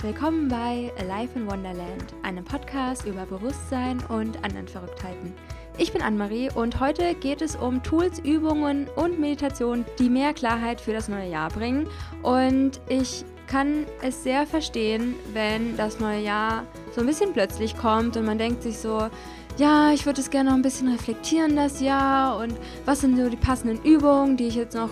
Willkommen 0.00 0.48
bei 0.48 0.92
Alive 1.00 1.30
in 1.34 1.50
Wonderland, 1.50 2.14
einem 2.22 2.44
Podcast 2.44 3.04
über 3.04 3.26
Bewusstsein 3.26 3.98
und 4.08 4.36
anderen 4.44 4.68
Verrücktheiten. 4.68 5.34
Ich 5.76 5.92
bin 5.92 6.02
Anne-Marie 6.02 6.50
und 6.54 6.78
heute 6.78 7.16
geht 7.16 7.42
es 7.42 7.56
um 7.56 7.82
Tools, 7.82 8.20
Übungen 8.20 8.86
und 8.94 9.18
Meditationen, 9.18 9.84
die 9.98 10.08
mehr 10.08 10.34
Klarheit 10.34 10.80
für 10.80 10.92
das 10.92 11.08
neue 11.08 11.28
Jahr 11.28 11.50
bringen. 11.50 11.88
Und 12.22 12.80
ich 12.88 13.24
kann 13.48 13.86
es 14.00 14.22
sehr 14.22 14.46
verstehen, 14.46 15.16
wenn 15.32 15.76
das 15.76 15.98
neue 15.98 16.20
Jahr 16.20 16.64
so 16.94 17.00
ein 17.00 17.06
bisschen 17.08 17.32
plötzlich 17.32 17.76
kommt 17.76 18.16
und 18.16 18.24
man 18.24 18.38
denkt 18.38 18.62
sich 18.62 18.78
so, 18.78 19.08
ja, 19.56 19.90
ich 19.92 20.06
würde 20.06 20.20
es 20.20 20.30
gerne 20.30 20.50
noch 20.50 20.56
ein 20.56 20.62
bisschen 20.62 20.92
reflektieren 20.92 21.56
das 21.56 21.80
Jahr 21.80 22.38
und 22.38 22.54
was 22.84 23.00
sind 23.00 23.16
so 23.16 23.28
die 23.28 23.36
passenden 23.36 23.82
Übungen, 23.84 24.36
die 24.36 24.46
ich 24.46 24.54
jetzt 24.54 24.76
noch 24.76 24.90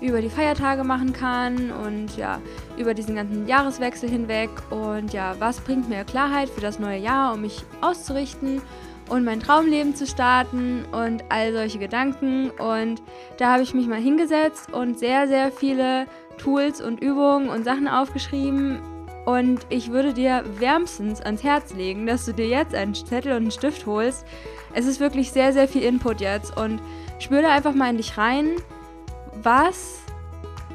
über 0.00 0.20
die 0.20 0.30
Feiertage 0.30 0.84
machen 0.84 1.12
kann 1.12 1.70
und 1.70 2.16
ja, 2.16 2.40
über 2.76 2.94
diesen 2.94 3.16
ganzen 3.16 3.46
Jahreswechsel 3.46 4.08
hinweg. 4.08 4.50
Und 4.70 5.12
ja, 5.12 5.34
was 5.38 5.60
bringt 5.60 5.88
mir 5.88 6.04
Klarheit 6.04 6.48
für 6.48 6.60
das 6.60 6.78
neue 6.78 6.98
Jahr, 6.98 7.34
um 7.34 7.42
mich 7.42 7.62
auszurichten 7.80 8.60
und 9.08 9.24
mein 9.24 9.40
Traumleben 9.40 9.94
zu 9.94 10.06
starten 10.06 10.84
und 10.92 11.24
all 11.28 11.52
solche 11.52 11.78
Gedanken. 11.78 12.50
Und 12.50 13.02
da 13.38 13.52
habe 13.52 13.62
ich 13.62 13.74
mich 13.74 13.86
mal 13.86 14.00
hingesetzt 14.00 14.72
und 14.72 14.98
sehr, 14.98 15.28
sehr 15.28 15.52
viele 15.52 16.06
Tools 16.38 16.80
und 16.80 17.00
Übungen 17.00 17.48
und 17.48 17.64
Sachen 17.64 17.88
aufgeschrieben. 17.88 18.80
Und 19.24 19.66
ich 19.70 19.90
würde 19.90 20.12
dir 20.12 20.44
wärmstens 20.58 21.20
ans 21.20 21.42
Herz 21.42 21.74
legen, 21.74 22.06
dass 22.06 22.26
du 22.26 22.32
dir 22.32 22.46
jetzt 22.46 22.74
einen 22.74 22.94
Zettel 22.94 23.32
und 23.32 23.38
einen 23.38 23.50
Stift 23.50 23.86
holst. 23.86 24.24
Es 24.72 24.86
ist 24.86 25.00
wirklich 25.00 25.32
sehr, 25.32 25.52
sehr 25.52 25.66
viel 25.66 25.82
Input 25.82 26.20
jetzt. 26.20 26.56
Und 26.56 26.80
spür 27.18 27.42
da 27.42 27.52
einfach 27.52 27.74
mal 27.74 27.90
in 27.90 27.96
dich 27.96 28.16
rein 28.18 28.56
was 29.42 30.00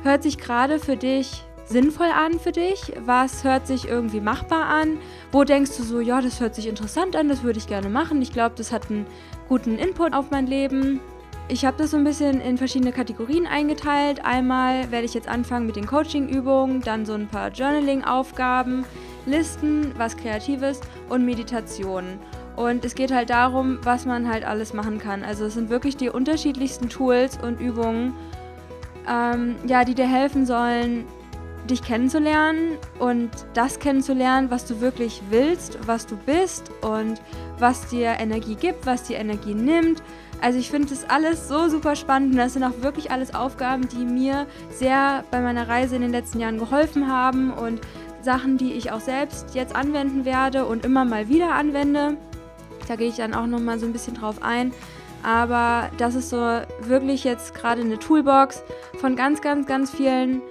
hört 0.03 0.23
sich 0.23 0.37
gerade 0.37 0.79
für 0.79 0.97
dich 0.97 1.43
sinnvoll 1.65 2.07
an 2.07 2.39
für 2.39 2.51
dich? 2.51 2.93
Was 3.05 3.43
hört 3.43 3.65
sich 3.65 3.87
irgendwie 3.87 4.19
machbar 4.19 4.65
an? 4.65 4.97
Wo 5.31 5.43
denkst 5.43 5.77
du 5.77 5.83
so, 5.83 5.99
ja, 5.99 6.21
das 6.21 6.39
hört 6.39 6.55
sich 6.55 6.67
interessant 6.67 7.15
an, 7.15 7.29
das 7.29 7.43
würde 7.43 7.59
ich 7.59 7.67
gerne 7.67 7.89
machen. 7.89 8.21
Ich 8.21 8.33
glaube, 8.33 8.55
das 8.57 8.71
hat 8.71 8.89
einen 8.89 9.05
guten 9.47 9.77
Input 9.77 10.13
auf 10.13 10.31
mein 10.31 10.47
Leben. 10.47 10.99
Ich 11.47 11.65
habe 11.65 11.77
das 11.77 11.91
so 11.91 11.97
ein 11.97 12.03
bisschen 12.03 12.39
in 12.39 12.57
verschiedene 12.57 12.91
Kategorien 12.91 13.45
eingeteilt. 13.45 14.23
Einmal 14.23 14.91
werde 14.91 15.05
ich 15.05 15.13
jetzt 15.13 15.27
anfangen 15.27 15.65
mit 15.65 15.75
den 15.75 15.85
Coaching-Übungen, 15.85 16.81
dann 16.81 17.05
so 17.05 17.13
ein 17.13 17.27
paar 17.27 17.49
Journaling-Aufgaben, 17.49 18.85
Listen, 19.25 19.93
was 19.97 20.17
Kreatives 20.17 20.81
und 21.09 21.25
Meditationen. 21.25 22.19
Und 22.55 22.83
es 22.85 22.95
geht 22.95 23.11
halt 23.11 23.29
darum, 23.29 23.79
was 23.83 24.05
man 24.05 24.27
halt 24.27 24.43
alles 24.43 24.73
machen 24.73 24.97
kann. 24.97 25.23
Also 25.23 25.45
es 25.45 25.53
sind 25.53 25.69
wirklich 25.69 25.95
die 25.95 26.09
unterschiedlichsten 26.09 26.89
Tools 26.89 27.37
und 27.37 27.59
Übungen 27.59 28.13
ähm, 29.07 29.55
ja, 29.67 29.83
die 29.83 29.95
dir 29.95 30.07
helfen 30.07 30.45
sollen, 30.45 31.05
dich 31.69 31.81
kennenzulernen 31.83 32.77
und 32.99 33.29
das 33.53 33.79
kennenzulernen, 33.79 34.49
was 34.49 34.65
du 34.65 34.81
wirklich 34.81 35.21
willst, 35.29 35.77
was 35.85 36.07
du 36.07 36.17
bist 36.17 36.71
und 36.81 37.21
was 37.59 37.87
dir 37.87 38.19
Energie 38.19 38.55
gibt, 38.55 38.85
was 38.85 39.03
dir 39.03 39.17
Energie 39.17 39.53
nimmt. 39.53 40.01
Also 40.41 40.57
ich 40.57 40.71
finde 40.71 40.89
das 40.89 41.07
alles 41.07 41.47
so 41.47 41.69
super 41.69 41.95
spannend 41.95 42.31
und 42.31 42.37
das 42.37 42.53
sind 42.53 42.63
auch 42.63 42.81
wirklich 42.81 43.11
alles 43.11 43.35
Aufgaben, 43.35 43.87
die 43.87 44.05
mir 44.05 44.47
sehr 44.71 45.23
bei 45.29 45.39
meiner 45.39 45.67
Reise 45.67 45.95
in 45.95 46.01
den 46.01 46.11
letzten 46.11 46.39
Jahren 46.39 46.57
geholfen 46.57 47.07
haben 47.07 47.53
und 47.53 47.79
Sachen, 48.23 48.57
die 48.57 48.73
ich 48.73 48.91
auch 48.91 48.99
selbst 48.99 49.53
jetzt 49.53 49.75
anwenden 49.75 50.25
werde 50.25 50.65
und 50.65 50.83
immer 50.83 51.05
mal 51.05 51.29
wieder 51.29 51.53
anwende. 51.53 52.17
Da 52.87 52.95
gehe 52.95 53.07
ich 53.07 53.17
dann 53.17 53.35
auch 53.35 53.45
noch 53.45 53.59
mal 53.59 53.79
so 53.79 53.85
ein 53.85 53.93
bisschen 53.93 54.15
drauf 54.15 54.41
ein. 54.41 54.73
Aber 55.23 55.89
das 55.97 56.15
ist 56.15 56.29
so 56.29 56.61
wirklich 56.81 57.23
jetzt 57.23 57.53
gerade 57.53 57.81
eine 57.81 57.99
Toolbox 57.99 58.63
von 58.99 59.15
ganz, 59.15 59.41
ganz, 59.41 59.67
ganz 59.67 59.91
vielen 59.91 60.41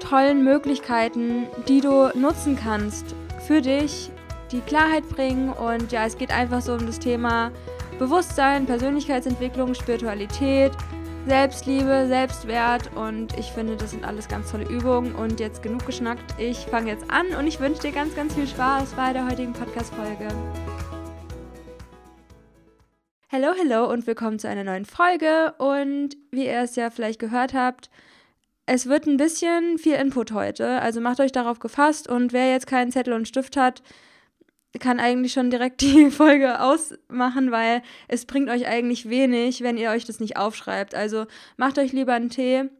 tollen 0.00 0.44
Möglichkeiten, 0.44 1.46
die 1.68 1.80
du 1.80 2.10
nutzen 2.14 2.56
kannst 2.56 3.14
für 3.46 3.60
dich, 3.60 4.10
die 4.52 4.60
Klarheit 4.60 5.08
bringen. 5.08 5.50
Und 5.50 5.92
ja, 5.92 6.04
es 6.04 6.16
geht 6.16 6.30
einfach 6.30 6.60
so 6.60 6.74
um 6.74 6.86
das 6.86 6.98
Thema 6.98 7.50
Bewusstsein, 7.98 8.66
Persönlichkeitsentwicklung, 8.66 9.74
Spiritualität, 9.74 10.72
Selbstliebe, 11.26 12.06
Selbstwert 12.08 12.90
und 12.96 13.36
ich 13.38 13.52
finde, 13.52 13.76
das 13.76 13.90
sind 13.90 14.04
alles 14.04 14.28
ganz 14.28 14.50
tolle 14.50 14.66
Übungen 14.66 15.14
und 15.14 15.40
jetzt 15.40 15.62
genug 15.62 15.84
geschnackt. 15.84 16.34
Ich 16.38 16.58
fange 16.58 16.90
jetzt 16.90 17.10
an 17.10 17.26
und 17.38 17.46
ich 17.46 17.60
wünsche 17.60 17.82
dir 17.82 17.92
ganz, 17.92 18.14
ganz 18.14 18.34
viel 18.34 18.46
Spaß 18.46 18.92
bei 18.92 19.12
der 19.12 19.28
heutigen 19.28 19.52
Podcast-Folge. 19.52 20.28
Hallo, 23.30 23.48
hallo 23.58 23.92
und 23.92 24.06
willkommen 24.06 24.38
zu 24.38 24.48
einer 24.48 24.64
neuen 24.64 24.86
Folge. 24.86 25.52
Und 25.58 26.16
wie 26.30 26.46
ihr 26.46 26.62
es 26.62 26.76
ja 26.76 26.88
vielleicht 26.88 27.18
gehört 27.18 27.52
habt, 27.52 27.90
es 28.64 28.86
wird 28.86 29.06
ein 29.06 29.18
bisschen 29.18 29.76
viel 29.76 29.96
Input 29.96 30.32
heute. 30.32 30.80
Also 30.80 31.02
macht 31.02 31.20
euch 31.20 31.30
darauf 31.30 31.58
gefasst 31.58 32.08
und 32.08 32.32
wer 32.32 32.50
jetzt 32.50 32.66
keinen 32.66 32.90
Zettel 32.90 33.12
und 33.12 33.28
Stift 33.28 33.58
hat, 33.58 33.82
kann 34.80 34.98
eigentlich 34.98 35.34
schon 35.34 35.50
direkt 35.50 35.80
die 35.82 36.10
Folge 36.10 36.58
ausmachen, 36.58 37.50
weil 37.50 37.82
es 38.08 38.24
bringt 38.24 38.48
euch 38.48 38.66
eigentlich 38.66 39.10
wenig, 39.10 39.62
wenn 39.62 39.76
ihr 39.76 39.90
euch 39.90 40.06
das 40.06 40.20
nicht 40.20 40.38
aufschreibt. 40.38 40.94
Also 40.94 41.26
macht 41.58 41.78
euch 41.78 41.92
lieber 41.92 42.14
einen 42.14 42.30
Tee 42.30 42.70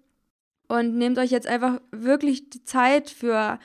und 0.66 0.96
nehmt 0.96 1.18
euch 1.18 1.30
jetzt 1.30 1.46
einfach 1.46 1.78
wirklich 1.90 2.48
die 2.48 2.64
Zeit 2.64 3.10
für 3.10 3.58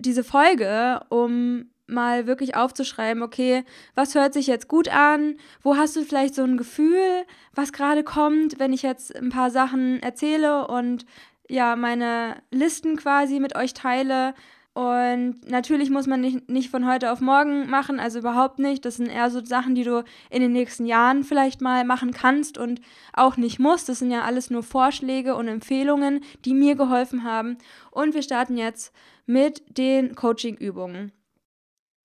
diese 0.00 0.24
Folge, 0.24 1.02
um 1.08 1.70
mal 1.86 2.26
wirklich 2.26 2.56
aufzuschreiben, 2.56 3.22
okay, 3.22 3.64
was 3.94 4.14
hört 4.14 4.34
sich 4.34 4.46
jetzt 4.46 4.68
gut 4.68 4.88
an? 4.88 5.36
Wo 5.62 5.76
hast 5.76 5.96
du 5.96 6.02
vielleicht 6.02 6.34
so 6.34 6.42
ein 6.42 6.56
Gefühl, 6.56 7.24
was 7.54 7.72
gerade 7.72 8.04
kommt, 8.04 8.58
wenn 8.58 8.72
ich 8.72 8.82
jetzt 8.82 9.14
ein 9.16 9.30
paar 9.30 9.50
Sachen 9.50 10.02
erzähle 10.02 10.66
und 10.66 11.06
ja, 11.48 11.76
meine 11.76 12.36
Listen 12.50 12.96
quasi 12.96 13.40
mit 13.40 13.56
euch 13.56 13.74
teile? 13.74 14.34
Und 14.76 15.48
natürlich 15.48 15.88
muss 15.88 16.06
man 16.06 16.20
nicht, 16.20 16.50
nicht 16.50 16.68
von 16.68 16.86
heute 16.86 17.10
auf 17.10 17.22
morgen 17.22 17.70
machen, 17.70 17.98
also 17.98 18.18
überhaupt 18.18 18.58
nicht. 18.58 18.84
Das 18.84 18.96
sind 18.96 19.08
eher 19.08 19.30
so 19.30 19.42
Sachen, 19.42 19.74
die 19.74 19.84
du 19.84 20.04
in 20.28 20.42
den 20.42 20.52
nächsten 20.52 20.84
Jahren 20.84 21.24
vielleicht 21.24 21.62
mal 21.62 21.82
machen 21.84 22.12
kannst 22.12 22.58
und 22.58 22.82
auch 23.14 23.38
nicht 23.38 23.58
musst. 23.58 23.88
Das 23.88 24.00
sind 24.00 24.10
ja 24.10 24.24
alles 24.24 24.50
nur 24.50 24.62
Vorschläge 24.62 25.34
und 25.34 25.48
Empfehlungen, 25.48 26.20
die 26.44 26.52
mir 26.52 26.74
geholfen 26.74 27.24
haben. 27.24 27.56
Und 27.90 28.12
wir 28.12 28.20
starten 28.20 28.58
jetzt 28.58 28.92
mit 29.24 29.78
den 29.78 30.14
Coaching-Übungen. 30.14 31.10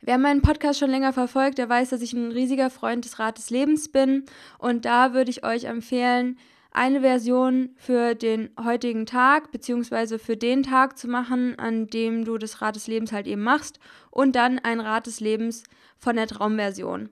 Wer 0.04 0.18
meinen 0.18 0.42
Podcast 0.42 0.80
schon 0.80 0.90
länger 0.90 1.14
verfolgt, 1.14 1.60
der 1.60 1.70
weiß, 1.70 1.90
dass 1.90 2.02
ich 2.02 2.14
ein 2.14 2.32
riesiger 2.32 2.72
Freund 2.72 3.06
des 3.06 3.20
Rat 3.20 3.38
des 3.38 3.52
Lebens 3.52 3.90
bin. 3.90 4.26
Und 4.58 4.86
da 4.86 5.14
würde 5.14 5.30
ich 5.30 5.46
euch 5.46 5.66
empfehlen, 5.66 6.40
eine 6.72 7.02
Version 7.02 7.70
für 7.76 8.16
den 8.16 8.50
heutigen 8.64 9.06
Tag, 9.06 9.52
beziehungsweise 9.52 10.18
für 10.18 10.38
den 10.38 10.64
Tag 10.64 10.98
zu 10.98 11.08
machen, 11.08 11.60
an 11.60 11.86
dem 11.88 12.26
du 12.26 12.40
das 12.40 12.62
Rad 12.62 12.78
des 12.78 12.88
Lebens 12.88 13.12
halt 13.12 13.28
eben 13.28 13.44
machst. 13.44 13.80
Und 14.10 14.36
dann 14.36 14.58
ein 14.58 14.80
Rad 14.80 15.06
des 15.06 15.20
Lebens 15.20 15.64
von 15.98 16.16
der 16.16 16.28
Traumversion. 16.28 17.10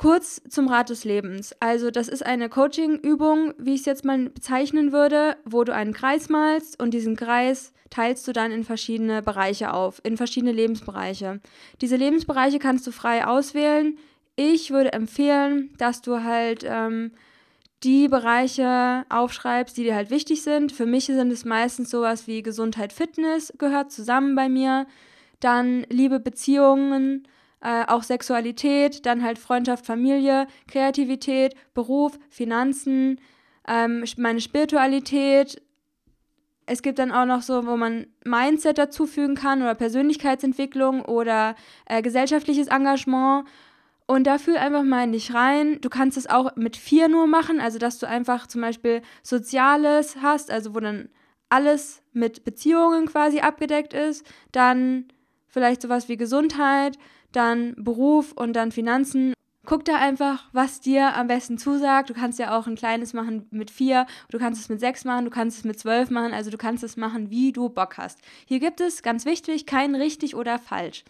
Kurz 0.00 0.40
zum 0.48 0.68
Rat 0.68 0.88
des 0.88 1.04
Lebens. 1.04 1.54
Also 1.60 1.90
das 1.90 2.08
ist 2.08 2.24
eine 2.24 2.48
Coaching-Übung, 2.48 3.52
wie 3.58 3.74
ich 3.74 3.80
es 3.80 3.86
jetzt 3.86 4.06
mal 4.06 4.30
bezeichnen 4.30 4.92
würde, 4.92 5.36
wo 5.44 5.62
du 5.62 5.74
einen 5.74 5.92
Kreis 5.92 6.30
malst 6.30 6.82
und 6.82 6.94
diesen 6.94 7.16
Kreis 7.16 7.74
teilst 7.90 8.26
du 8.26 8.32
dann 8.32 8.50
in 8.50 8.64
verschiedene 8.64 9.20
Bereiche 9.20 9.74
auf, 9.74 10.00
in 10.02 10.16
verschiedene 10.16 10.52
Lebensbereiche. 10.52 11.40
Diese 11.82 11.96
Lebensbereiche 11.96 12.58
kannst 12.58 12.86
du 12.86 12.92
frei 12.92 13.26
auswählen. 13.26 13.98
Ich 14.36 14.70
würde 14.70 14.94
empfehlen, 14.94 15.68
dass 15.76 16.00
du 16.00 16.24
halt 16.24 16.64
ähm, 16.66 17.12
die 17.82 18.08
Bereiche 18.08 19.04
aufschreibst, 19.10 19.76
die 19.76 19.82
dir 19.82 19.96
halt 19.96 20.08
wichtig 20.08 20.40
sind. 20.42 20.72
Für 20.72 20.86
mich 20.86 21.04
sind 21.04 21.30
es 21.30 21.44
meistens 21.44 21.90
sowas 21.90 22.26
wie 22.26 22.42
Gesundheit, 22.42 22.94
Fitness 22.94 23.52
gehört 23.58 23.92
zusammen 23.92 24.34
bei 24.34 24.48
mir. 24.48 24.86
Dann 25.40 25.84
Liebe, 25.90 26.20
Beziehungen, 26.20 27.28
äh, 27.60 27.84
auch 27.86 28.02
Sexualität, 28.02 29.04
dann 29.06 29.22
halt 29.22 29.38
Freundschaft, 29.38 29.86
Familie, 29.86 30.46
Kreativität, 30.66 31.54
Beruf, 31.74 32.18
Finanzen, 32.28 33.20
ähm, 33.68 34.04
meine 34.16 34.40
Spiritualität. 34.40 35.62
Es 36.66 36.82
gibt 36.82 36.98
dann 36.98 37.12
auch 37.12 37.26
noch 37.26 37.42
so, 37.42 37.66
wo 37.66 37.76
man 37.76 38.06
Mindset 38.24 38.78
dazufügen 38.78 39.34
kann 39.34 39.60
oder 39.62 39.74
Persönlichkeitsentwicklung 39.74 41.02
oder 41.04 41.54
äh, 41.86 42.00
gesellschaftliches 42.00 42.68
Engagement. 42.68 43.46
Und 44.06 44.26
da 44.26 44.38
fühl 44.38 44.56
einfach 44.56 44.82
mal 44.82 45.04
in 45.04 45.12
dich 45.12 45.34
rein. 45.34 45.80
Du 45.80 45.88
kannst 45.88 46.16
es 46.16 46.28
auch 46.28 46.56
mit 46.56 46.76
vier 46.76 47.08
nur 47.08 47.26
machen, 47.26 47.60
also 47.60 47.78
dass 47.78 47.98
du 47.98 48.08
einfach 48.08 48.46
zum 48.46 48.60
Beispiel 48.60 49.02
Soziales 49.22 50.16
hast, 50.20 50.50
also 50.50 50.74
wo 50.74 50.80
dann 50.80 51.10
alles 51.48 52.02
mit 52.12 52.44
Beziehungen 52.44 53.06
quasi 53.06 53.40
abgedeckt 53.40 53.92
ist. 53.92 54.26
Dann 54.50 55.06
vielleicht 55.46 55.82
sowas 55.82 56.08
wie 56.08 56.16
Gesundheit, 56.16 56.96
dann 57.32 57.74
Beruf 57.76 58.32
und 58.32 58.54
dann 58.54 58.72
Finanzen. 58.72 59.34
Guck 59.66 59.84
da 59.84 59.96
einfach, 59.96 60.44
was 60.52 60.80
dir 60.80 61.14
am 61.14 61.26
besten 61.26 61.58
zusagt. 61.58 62.10
Du 62.10 62.14
kannst 62.14 62.38
ja 62.38 62.58
auch 62.58 62.66
ein 62.66 62.76
kleines 62.76 63.12
machen 63.12 63.46
mit 63.50 63.70
vier, 63.70 64.06
du 64.30 64.38
kannst 64.38 64.60
es 64.60 64.68
mit 64.68 64.80
sechs 64.80 65.04
machen, 65.04 65.26
du 65.26 65.30
kannst 65.30 65.58
es 65.58 65.64
mit 65.64 65.78
zwölf 65.78 66.10
machen, 66.10 66.32
also 66.32 66.50
du 66.50 66.56
kannst 66.56 66.82
es 66.82 66.96
machen, 66.96 67.30
wie 67.30 67.52
du 67.52 67.68
Bock 67.68 67.98
hast. 67.98 68.18
Hier 68.46 68.58
gibt 68.58 68.80
es, 68.80 69.02
ganz 69.02 69.26
wichtig, 69.26 69.66
kein 69.66 69.94
richtig 69.94 70.34
oder 70.34 70.58
falsch. 70.58 71.04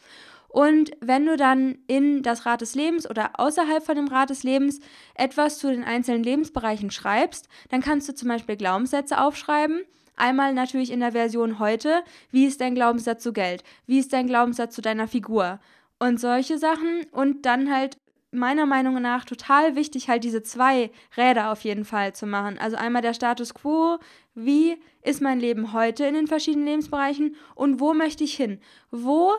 Und 0.51 0.91
wenn 1.01 1.27
du 1.27 1.37
dann 1.37 1.79
in 1.87 2.25
das 2.25 2.45
Rad 2.45 2.61
des 2.61 2.75
Lebens 2.75 3.09
oder 3.09 3.39
außerhalb 3.39 3.85
von 3.85 3.95
dem 3.95 4.09
Rad 4.09 4.31
des 4.31 4.43
Lebens 4.43 4.81
etwas 5.15 5.59
zu 5.59 5.71
den 5.71 5.85
einzelnen 5.85 6.25
Lebensbereichen 6.25 6.91
schreibst, 6.91 7.49
dann 7.69 7.81
kannst 7.81 8.09
du 8.09 8.15
zum 8.17 8.29
Beispiel 8.29 8.57
Glaubenssätze 8.57 9.21
aufschreiben. 9.21 9.83
Einmal 10.17 10.53
natürlich 10.53 10.91
in 10.91 11.01
der 11.01 11.13
Version 11.13 11.61
heute, 11.61 12.03
wie 12.33 12.47
ist 12.47 12.61
dein 12.61 12.75
Glaubenssatz 12.75 13.23
zu 13.23 13.33
Geld? 13.33 13.63
Wie 13.87 14.01
ist 14.01 14.13
dein 14.13 14.27
Glaubenssatz 14.27 14.75
zu 14.75 14.83
deiner 14.83 15.07
Figur? 15.07 15.61
Und 16.01 16.19
solche 16.19 16.59
Sachen. 16.59 17.07
Und 17.13 17.47
dann 17.47 17.73
halt 17.73 17.97
meiner 18.33 18.67
Meinung 18.67 19.01
nach 19.01 19.25
total 19.25 19.75
wichtig, 19.77 20.09
halt 20.09 20.25
diese 20.25 20.43
zwei 20.43 20.91
Räder 21.17 21.51
auf 21.51 21.63
jeden 21.63 21.85
Fall 21.85 22.15
zu 22.15 22.27
machen. 22.27 22.59
Also 22.59 22.77
einmal 22.77 23.03
der 23.03 23.15
Status 23.15 23.55
quo, 23.55 23.99
wie 24.35 24.77
ist 25.03 25.21
mein 25.21 25.41
Leben 25.41 25.73
heute 25.73 26.05
in 26.05 26.15
den 26.15 26.27
verschiedenen 26.27 26.67
Lebensbereichen 26.67 27.37
und 27.55 27.81
wo 27.81 27.93
möchte 27.93 28.25
ich 28.25 28.35
hin? 28.35 28.61
Wo 28.91 29.33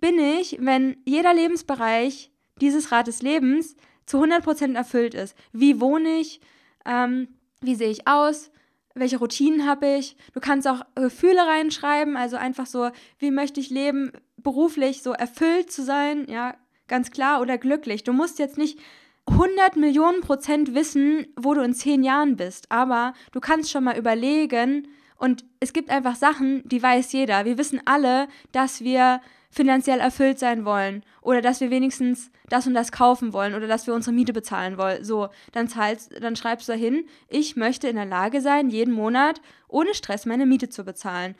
bin 0.00 0.18
ich, 0.18 0.58
wenn 0.60 0.96
jeder 1.06 1.32
Lebensbereich 1.32 2.30
dieses 2.60 2.92
Rad 2.92 3.06
des 3.06 3.22
Lebens 3.22 3.76
zu 4.04 4.22
100% 4.22 4.74
erfüllt 4.74 5.14
ist? 5.14 5.36
Wie 5.52 5.80
wohne 5.80 6.18
ich? 6.18 6.40
Ähm, 6.84 7.28
wie 7.62 7.74
sehe 7.74 7.90
ich 7.90 8.06
aus? 8.06 8.50
Welche 8.94 9.18
Routinen 9.18 9.66
habe 9.66 9.96
ich? 9.96 10.16
Du 10.34 10.40
kannst 10.40 10.68
auch 10.68 10.82
Gefühle 10.94 11.46
reinschreiben, 11.46 12.16
also 12.16 12.36
einfach 12.36 12.66
so, 12.66 12.90
wie 13.18 13.30
möchte 13.30 13.58
ich 13.58 13.70
leben, 13.70 14.12
beruflich 14.44 15.02
so 15.02 15.12
erfüllt 15.12 15.72
zu 15.72 15.82
sein, 15.82 16.26
ja, 16.28 16.54
ganz 16.86 17.10
klar, 17.10 17.40
oder 17.40 17.58
glücklich. 17.58 18.04
Du 18.04 18.12
musst 18.12 18.38
jetzt 18.38 18.58
nicht 18.58 18.78
100 19.26 19.76
Millionen 19.76 20.20
Prozent 20.20 20.74
wissen, 20.74 21.26
wo 21.36 21.54
du 21.54 21.62
in 21.62 21.74
zehn 21.74 22.04
Jahren 22.04 22.36
bist, 22.36 22.70
aber 22.70 23.14
du 23.32 23.40
kannst 23.40 23.70
schon 23.70 23.84
mal 23.84 23.98
überlegen 23.98 24.86
und 25.16 25.44
es 25.60 25.72
gibt 25.72 25.90
einfach 25.90 26.16
Sachen, 26.16 26.62
die 26.68 26.82
weiß 26.82 27.12
jeder. 27.12 27.44
Wir 27.44 27.56
wissen 27.56 27.80
alle, 27.86 28.28
dass 28.52 28.82
wir 28.82 29.20
finanziell 29.50 30.00
erfüllt 30.00 30.38
sein 30.38 30.64
wollen 30.64 31.04
oder 31.22 31.40
dass 31.40 31.60
wir 31.60 31.70
wenigstens 31.70 32.30
das 32.48 32.66
und 32.66 32.74
das 32.74 32.92
kaufen 32.92 33.32
wollen 33.32 33.54
oder 33.54 33.68
dass 33.68 33.86
wir 33.86 33.94
unsere 33.94 34.14
Miete 34.14 34.32
bezahlen 34.32 34.76
wollen. 34.76 35.04
So, 35.04 35.28
dann 35.52 35.68
zahlst, 35.68 36.12
dann 36.20 36.36
schreibst 36.36 36.68
du 36.68 36.72
dahin, 36.72 37.06
ich 37.28 37.56
möchte 37.56 37.88
in 37.88 37.96
der 37.96 38.04
Lage 38.04 38.40
sein, 38.40 38.68
jeden 38.68 38.92
Monat 38.92 39.40
ohne 39.68 39.94
Stress 39.94 40.26
meine 40.26 40.44
Miete 40.44 40.68
zu 40.68 40.84
bezahlen. 40.84 41.36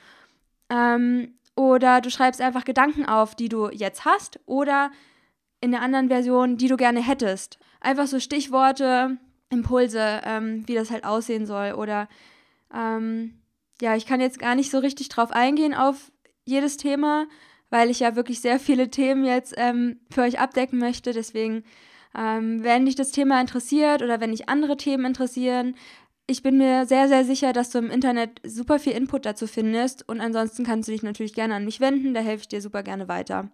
Ähm, 0.71 1.35
oder 1.56 2.01
du 2.01 2.11
schreibst 2.11 2.41
einfach 2.41 2.65
Gedanken 2.65 3.06
auf, 3.06 3.35
die 3.35 3.49
du 3.49 3.71
jetzt 3.71 4.05
hast 4.05 4.41
oder 4.47 4.91
in 5.61 5.71
der 5.71 5.83
anderen 5.83 6.09
Version, 6.09 6.56
die 6.56 6.69
du 6.69 6.77
gerne 6.77 7.01
hättest. 7.01 7.59
Einfach 7.81 8.06
so 8.06 8.21
Stichworte, 8.21 9.19
Impulse, 9.51 10.21
ähm, 10.25 10.67
wie 10.67 10.75
das 10.75 10.91
halt 10.91 11.05
aussehen 11.05 11.47
soll. 11.47 11.73
Oder 11.73 12.09
ähm, 12.75 13.41
ja, 13.81 13.97
ich 13.97 14.06
kann 14.06 14.21
jetzt 14.21 14.39
gar 14.39 14.55
nicht 14.55 14.71
so 14.71 14.79
richtig 14.79 15.09
drauf 15.09 15.31
eingehen 15.31 15.75
auf 15.75 16.12
jedes 16.45 16.77
Thema, 16.77 17.27
weil 17.71 17.91
ich 17.91 18.00
ja 18.00 18.17
wirklich 18.17 18.41
sehr 18.41 18.59
viele 18.61 18.91
Themen 18.91 19.25
jetzt 19.25 19.55
ähm, 19.57 20.00
für 20.11 20.23
euch 20.23 20.39
abdecken 20.39 20.79
möchte. 20.79 21.12
Deswegen, 21.12 21.65
ähm, 22.17 22.62
wenn 22.62 22.85
dich 22.85 22.95
das 22.95 23.11
Thema 23.11 23.41
interessiert 23.41 24.03
oder 24.03 24.21
wenn 24.21 24.33
dich 24.33 24.49
andere 24.49 24.77
Themen 24.77 25.07
interessieren, 25.07 25.77
ich 26.26 26.43
bin 26.43 26.56
mir 26.56 26.87
sehr, 26.87 27.09
sehr 27.09 27.25
sicher, 27.25 27.53
dass 27.53 27.71
du 27.71 27.79
im 27.79 27.91
Internet 27.91 28.41
super 28.44 28.79
viel 28.79 28.94
Input 28.94 29.26
dazu 29.26 29.47
findest. 29.47 30.09
Und 30.09 30.21
ansonsten 30.21 30.65
kannst 30.65 30.88
du 30.88 30.93
dich 30.93 31.03
natürlich 31.03 31.35
gerne 31.35 31.55
an 31.55 31.65
mich 31.65 31.81
wenden, 31.81 32.15
da 32.15 32.21
helfe 32.21 32.43
ich 32.43 32.49
dir 32.49 32.62
super 32.62 32.82
gerne 32.82 33.09
weiter. 33.09 33.50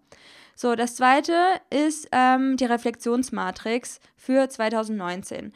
So, 0.54 0.74
das 0.74 0.94
zweite 0.94 1.34
ist 1.70 2.08
ähm, 2.12 2.56
die 2.56 2.66
Reflexionsmatrix 2.66 3.98
für 4.16 4.48
2019. 4.48 5.52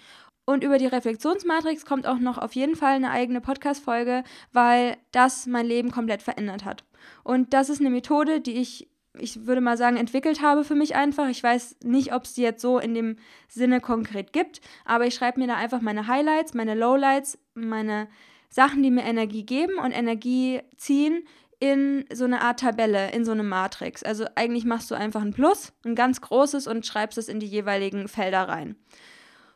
Und 0.47 0.65
über 0.65 0.79
die 0.79 0.87
Reflexionsmatrix 0.87 1.87
kommt 1.87 2.07
auch 2.07 2.19
noch 2.19 2.39
auf 2.39 2.55
jeden 2.55 2.77
Fall 2.77 2.95
eine 2.95 3.11
eigene 3.11 3.41
Podcast-Folge, 3.41 4.25
weil 4.53 4.97
das 5.13 5.47
mein 5.47 5.67
Leben 5.67 5.91
komplett 5.91 6.23
verändert 6.23 6.65
hat. 6.65 6.85
Und 7.23 7.55
das 7.55 7.71
ist 7.71 7.81
eine 7.81 7.91
Methode, 7.91 8.41
die 8.41 8.57
ich, 8.57 8.89
ich 9.19 9.47
würde 9.47 9.61
mal 9.61 9.77
sagen, 9.77 9.97
entwickelt 9.97 10.43
habe 10.43 10.65
für 10.65 10.75
mich 10.75 10.97
einfach. 10.97 11.29
Ich 11.29 11.43
weiß 11.43 11.77
nicht, 11.85 12.13
ob 12.13 12.25
es 12.25 12.35
die 12.35 12.43
jetzt 12.43 12.61
so 12.61 12.79
in 12.79 12.95
dem 12.95 13.17
Sinne 13.49 13.81
konkret 13.81 14.33
gibt, 14.33 14.61
aber 14.85 15.07
ich 15.07 15.15
schreibe 15.15 15.41
mir 15.41 15.47
da 15.47 15.55
einfach 15.55 15.81
meine 15.81 16.07
Highlights, 16.07 16.55
meine 16.55 16.75
Lowlights, 16.75 17.39
meine 17.55 18.09
Sachen, 18.49 18.83
die 18.83 18.91
mir 18.91 19.05
Energie 19.05 19.45
geben 19.45 19.79
und 19.79 19.93
Energie 19.93 20.61
ziehen, 20.77 21.25
in 21.61 22.05
so 22.13 22.25
eine 22.25 22.43
Art 22.43 22.61
Tabelle, 22.61 23.11
in 23.13 23.25
so 23.25 23.33
eine 23.33 23.43
Matrix. 23.43 24.03
Also 24.03 24.27
eigentlich 24.35 24.65
machst 24.65 24.91
du 24.91 24.95
einfach 24.95 25.23
ein 25.23 25.33
Plus, 25.33 25.73
ein 25.85 25.95
ganz 25.95 26.21
großes 26.21 26.67
und 26.67 26.85
schreibst 26.85 27.17
es 27.17 27.29
in 27.29 27.41
die 27.41 27.47
jeweiligen 27.47 28.09
Felder 28.09 28.49
rein. 28.49 28.77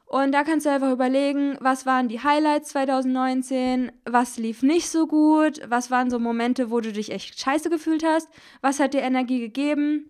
Und 0.09 0.33
da 0.33 0.43
kannst 0.43 0.65
du 0.65 0.71
einfach 0.71 0.91
überlegen, 0.91 1.59
was 1.61 1.85
waren 1.85 2.09
die 2.09 2.21
Highlights 2.23 2.71
2019, 2.71 3.93
was 4.07 4.39
lief 4.39 4.63
nicht 4.63 4.89
so 4.89 5.07
gut, 5.07 5.61
was 5.69 5.91
waren 5.91 6.09
so 6.09 6.19
Momente, 6.19 6.71
wo 6.71 6.81
du 6.81 6.93
dich 6.93 7.13
echt 7.13 7.39
scheiße 7.39 7.69
gefühlt 7.69 8.03
hast, 8.03 8.27
was 8.63 8.81
hat 8.81 8.95
dir 8.95 9.03
Energie 9.03 9.39
gegeben, 9.39 10.07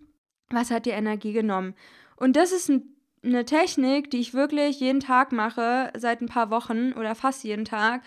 was 0.49 0.71
hat 0.71 0.85
dir 0.85 0.93
Energie 0.93 1.33
genommen. 1.33 1.75
Und 2.15 2.37
das 2.37 2.53
ist 2.53 2.69
ein, 2.69 2.95
eine 3.25 3.43
Technik, 3.43 4.09
die 4.09 4.19
ich 4.19 4.33
wirklich 4.33 4.79
jeden 4.79 5.01
Tag 5.01 5.33
mache, 5.33 5.91
seit 5.97 6.21
ein 6.21 6.29
paar 6.29 6.49
Wochen 6.49 6.93
oder 6.93 7.13
fast 7.13 7.43
jeden 7.43 7.65
Tag 7.65 8.01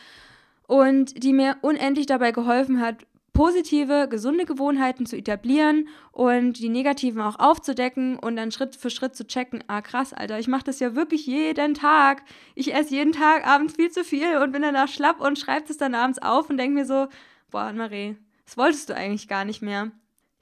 und 0.66 1.22
die 1.22 1.34
mir 1.34 1.58
unendlich 1.60 2.06
dabei 2.06 2.32
geholfen 2.32 2.80
hat, 2.80 3.06
positive, 3.32 4.08
gesunde 4.08 4.44
Gewohnheiten 4.44 5.06
zu 5.06 5.16
etablieren 5.16 5.88
und 6.12 6.58
die 6.58 6.68
negativen 6.68 7.20
auch 7.22 7.38
aufzudecken 7.38 8.18
und 8.18 8.36
dann 8.36 8.52
Schritt 8.52 8.76
für 8.76 8.90
Schritt 8.90 9.16
zu 9.16 9.26
checken, 9.26 9.64
ah 9.68 9.80
krass, 9.80 10.12
Alter, 10.12 10.38
ich 10.38 10.48
mache 10.48 10.64
das 10.64 10.80
ja 10.80 10.94
wirklich 10.94 11.26
jeden 11.26 11.74
Tag. 11.74 12.22
Ich 12.54 12.74
esse 12.74 12.94
jeden 12.94 13.12
Tag 13.12 13.46
abends 13.46 13.76
viel 13.76 13.90
zu 13.90 14.04
viel 14.04 14.36
und 14.36 14.52
bin 14.52 14.62
danach 14.62 14.88
schlapp 14.88 15.20
und 15.20 15.38
schreibe 15.38 15.66
es 15.70 15.78
dann 15.78 15.94
abends 15.94 16.20
auf 16.20 16.50
und 16.50 16.58
denke 16.58 16.74
mir 16.74 16.86
so, 16.86 17.08
boah, 17.50 17.72
Marie, 17.72 18.16
das 18.44 18.56
wolltest 18.56 18.90
du 18.90 18.94
eigentlich 18.94 19.28
gar 19.28 19.44
nicht 19.44 19.62
mehr. 19.62 19.90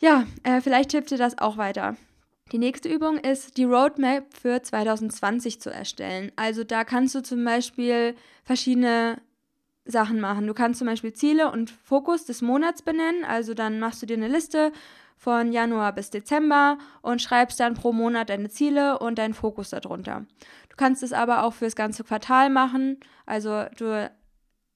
Ja, 0.01 0.27
äh, 0.43 0.61
vielleicht 0.61 0.93
hilft 0.93 1.11
dir 1.11 1.19
das 1.19 1.39
auch 1.39 1.57
weiter. 1.57 1.97
Die 2.53 2.59
nächste 2.59 2.89
Übung 2.89 3.19
ist, 3.19 3.57
die 3.59 3.65
Roadmap 3.65 4.25
für 4.35 4.61
2020 4.61 5.61
zu 5.61 5.71
erstellen. 5.71 6.33
Also 6.35 6.65
da 6.65 6.83
kannst 6.83 7.15
du 7.15 7.23
zum 7.23 7.45
Beispiel 7.45 8.17
verschiedene 8.43 9.21
Sachen 9.91 10.21
machen. 10.21 10.47
Du 10.47 10.55
kannst 10.55 10.79
zum 10.79 10.87
Beispiel 10.87 11.13
Ziele 11.13 11.51
und 11.51 11.71
Fokus 11.71 12.25
des 12.25 12.43
Monats 12.43 12.83
benennen. 12.83 13.25
Also 13.25 13.55
dann 13.55 13.79
machst 13.79 14.03
du 14.03 14.07
dir 14.07 14.17
eine 14.17 14.29
Liste 14.29 14.73
von 15.17 15.53
Januar 15.53 15.93
bis 15.93 16.11
Dezember 16.11 16.79
und 17.03 17.21
schreibst 17.21 17.61
dann 17.61 17.75
pro 17.75 17.93
Monat 17.93 18.31
deine 18.31 18.49
Ziele 18.49 18.99
und 18.99 19.19
deinen 19.19 19.35
Fokus 19.35 19.71
darunter. 19.71 20.25
Du 20.71 20.77
kannst 20.77 21.03
es 21.03 21.13
aber 21.13 21.45
auch 21.45 21.53
fürs 21.53 21.77
ganze 21.77 22.05
Quartal 22.05 22.49
machen. 22.49 22.99
Also 23.27 23.65
du 23.77 24.11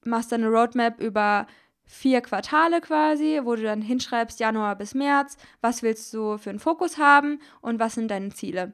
machst 0.03 0.31
dann 0.31 0.43
eine 0.43 0.51
Roadmap 0.51 1.01
über 1.01 1.47
vier 1.87 2.21
Quartale 2.21 2.81
quasi, 2.81 3.41
wo 3.43 3.55
du 3.55 3.63
dann 3.63 3.81
hinschreibst 3.81 4.39
Januar 4.39 4.75
bis 4.75 4.93
März, 4.93 5.37
was 5.61 5.83
willst 5.83 6.13
du 6.13 6.37
für 6.37 6.49
einen 6.49 6.59
Fokus 6.59 6.97
haben 6.97 7.39
und 7.61 7.79
was 7.79 7.95
sind 7.95 8.09
deine 8.09 8.29
Ziele. 8.29 8.73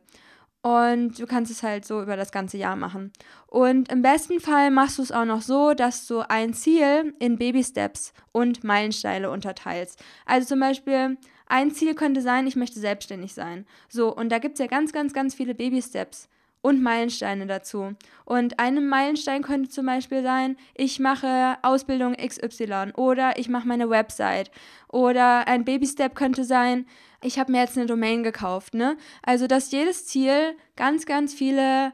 Und 0.64 1.20
du 1.20 1.26
kannst 1.26 1.52
es 1.52 1.64
halt 1.64 1.86
so 1.86 2.02
über 2.02 2.16
das 2.16 2.32
ganze 2.32 2.58
Jahr 2.58 2.76
machen. 2.76 3.12
Und 3.48 3.92
im 3.92 4.04
besten 4.04 4.40
Fall 4.40 4.70
machst 4.70 5.00
du 5.00 5.02
es 5.02 5.12
auch 5.12 5.26
noch 5.26 5.42
so, 5.42 5.74
dass 5.74 6.06
du 6.06 6.20
ein 6.30 6.54
Ziel 6.54 7.16
in 7.20 7.38
Baby-Steps 7.38 8.14
und 8.32 8.64
Meilensteine 8.64 9.32
unterteilst. 9.32 10.00
Also 10.26 10.50
zum 10.50 10.60
Beispiel, 10.60 11.18
ein 11.48 11.72
Ziel 11.72 11.96
könnte 11.96 12.22
sein, 12.22 12.46
ich 12.46 12.56
möchte 12.56 12.80
selbstständig 12.80 13.34
sein. 13.34 13.66
So, 13.90 14.16
und 14.16 14.30
da 14.30 14.38
gibt 14.38 14.54
es 14.54 14.60
ja 14.60 14.68
ganz, 14.68 14.94
ganz, 14.94 15.14
ganz 15.14 15.34
viele 15.34 15.56
Baby-Steps 15.56 16.30
und 16.62 16.82
Meilensteine 16.82 17.48
dazu. 17.48 17.96
Und 18.26 18.60
ein 18.60 18.88
Meilenstein 18.88 19.42
könnte 19.42 19.70
zum 19.70 19.86
Beispiel 19.88 20.22
sein, 20.22 20.58
ich 20.76 21.00
mache 21.00 21.58
Ausbildung 21.64 22.16
XY 22.16 22.94
oder 22.96 23.38
ich 23.38 23.50
mache 23.50 23.68
meine 23.68 23.90
Website. 23.90 24.52
Oder 24.88 25.48
ein 25.48 25.66
Baby-Step 25.66 26.16
könnte 26.16 26.44
sein, 26.44 26.86
ich 27.24 27.40
habe 27.40 27.52
mir 27.52 27.60
jetzt 27.60 27.78
eine 27.78 27.88
Domain 27.88 28.24
gekauft. 28.24 28.74
Ne? 28.74 28.98
Also, 29.24 29.48
dass 29.48 29.72
jedes 29.72 30.06
Ziel 30.06 30.56
ganz, 30.76 31.06
ganz 31.06 31.34
viele 31.34 31.94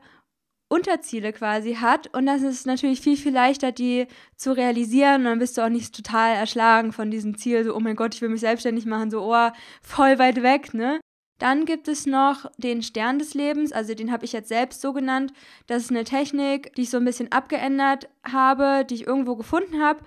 Unterziele 0.69 1.31
quasi 1.31 1.75
hat 1.75 2.13
und 2.13 2.25
das 2.25 2.41
ist 2.41 2.67
natürlich 2.67 2.99
viel, 2.99 3.15
viel 3.15 3.33
leichter, 3.33 3.71
die 3.71 4.07
zu 4.35 4.51
realisieren 4.51 5.21
und 5.21 5.25
dann 5.25 5.39
bist 5.39 5.57
du 5.57 5.61
auch 5.61 5.69
nicht 5.69 5.95
total 5.95 6.35
erschlagen 6.35 6.91
von 6.91 7.09
diesem 7.09 7.37
Ziel, 7.37 7.63
so, 7.63 7.73
oh 7.73 7.79
mein 7.79 7.95
Gott, 7.95 8.13
ich 8.15 8.21
will 8.21 8.29
mich 8.29 8.41
selbstständig 8.41 8.85
machen, 8.85 9.09
so, 9.09 9.21
oh, 9.33 9.49
voll 9.81 10.19
weit 10.19 10.43
weg, 10.43 10.73
ne? 10.73 10.99
Dann 11.39 11.65
gibt 11.65 11.87
es 11.87 12.05
noch 12.05 12.51
den 12.57 12.81
Stern 12.81 13.19
des 13.19 13.33
Lebens, 13.33 13.71
also 13.71 13.93
den 13.93 14.11
habe 14.11 14.25
ich 14.25 14.33
jetzt 14.33 14.49
selbst 14.49 14.81
so 14.81 14.91
genannt. 14.91 15.33
Das 15.67 15.83
ist 15.83 15.91
eine 15.91 16.03
Technik, 16.03 16.73
die 16.75 16.81
ich 16.81 16.89
so 16.89 16.97
ein 16.97 17.05
bisschen 17.05 17.31
abgeändert 17.31 18.09
habe, 18.23 18.83
die 18.83 18.95
ich 18.95 19.07
irgendwo 19.07 19.35
gefunden 19.35 19.81
habe. 19.81 19.99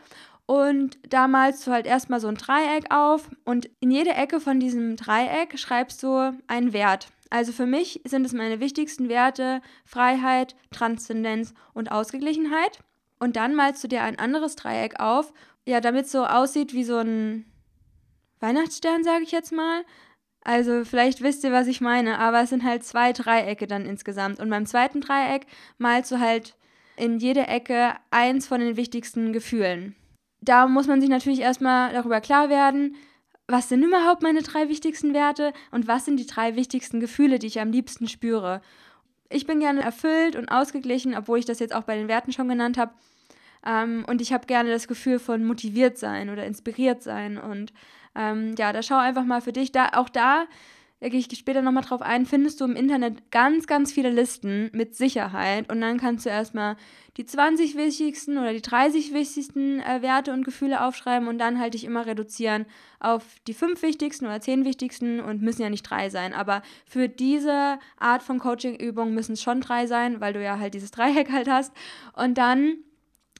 Und 0.50 0.98
da 1.08 1.28
malst 1.28 1.64
du 1.64 1.70
halt 1.70 1.86
erstmal 1.86 2.18
so 2.18 2.26
ein 2.26 2.34
Dreieck 2.34 2.86
auf 2.90 3.30
und 3.44 3.70
in 3.78 3.92
jede 3.92 4.10
Ecke 4.10 4.40
von 4.40 4.58
diesem 4.58 4.96
Dreieck 4.96 5.56
schreibst 5.56 6.02
du 6.02 6.36
einen 6.48 6.72
Wert. 6.72 7.06
Also 7.30 7.52
für 7.52 7.66
mich 7.66 8.00
sind 8.04 8.26
es 8.26 8.32
meine 8.32 8.58
wichtigsten 8.58 9.08
Werte 9.08 9.62
Freiheit, 9.84 10.56
Transzendenz 10.72 11.54
und 11.72 11.92
Ausgeglichenheit. 11.92 12.80
Und 13.20 13.36
dann 13.36 13.54
malst 13.54 13.84
du 13.84 13.86
dir 13.86 14.02
ein 14.02 14.18
anderes 14.18 14.56
Dreieck 14.56 14.98
auf, 14.98 15.32
ja, 15.66 15.80
damit 15.80 16.06
es 16.06 16.12
so 16.12 16.26
aussieht 16.26 16.74
wie 16.74 16.82
so 16.82 16.96
ein 16.96 17.44
Weihnachtsstern, 18.40 19.04
sage 19.04 19.22
ich 19.22 19.30
jetzt 19.30 19.52
mal. 19.52 19.84
Also 20.42 20.84
vielleicht 20.84 21.22
wisst 21.22 21.44
ihr, 21.44 21.52
was 21.52 21.68
ich 21.68 21.80
meine, 21.80 22.18
aber 22.18 22.40
es 22.40 22.50
sind 22.50 22.64
halt 22.64 22.82
zwei 22.82 23.12
Dreiecke 23.12 23.68
dann 23.68 23.86
insgesamt. 23.86 24.40
Und 24.40 24.50
beim 24.50 24.66
zweiten 24.66 25.00
Dreieck 25.00 25.46
malst 25.78 26.10
du 26.10 26.18
halt 26.18 26.56
in 26.96 27.20
jede 27.20 27.46
Ecke 27.46 27.94
eins 28.10 28.48
von 28.48 28.58
den 28.58 28.76
wichtigsten 28.76 29.32
Gefühlen. 29.32 29.94
Da 30.40 30.66
muss 30.66 30.86
man 30.86 31.00
sich 31.00 31.10
natürlich 31.10 31.40
erstmal 31.40 31.92
darüber 31.92 32.20
klar 32.20 32.48
werden, 32.48 32.96
was 33.46 33.68
sind 33.68 33.82
überhaupt 33.82 34.22
meine 34.22 34.42
drei 34.42 34.68
wichtigsten 34.68 35.12
Werte 35.12 35.52
und 35.70 35.88
was 35.88 36.04
sind 36.04 36.18
die 36.18 36.26
drei 36.26 36.56
wichtigsten 36.56 37.00
Gefühle, 37.00 37.38
die 37.38 37.48
ich 37.48 37.60
am 37.60 37.72
liebsten 37.72 38.08
spüre. 38.08 38.60
Ich 39.28 39.46
bin 39.46 39.60
gerne 39.60 39.82
erfüllt 39.82 40.36
und 40.36 40.48
ausgeglichen, 40.48 41.16
obwohl 41.16 41.38
ich 41.38 41.44
das 41.44 41.58
jetzt 41.58 41.74
auch 41.74 41.82
bei 41.82 41.96
den 41.96 42.08
Werten 42.08 42.32
schon 42.32 42.48
genannt 42.48 42.78
habe. 42.78 42.92
Ähm, 43.66 44.04
und 44.08 44.20
ich 44.20 44.32
habe 44.32 44.46
gerne 44.46 44.70
das 44.70 44.88
Gefühl 44.88 45.18
von 45.18 45.44
motiviert 45.44 45.98
sein 45.98 46.30
oder 46.30 46.46
inspiriert 46.46 47.02
sein. 47.02 47.38
Und 47.38 47.72
ähm, 48.14 48.54
ja, 48.56 48.72
da 48.72 48.82
schau 48.82 48.98
einfach 48.98 49.24
mal 49.24 49.40
für 49.40 49.52
dich. 49.52 49.72
Da, 49.72 49.90
auch 49.94 50.08
da 50.08 50.46
da 51.00 51.08
gehe 51.08 51.18
ich 51.18 51.38
später 51.38 51.62
nochmal 51.62 51.82
drauf 51.82 52.02
ein, 52.02 52.26
findest 52.26 52.60
du 52.60 52.66
im 52.66 52.76
Internet 52.76 53.30
ganz, 53.30 53.66
ganz 53.66 53.90
viele 53.90 54.10
Listen 54.10 54.70
mit 54.72 54.94
Sicherheit. 54.94 55.70
Und 55.72 55.80
dann 55.80 55.98
kannst 55.98 56.26
du 56.26 56.30
erstmal 56.30 56.76
die 57.16 57.24
20 57.24 57.74
wichtigsten 57.76 58.36
oder 58.36 58.52
die 58.52 58.60
30 58.60 59.14
wichtigsten 59.14 59.80
äh, 59.80 60.02
Werte 60.02 60.32
und 60.32 60.44
Gefühle 60.44 60.84
aufschreiben 60.84 61.26
und 61.26 61.38
dann 61.38 61.58
halt 61.58 61.74
dich 61.74 61.84
immer 61.84 62.04
reduzieren 62.04 62.66
auf 62.98 63.24
die 63.46 63.54
5 63.54 63.82
wichtigsten 63.82 64.26
oder 64.26 64.40
10 64.40 64.64
wichtigsten 64.66 65.20
und 65.20 65.40
müssen 65.40 65.62
ja 65.62 65.70
nicht 65.70 65.82
drei 65.82 66.10
sein, 66.10 66.34
aber 66.34 66.62
für 66.86 67.08
diese 67.08 67.78
Art 67.98 68.22
von 68.22 68.38
Coaching-Übung 68.38 69.14
müssen 69.14 69.32
es 69.32 69.42
schon 69.42 69.62
drei 69.62 69.86
sein, 69.86 70.20
weil 70.20 70.34
du 70.34 70.42
ja 70.42 70.58
halt 70.58 70.74
dieses 70.74 70.90
Dreieck 70.92 71.32
halt 71.32 71.48
hast. 71.48 71.72
Und 72.14 72.36
dann 72.36 72.76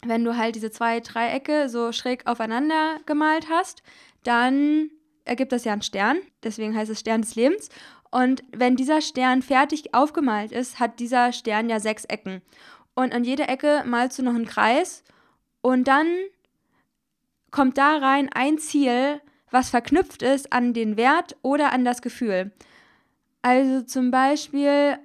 wenn 0.02 0.24
du 0.24 0.36
halt 0.36 0.54
diese 0.54 0.70
zwei 0.70 1.00
Dreiecke 1.00 1.68
so 1.68 1.92
schräg 1.92 2.26
aufeinander 2.26 2.98
gemalt 3.04 3.50
hast, 3.50 3.82
dann 4.22 4.90
ergibt 5.30 5.52
das 5.52 5.64
ja 5.64 5.72
einen 5.72 5.82
Stern, 5.82 6.18
deswegen 6.42 6.76
heißt 6.76 6.90
es 6.90 6.98
Stern 6.98 7.22
des 7.22 7.36
Lebens. 7.36 7.68
Und 8.10 8.42
wenn 8.50 8.74
dieser 8.74 9.00
Stern 9.00 9.42
fertig 9.42 9.94
aufgemalt 9.94 10.50
ist, 10.50 10.80
hat 10.80 10.98
dieser 10.98 11.32
Stern 11.32 11.70
ja 11.70 11.78
sechs 11.78 12.04
Ecken. 12.04 12.42
Und 12.94 13.14
an 13.14 13.22
jeder 13.22 13.48
Ecke 13.48 13.84
malst 13.86 14.18
du 14.18 14.24
noch 14.24 14.34
einen 14.34 14.46
Kreis 14.46 15.04
und 15.62 15.86
dann 15.86 16.08
kommt 17.52 17.78
da 17.78 17.98
rein 17.98 18.28
ein 18.34 18.58
Ziel, 18.58 19.20
was 19.52 19.70
verknüpft 19.70 20.22
ist 20.22 20.52
an 20.52 20.74
den 20.74 20.96
Wert 20.96 21.36
oder 21.42 21.72
an 21.72 21.84
das 21.84 22.02
Gefühl. 22.02 22.50
Also 23.42 23.82
zum 23.82 24.10
Beispiel, 24.10 24.98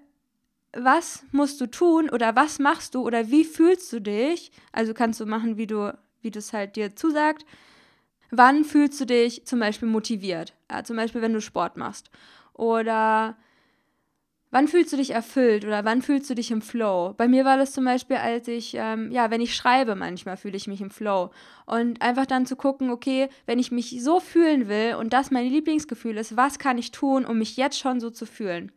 was 0.73 1.23
musst 1.31 1.61
du 1.61 1.67
tun 1.67 2.09
oder 2.09 2.35
was 2.35 2.57
machst 2.57 2.95
du 2.95 3.03
oder 3.03 3.29
wie 3.29 3.43
fühlst 3.43 3.93
du 3.93 4.01
dich? 4.01 4.51
Also 4.71 4.95
kannst 4.95 5.19
du 5.19 5.27
machen, 5.27 5.57
wie 5.57 5.67
du, 5.67 5.95
wie 6.21 6.31
es 6.35 6.51
halt 6.51 6.75
dir 6.75 6.95
zusagt. 6.95 7.45
Wann 8.31 8.63
fühlst 8.63 8.99
du 8.99 9.05
dich 9.05 9.45
zum 9.45 9.59
Beispiel 9.59 9.87
motiviert? 9.87 10.53
Ja, 10.71 10.83
zum 10.83 10.95
Beispiel, 10.95 11.21
wenn 11.21 11.33
du 11.33 11.41
Sport 11.41 11.77
machst. 11.77 12.09
Oder 12.53 13.37
wann 14.51 14.67
fühlst 14.67 14.93
du 14.93 14.97
dich 14.97 15.11
erfüllt 15.11 15.65
oder 15.65 15.83
wann 15.83 16.01
fühlst 16.01 16.29
du 16.29 16.35
dich 16.35 16.49
im 16.49 16.61
Flow? 16.61 17.13
Bei 17.17 17.27
mir 17.27 17.43
war 17.43 17.57
das 17.57 17.73
zum 17.73 17.83
Beispiel, 17.85 18.15
als 18.15 18.47
ich, 18.47 18.73
ähm, 18.75 19.11
ja, 19.11 19.29
wenn 19.29 19.41
ich 19.41 19.55
schreibe, 19.55 19.95
manchmal 19.95 20.37
fühle 20.37 20.55
ich 20.55 20.67
mich 20.67 20.81
im 20.81 20.91
Flow. 20.91 21.31
Und 21.65 22.01
einfach 22.01 22.25
dann 22.25 22.45
zu 22.45 22.55
gucken, 22.55 22.89
okay, 22.89 23.27
wenn 23.45 23.59
ich 23.59 23.71
mich 23.71 24.01
so 24.01 24.19
fühlen 24.19 24.69
will 24.69 24.95
und 24.95 25.11
das 25.13 25.29
mein 25.29 25.47
Lieblingsgefühl 25.47 26.17
ist, 26.17 26.37
was 26.37 26.57
kann 26.57 26.77
ich 26.77 26.91
tun, 26.91 27.25
um 27.25 27.37
mich 27.37 27.57
jetzt 27.57 27.77
schon 27.77 27.99
so 27.99 28.09
zu 28.09 28.25
fühlen? 28.25 28.71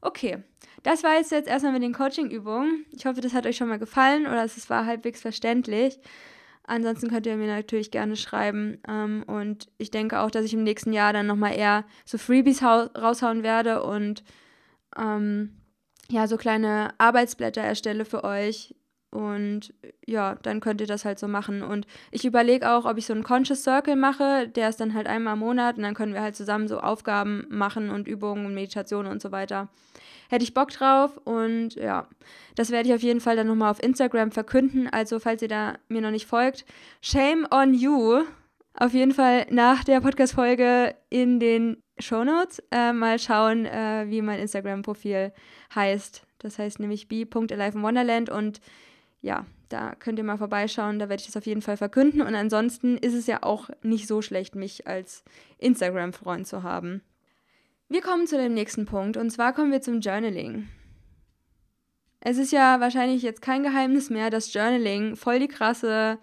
Okay, 0.00 0.42
das 0.82 1.02
war 1.02 1.16
jetzt, 1.16 1.30
jetzt 1.30 1.48
erstmal 1.48 1.74
mit 1.74 1.82
den 1.82 1.92
Coaching-Übungen. 1.92 2.86
Ich 2.96 3.04
hoffe, 3.04 3.20
das 3.20 3.34
hat 3.34 3.44
euch 3.44 3.56
schon 3.58 3.68
mal 3.68 3.78
gefallen 3.78 4.26
oder 4.26 4.44
es 4.44 4.70
war 4.70 4.86
halbwegs 4.86 5.20
verständlich. 5.20 5.98
Ansonsten 6.70 7.08
könnt 7.08 7.26
ihr 7.26 7.36
mir 7.36 7.48
natürlich 7.48 7.90
gerne 7.90 8.14
schreiben. 8.14 8.78
Ähm, 8.86 9.24
und 9.26 9.66
ich 9.76 9.90
denke 9.90 10.20
auch, 10.20 10.30
dass 10.30 10.44
ich 10.44 10.54
im 10.54 10.62
nächsten 10.62 10.92
Jahr 10.92 11.12
dann 11.12 11.26
nochmal 11.26 11.56
eher 11.56 11.84
so 12.04 12.16
Freebies 12.16 12.62
raushauen 12.62 13.42
werde 13.42 13.82
und 13.82 14.22
ähm, 14.96 15.56
ja, 16.08 16.28
so 16.28 16.36
kleine 16.36 16.94
Arbeitsblätter 16.98 17.60
erstelle 17.60 18.04
für 18.04 18.22
euch. 18.22 18.76
Und 19.10 19.74
ja, 20.06 20.36
dann 20.36 20.60
könnt 20.60 20.80
ihr 20.80 20.86
das 20.86 21.04
halt 21.04 21.18
so 21.18 21.26
machen. 21.26 21.64
Und 21.64 21.88
ich 22.12 22.24
überlege 22.24 22.70
auch, 22.70 22.84
ob 22.84 22.98
ich 22.98 23.06
so 23.06 23.14
einen 23.14 23.24
Conscious 23.24 23.64
Circle 23.64 23.96
mache. 23.96 24.46
Der 24.46 24.68
ist 24.68 24.78
dann 24.78 24.94
halt 24.94 25.08
einmal 25.08 25.34
im 25.34 25.40
Monat 25.40 25.76
und 25.76 25.82
dann 25.82 25.94
können 25.94 26.14
wir 26.14 26.22
halt 26.22 26.36
zusammen 26.36 26.68
so 26.68 26.78
Aufgaben 26.78 27.46
machen 27.48 27.90
und 27.90 28.06
Übungen 28.06 28.46
und 28.46 28.54
Meditationen 28.54 29.10
und 29.10 29.20
so 29.20 29.32
weiter 29.32 29.68
hätte 30.30 30.44
ich 30.44 30.54
Bock 30.54 30.70
drauf 30.70 31.16
und 31.24 31.74
ja, 31.74 32.06
das 32.54 32.70
werde 32.70 32.88
ich 32.88 32.94
auf 32.94 33.02
jeden 33.02 33.20
Fall 33.20 33.34
dann 33.34 33.48
nochmal 33.48 33.70
auf 33.70 33.82
Instagram 33.82 34.30
verkünden. 34.30 34.88
Also 34.88 35.18
falls 35.18 35.42
ihr 35.42 35.48
da 35.48 35.74
mir 35.88 36.00
noch 36.00 36.12
nicht 36.12 36.26
folgt, 36.26 36.64
shame 37.02 37.46
on 37.50 37.74
you. 37.74 38.22
Auf 38.74 38.94
jeden 38.94 39.12
Fall 39.12 39.46
nach 39.50 39.82
der 39.82 40.00
Podcast-Folge 40.00 40.94
in 41.10 41.40
den 41.40 41.82
Shownotes 41.98 42.62
äh, 42.70 42.92
mal 42.92 43.18
schauen, 43.18 43.66
äh, 43.66 44.04
wie 44.06 44.22
mein 44.22 44.38
Instagram-Profil 44.38 45.32
heißt. 45.74 46.22
Das 46.38 46.58
heißt 46.58 46.78
nämlich 46.78 47.08
b.alive 47.08 47.76
in 47.76 47.82
Wonderland 47.82 48.30
und 48.30 48.60
ja, 49.22 49.44
da 49.68 49.94
könnt 49.96 50.18
ihr 50.18 50.24
mal 50.24 50.38
vorbeischauen, 50.38 50.98
da 51.00 51.08
werde 51.08 51.20
ich 51.20 51.26
das 51.26 51.36
auf 51.36 51.46
jeden 51.46 51.60
Fall 51.60 51.76
verkünden. 51.76 52.22
Und 52.22 52.34
ansonsten 52.34 52.96
ist 52.96 53.14
es 53.14 53.26
ja 53.26 53.42
auch 53.42 53.68
nicht 53.82 54.06
so 54.06 54.22
schlecht, 54.22 54.54
mich 54.54 54.86
als 54.86 55.24
Instagram-Freund 55.58 56.46
zu 56.46 56.62
haben. 56.62 57.02
Wir 57.92 58.02
kommen 58.02 58.28
zu 58.28 58.36
dem 58.36 58.54
nächsten 58.54 58.86
Punkt 58.86 59.16
und 59.16 59.30
zwar 59.30 59.52
kommen 59.52 59.72
wir 59.72 59.80
zum 59.80 59.98
Journaling. 59.98 60.68
Es 62.20 62.38
ist 62.38 62.52
ja 62.52 62.78
wahrscheinlich 62.78 63.22
jetzt 63.22 63.42
kein 63.42 63.64
Geheimnis 63.64 64.10
mehr, 64.10 64.30
dass 64.30 64.54
Journaling 64.54 65.16
voll 65.16 65.40
die 65.40 65.48
krasse 65.48 66.18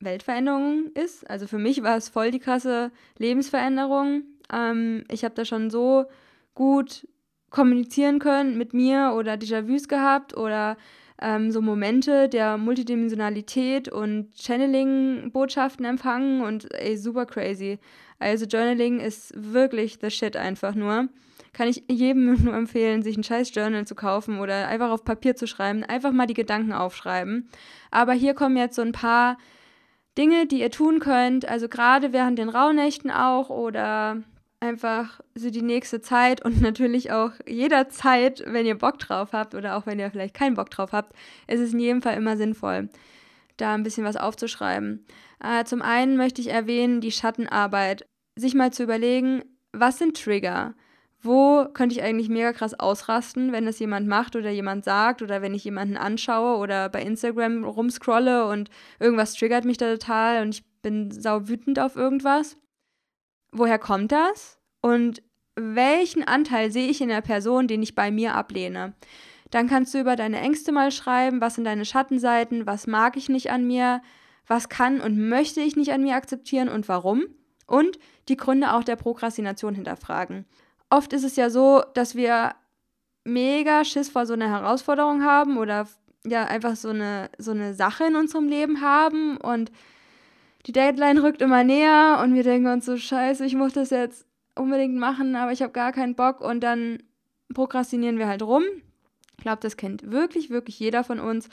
Weltveränderung 0.00 0.90
ist. 0.94 1.30
Also 1.30 1.46
für 1.46 1.58
mich 1.58 1.84
war 1.84 1.96
es 1.96 2.08
voll 2.08 2.32
die 2.32 2.40
krasse 2.40 2.90
Lebensveränderung. 3.18 4.24
Ähm, 4.52 5.04
ich 5.08 5.24
habe 5.24 5.36
da 5.36 5.44
schon 5.44 5.70
so 5.70 6.06
gut 6.56 7.06
kommunizieren 7.50 8.18
können 8.18 8.58
mit 8.58 8.74
mir 8.74 9.14
oder 9.16 9.34
Déjà-vus 9.34 9.86
gehabt 9.86 10.36
oder 10.36 10.76
ähm, 11.22 11.52
so 11.52 11.62
Momente 11.62 12.28
der 12.28 12.58
Multidimensionalität 12.58 13.88
und 13.88 14.34
Channeling-Botschaften 14.36 15.84
empfangen 15.84 16.40
und 16.40 16.74
ey, 16.74 16.96
super 16.96 17.26
crazy. 17.26 17.78
Also 18.18 18.46
Journaling 18.46 19.00
ist 19.00 19.32
wirklich 19.34 19.98
the 20.00 20.10
shit 20.10 20.36
einfach 20.36 20.74
nur. 20.74 21.08
Kann 21.52 21.68
ich 21.68 21.84
jedem 21.88 22.34
nur 22.44 22.54
empfehlen, 22.54 23.02
sich 23.02 23.16
ein 23.16 23.24
scheiß 23.24 23.54
Journal 23.54 23.86
zu 23.86 23.94
kaufen 23.94 24.38
oder 24.40 24.68
einfach 24.68 24.90
auf 24.90 25.04
Papier 25.04 25.36
zu 25.36 25.46
schreiben, 25.46 25.84
einfach 25.84 26.12
mal 26.12 26.26
die 26.26 26.34
Gedanken 26.34 26.72
aufschreiben. 26.72 27.48
Aber 27.90 28.12
hier 28.12 28.34
kommen 28.34 28.56
jetzt 28.56 28.76
so 28.76 28.82
ein 28.82 28.92
paar 28.92 29.38
Dinge, 30.16 30.46
die 30.46 30.60
ihr 30.60 30.70
tun 30.70 30.98
könnt, 30.98 31.46
also 31.46 31.68
gerade 31.68 32.12
während 32.12 32.38
den 32.38 32.48
Rauhnächten 32.48 33.10
auch 33.10 33.50
oder 33.50 34.22
einfach 34.60 35.20
so 35.34 35.50
die 35.50 35.62
nächste 35.62 36.00
Zeit 36.00 36.44
und 36.44 36.60
natürlich 36.62 37.12
auch 37.12 37.32
jederzeit, 37.46 38.42
wenn 38.46 38.66
ihr 38.66 38.76
Bock 38.78 38.98
drauf 38.98 39.32
habt 39.32 39.54
oder 39.54 39.76
auch 39.76 39.86
wenn 39.86 39.98
ihr 39.98 40.10
vielleicht 40.10 40.34
keinen 40.34 40.54
Bock 40.54 40.70
drauf 40.70 40.92
habt, 40.92 41.14
ist 41.46 41.60
es 41.60 41.72
in 41.72 41.80
jedem 41.80 42.02
Fall 42.02 42.16
immer 42.16 42.36
sinnvoll, 42.36 42.88
da 43.58 43.74
ein 43.74 43.82
bisschen 43.82 44.04
was 44.04 44.16
aufzuschreiben. 44.16 45.04
Äh, 45.42 45.64
zum 45.64 45.82
einen 45.82 46.16
möchte 46.16 46.40
ich 46.40 46.48
erwähnen, 46.48 47.00
die 47.00 47.12
Schattenarbeit. 47.12 48.06
Sich 48.36 48.54
mal 48.54 48.72
zu 48.72 48.82
überlegen, 48.82 49.44
was 49.72 49.98
sind 49.98 50.22
Trigger? 50.22 50.74
Wo 51.22 51.66
könnte 51.72 51.94
ich 51.94 52.02
eigentlich 52.02 52.28
mega 52.28 52.52
krass 52.52 52.78
ausrasten, 52.78 53.50
wenn 53.52 53.66
das 53.66 53.78
jemand 53.78 54.06
macht 54.06 54.36
oder 54.36 54.50
jemand 54.50 54.84
sagt 54.84 55.22
oder 55.22 55.42
wenn 55.42 55.54
ich 55.54 55.64
jemanden 55.64 55.96
anschaue 55.96 56.58
oder 56.58 56.88
bei 56.88 57.02
Instagram 57.02 57.64
rumscrolle 57.64 58.46
und 58.46 58.70
irgendwas 59.00 59.34
triggert 59.34 59.64
mich 59.64 59.78
da 59.78 59.90
total 59.92 60.42
und 60.42 60.54
ich 60.54 60.64
bin 60.82 61.10
sau 61.10 61.48
wütend 61.48 61.80
auf 61.80 61.96
irgendwas? 61.96 62.56
Woher 63.50 63.78
kommt 63.78 64.12
das? 64.12 64.58
Und 64.82 65.22
welchen 65.56 66.22
Anteil 66.22 66.70
sehe 66.70 66.88
ich 66.88 67.00
in 67.00 67.08
der 67.08 67.22
Person, 67.22 67.66
den 67.66 67.82
ich 67.82 67.94
bei 67.94 68.10
mir 68.10 68.34
ablehne? 68.34 68.94
Dann 69.50 69.68
kannst 69.68 69.94
du 69.94 70.00
über 70.00 70.16
deine 70.16 70.38
Ängste 70.38 70.70
mal 70.70 70.92
schreiben, 70.92 71.40
was 71.40 71.54
sind 71.54 71.64
deine 71.64 71.84
Schattenseiten, 71.84 72.66
was 72.66 72.86
mag 72.86 73.16
ich 73.16 73.28
nicht 73.28 73.50
an 73.50 73.66
mir, 73.66 74.02
was 74.46 74.68
kann 74.68 75.00
und 75.00 75.28
möchte 75.28 75.60
ich 75.60 75.76
nicht 75.76 75.92
an 75.92 76.02
mir 76.02 76.14
akzeptieren 76.14 76.68
und 76.68 76.88
warum 76.88 77.24
und 77.66 77.98
die 78.28 78.36
Gründe 78.36 78.72
auch 78.72 78.84
der 78.84 78.96
Prokrastination 78.96 79.74
hinterfragen. 79.74 80.44
Oft 80.90 81.12
ist 81.12 81.24
es 81.24 81.36
ja 81.36 81.50
so, 81.50 81.82
dass 81.94 82.14
wir 82.14 82.54
mega 83.24 83.84
Schiss 83.84 84.08
vor 84.08 84.24
so 84.24 84.34
einer 84.34 84.48
Herausforderung 84.48 85.24
haben 85.24 85.58
oder 85.58 85.88
ja 86.24 86.44
einfach 86.44 86.76
so 86.76 86.90
eine, 86.90 87.30
so 87.38 87.50
eine 87.50 87.74
Sache 87.74 88.04
in 88.04 88.16
unserem 88.16 88.48
Leben 88.48 88.80
haben 88.80 89.36
und 89.36 89.72
die 90.66 90.72
Deadline 90.72 91.18
rückt 91.18 91.42
immer 91.42 91.62
näher 91.62 92.20
und 92.22 92.34
wir 92.34 92.42
denken 92.42 92.68
uns 92.68 92.86
so, 92.86 92.96
scheiße, 92.96 93.44
ich 93.44 93.54
muss 93.54 93.72
das 93.72 93.90
jetzt 93.90 94.26
unbedingt 94.56 94.96
machen, 94.96 95.36
aber 95.36 95.52
ich 95.52 95.62
habe 95.62 95.72
gar 95.72 95.92
keinen 95.92 96.16
Bock 96.16 96.40
und 96.40 96.60
dann 96.60 97.02
prokrastinieren 97.54 98.18
wir 98.18 98.26
halt 98.26 98.42
rum. 98.42 98.64
Ich 99.36 99.44
glaube, 99.44 99.58
das 99.60 99.76
kennt 99.76 100.10
wirklich, 100.10 100.50
wirklich 100.50 100.78
jeder 100.80 101.04
von 101.04 101.20
uns. 101.20 101.48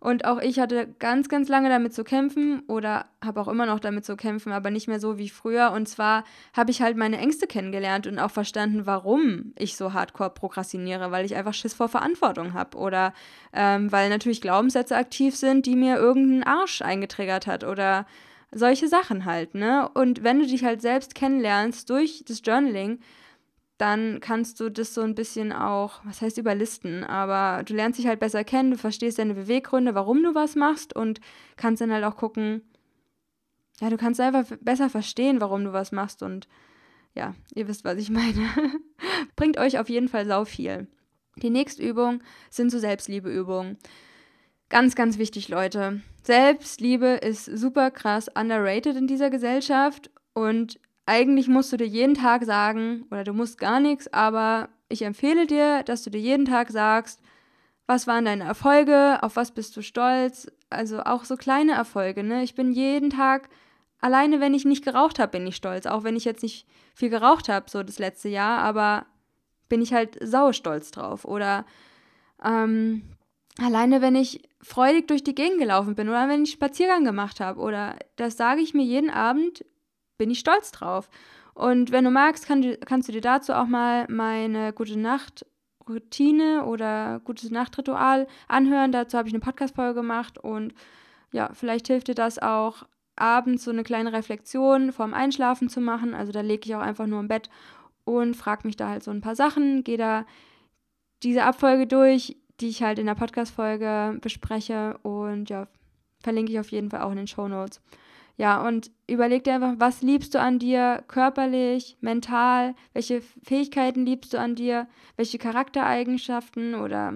Und 0.00 0.24
auch 0.24 0.40
ich 0.40 0.58
hatte 0.58 0.94
ganz, 0.98 1.28
ganz 1.28 1.48
lange 1.48 1.68
damit 1.68 1.94
zu 1.94 2.04
kämpfen 2.04 2.60
oder 2.68 3.06
habe 3.24 3.40
auch 3.40 3.48
immer 3.48 3.66
noch 3.66 3.80
damit 3.80 4.04
zu 4.04 4.16
kämpfen, 4.16 4.52
aber 4.52 4.70
nicht 4.70 4.88
mehr 4.88 5.00
so 5.00 5.18
wie 5.18 5.28
früher. 5.28 5.72
Und 5.72 5.88
zwar 5.88 6.24
habe 6.54 6.70
ich 6.70 6.82
halt 6.82 6.96
meine 6.96 7.18
Ängste 7.18 7.46
kennengelernt 7.46 8.06
und 8.06 8.18
auch 8.18 8.30
verstanden, 8.30 8.86
warum 8.86 9.52
ich 9.56 9.76
so 9.76 9.92
hardcore 9.92 10.30
prokrastiniere, 10.30 11.10
weil 11.10 11.24
ich 11.24 11.34
einfach 11.34 11.54
Schiss 11.54 11.74
vor 11.74 11.88
Verantwortung 11.88 12.54
habe 12.54 12.76
oder 12.76 13.12
ähm, 13.52 13.90
weil 13.90 14.08
natürlich 14.08 14.40
Glaubenssätze 14.40 14.96
aktiv 14.96 15.34
sind, 15.36 15.66
die 15.66 15.76
mir 15.76 15.96
irgendeinen 15.96 16.44
Arsch 16.44 16.82
eingetriggert 16.82 17.46
hat 17.46 17.64
oder 17.64 18.06
solche 18.52 18.88
Sachen 18.88 19.24
halt, 19.24 19.54
ne? 19.54 19.88
Und 19.92 20.22
wenn 20.22 20.38
du 20.38 20.46
dich 20.46 20.64
halt 20.64 20.80
selbst 20.80 21.14
kennenlernst 21.14 21.90
durch 21.90 22.24
das 22.26 22.42
Journaling, 22.44 23.00
dann 23.78 24.20
kannst 24.20 24.58
du 24.60 24.70
das 24.70 24.94
so 24.94 25.02
ein 25.02 25.14
bisschen 25.14 25.52
auch, 25.52 26.00
was 26.04 26.22
heißt 26.22 26.38
überlisten, 26.38 27.04
aber 27.04 27.62
du 27.62 27.74
lernst 27.74 27.98
dich 27.98 28.06
halt 28.06 28.20
besser 28.20 28.42
kennen, 28.42 28.70
du 28.70 28.78
verstehst 28.78 29.18
deine 29.18 29.34
Beweggründe, 29.34 29.94
warum 29.94 30.22
du 30.22 30.34
was 30.34 30.56
machst 30.56 30.96
und 30.96 31.20
kannst 31.56 31.82
dann 31.82 31.92
halt 31.92 32.04
auch 32.04 32.16
gucken, 32.16 32.62
ja, 33.80 33.90
du 33.90 33.98
kannst 33.98 34.20
einfach 34.20 34.44
besser 34.60 34.88
verstehen, 34.88 35.40
warum 35.40 35.64
du 35.64 35.72
was 35.72 35.92
machst 35.92 36.22
und 36.22 36.48
ja, 37.14 37.34
ihr 37.54 37.68
wisst, 37.68 37.84
was 37.84 37.98
ich 37.98 38.10
meine. 38.10 38.48
Bringt 39.36 39.58
euch 39.58 39.78
auf 39.78 39.88
jeden 39.88 40.08
Fall 40.08 40.26
sau 40.26 40.44
viel. 40.44 40.86
Die 41.36 41.50
nächste 41.50 41.82
Übung 41.82 42.22
sind 42.50 42.70
so 42.70 42.78
Selbstliebeübungen. 42.78 43.78
Ganz, 44.68 44.94
ganz 44.94 45.18
wichtig, 45.18 45.48
Leute. 45.48 46.00
Selbstliebe 46.22 47.06
ist 47.06 47.44
super 47.44 47.90
krass 47.90 48.28
underrated 48.34 48.96
in 48.96 49.06
dieser 49.06 49.30
Gesellschaft 49.30 50.10
und 50.34 50.80
eigentlich 51.06 51.48
musst 51.48 51.72
du 51.72 51.76
dir 51.76 51.86
jeden 51.86 52.14
Tag 52.14 52.44
sagen, 52.44 53.06
oder 53.10 53.24
du 53.24 53.32
musst 53.32 53.58
gar 53.58 53.80
nichts, 53.80 54.12
aber 54.12 54.68
ich 54.88 55.02
empfehle 55.02 55.46
dir, 55.46 55.82
dass 55.84 56.02
du 56.02 56.10
dir 56.10 56.20
jeden 56.20 56.44
Tag 56.44 56.70
sagst, 56.70 57.20
was 57.86 58.08
waren 58.08 58.24
deine 58.24 58.44
Erfolge, 58.44 59.22
auf 59.22 59.36
was 59.36 59.52
bist 59.52 59.76
du 59.76 59.82
stolz, 59.82 60.50
also 60.68 61.00
auch 61.00 61.24
so 61.24 61.36
kleine 61.36 61.72
Erfolge, 61.72 62.24
ne? 62.24 62.42
Ich 62.42 62.56
bin 62.56 62.72
jeden 62.72 63.10
Tag 63.10 63.48
alleine, 64.00 64.40
wenn 64.40 64.54
ich 64.54 64.64
nicht 64.64 64.84
geraucht 64.84 65.20
habe, 65.20 65.32
bin 65.32 65.46
ich 65.46 65.56
stolz, 65.56 65.86
auch 65.86 66.02
wenn 66.02 66.16
ich 66.16 66.24
jetzt 66.24 66.42
nicht 66.42 66.66
viel 66.94 67.08
geraucht 67.08 67.48
habe 67.48 67.70
so 67.70 67.82
das 67.84 68.00
letzte 68.00 68.28
Jahr, 68.28 68.58
aber 68.58 69.06
bin 69.68 69.82
ich 69.82 69.92
halt 69.92 70.18
sau 70.20 70.52
stolz 70.52 70.90
drauf 70.90 71.24
oder 71.24 71.64
ähm, 72.44 73.02
alleine, 73.58 74.00
wenn 74.00 74.16
ich 74.16 74.42
freudig 74.60 75.06
durch 75.06 75.22
die 75.22 75.34
Gegend 75.34 75.58
gelaufen 75.58 75.94
bin 75.94 76.08
oder 76.08 76.28
wenn 76.28 76.42
ich 76.42 76.52
Spaziergang 76.52 77.04
gemacht 77.04 77.40
habe 77.40 77.60
oder 77.60 77.96
das 78.16 78.36
sage 78.36 78.60
ich 78.60 78.74
mir 78.74 78.84
jeden 78.84 79.10
Abend, 79.10 79.64
bin 80.18 80.30
ich 80.30 80.38
stolz 80.38 80.72
drauf. 80.72 81.08
Und 81.54 81.90
wenn 81.90 82.04
du 82.04 82.10
magst, 82.10 82.46
kann, 82.46 82.76
kannst 82.84 83.08
du 83.08 83.12
dir 83.12 83.20
dazu 83.20 83.54
auch 83.54 83.66
mal 83.66 84.06
meine 84.08 84.72
gute 84.72 84.98
Nacht 84.98 85.46
Routine 85.88 86.64
oder 86.64 87.20
gutes 87.24 87.50
Nachtritual 87.50 88.26
anhören. 88.48 88.92
Dazu 88.92 89.16
habe 89.16 89.28
ich 89.28 89.34
eine 89.34 89.40
Podcast-Folge 89.40 89.94
gemacht 89.94 90.38
und 90.38 90.74
ja, 91.32 91.50
vielleicht 91.52 91.86
hilft 91.86 92.08
dir 92.08 92.14
das 92.14 92.38
auch, 92.38 92.84
abends 93.16 93.64
so 93.64 93.70
eine 93.70 93.82
kleine 93.82 94.12
Reflexion 94.12 94.92
vorm 94.92 95.14
Einschlafen 95.14 95.68
zu 95.68 95.80
machen. 95.80 96.14
Also 96.14 96.32
da 96.32 96.40
lege 96.42 96.66
ich 96.66 96.74
auch 96.74 96.80
einfach 96.80 97.06
nur 97.06 97.20
im 97.20 97.28
Bett 97.28 97.48
und 98.04 98.36
frage 98.36 98.66
mich 98.66 98.76
da 98.76 98.88
halt 98.88 99.02
so 99.02 99.10
ein 99.10 99.20
paar 99.20 99.34
Sachen, 99.36 99.82
gehe 99.84 99.96
da 99.96 100.26
diese 101.22 101.44
Abfolge 101.44 101.86
durch, 101.86 102.36
die 102.60 102.68
ich 102.68 102.82
halt 102.82 102.98
in 102.98 103.06
der 103.06 103.14
Podcast-Folge 103.14 104.18
bespreche 104.20 104.98
und 105.02 105.50
ja, 105.50 105.66
verlinke 106.20 106.52
ich 106.52 106.60
auf 106.60 106.70
jeden 106.70 106.90
Fall 106.90 107.02
auch 107.02 107.10
in 107.10 107.16
den 107.16 107.26
Show 107.26 107.48
Notes. 107.48 107.80
Ja, 108.38 108.66
und 108.66 108.90
überleg 109.08 109.44
dir 109.44 109.54
einfach, 109.54 109.74
was 109.78 110.02
liebst 110.02 110.34
du 110.34 110.40
an 110.40 110.58
dir 110.58 111.02
körperlich, 111.08 111.96
mental, 112.00 112.74
welche 112.92 113.22
Fähigkeiten 113.42 114.04
liebst 114.04 114.34
du 114.34 114.38
an 114.38 114.54
dir, 114.54 114.88
welche 115.16 115.38
Charaktereigenschaften 115.38 116.74
oder 116.74 117.14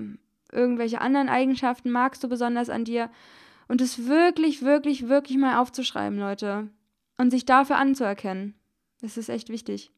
irgendwelche 0.50 1.00
anderen 1.00 1.29
Eigenschaften 1.29 1.91
magst 1.91 2.25
du 2.25 2.29
besonders 2.29 2.71
an 2.71 2.85
dir. 2.85 3.11
Und 3.69 3.81
es 3.81 4.07
wirklich, 4.07 4.62
wirklich, 4.62 5.09
wirklich 5.09 5.37
mal 5.37 5.61
aufzuschreiben, 5.61 6.19
Leute. 6.19 6.69
Und 7.19 7.31
sich 7.31 7.45
dafür 7.45 7.77
anzuerkennen. 7.77 8.55
Das 9.03 9.17
ist 9.17 9.29
echt 9.29 9.50
wichtig. 9.50 9.91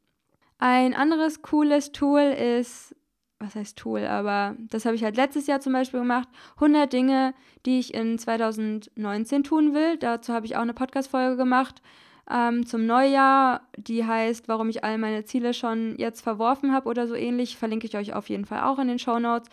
Ein 0.58 0.94
anderes 0.94 1.40
cooles 1.40 1.92
Tool 1.92 2.20
ist 2.20 2.94
was 3.42 3.54
heißt 3.54 3.76
Tool, 3.76 4.06
aber 4.06 4.56
das 4.70 4.84
habe 4.84 4.94
ich 4.94 5.04
halt 5.04 5.16
letztes 5.16 5.46
Jahr 5.46 5.60
zum 5.60 5.72
Beispiel 5.72 6.00
gemacht. 6.00 6.28
100 6.54 6.92
Dinge, 6.92 7.34
die 7.66 7.78
ich 7.78 7.92
in 7.92 8.18
2019 8.18 9.42
tun 9.44 9.74
will. 9.74 9.96
Dazu 9.98 10.32
habe 10.32 10.46
ich 10.46 10.56
auch 10.56 10.62
eine 10.62 10.74
Podcast-Folge 10.74 11.36
gemacht 11.36 11.82
ähm, 12.30 12.64
zum 12.66 12.86
Neujahr. 12.86 13.62
Die 13.76 14.04
heißt, 14.04 14.48
warum 14.48 14.68
ich 14.68 14.84
all 14.84 14.98
meine 14.98 15.24
Ziele 15.24 15.54
schon 15.54 15.96
jetzt 15.98 16.22
verworfen 16.22 16.72
habe 16.72 16.88
oder 16.88 17.06
so 17.06 17.14
ähnlich. 17.14 17.56
Verlinke 17.56 17.86
ich 17.86 17.96
euch 17.96 18.14
auf 18.14 18.28
jeden 18.28 18.44
Fall 18.44 18.62
auch 18.62 18.78
in 18.78 18.88
den 18.88 18.98
Show 18.98 19.18
Notes. 19.18 19.48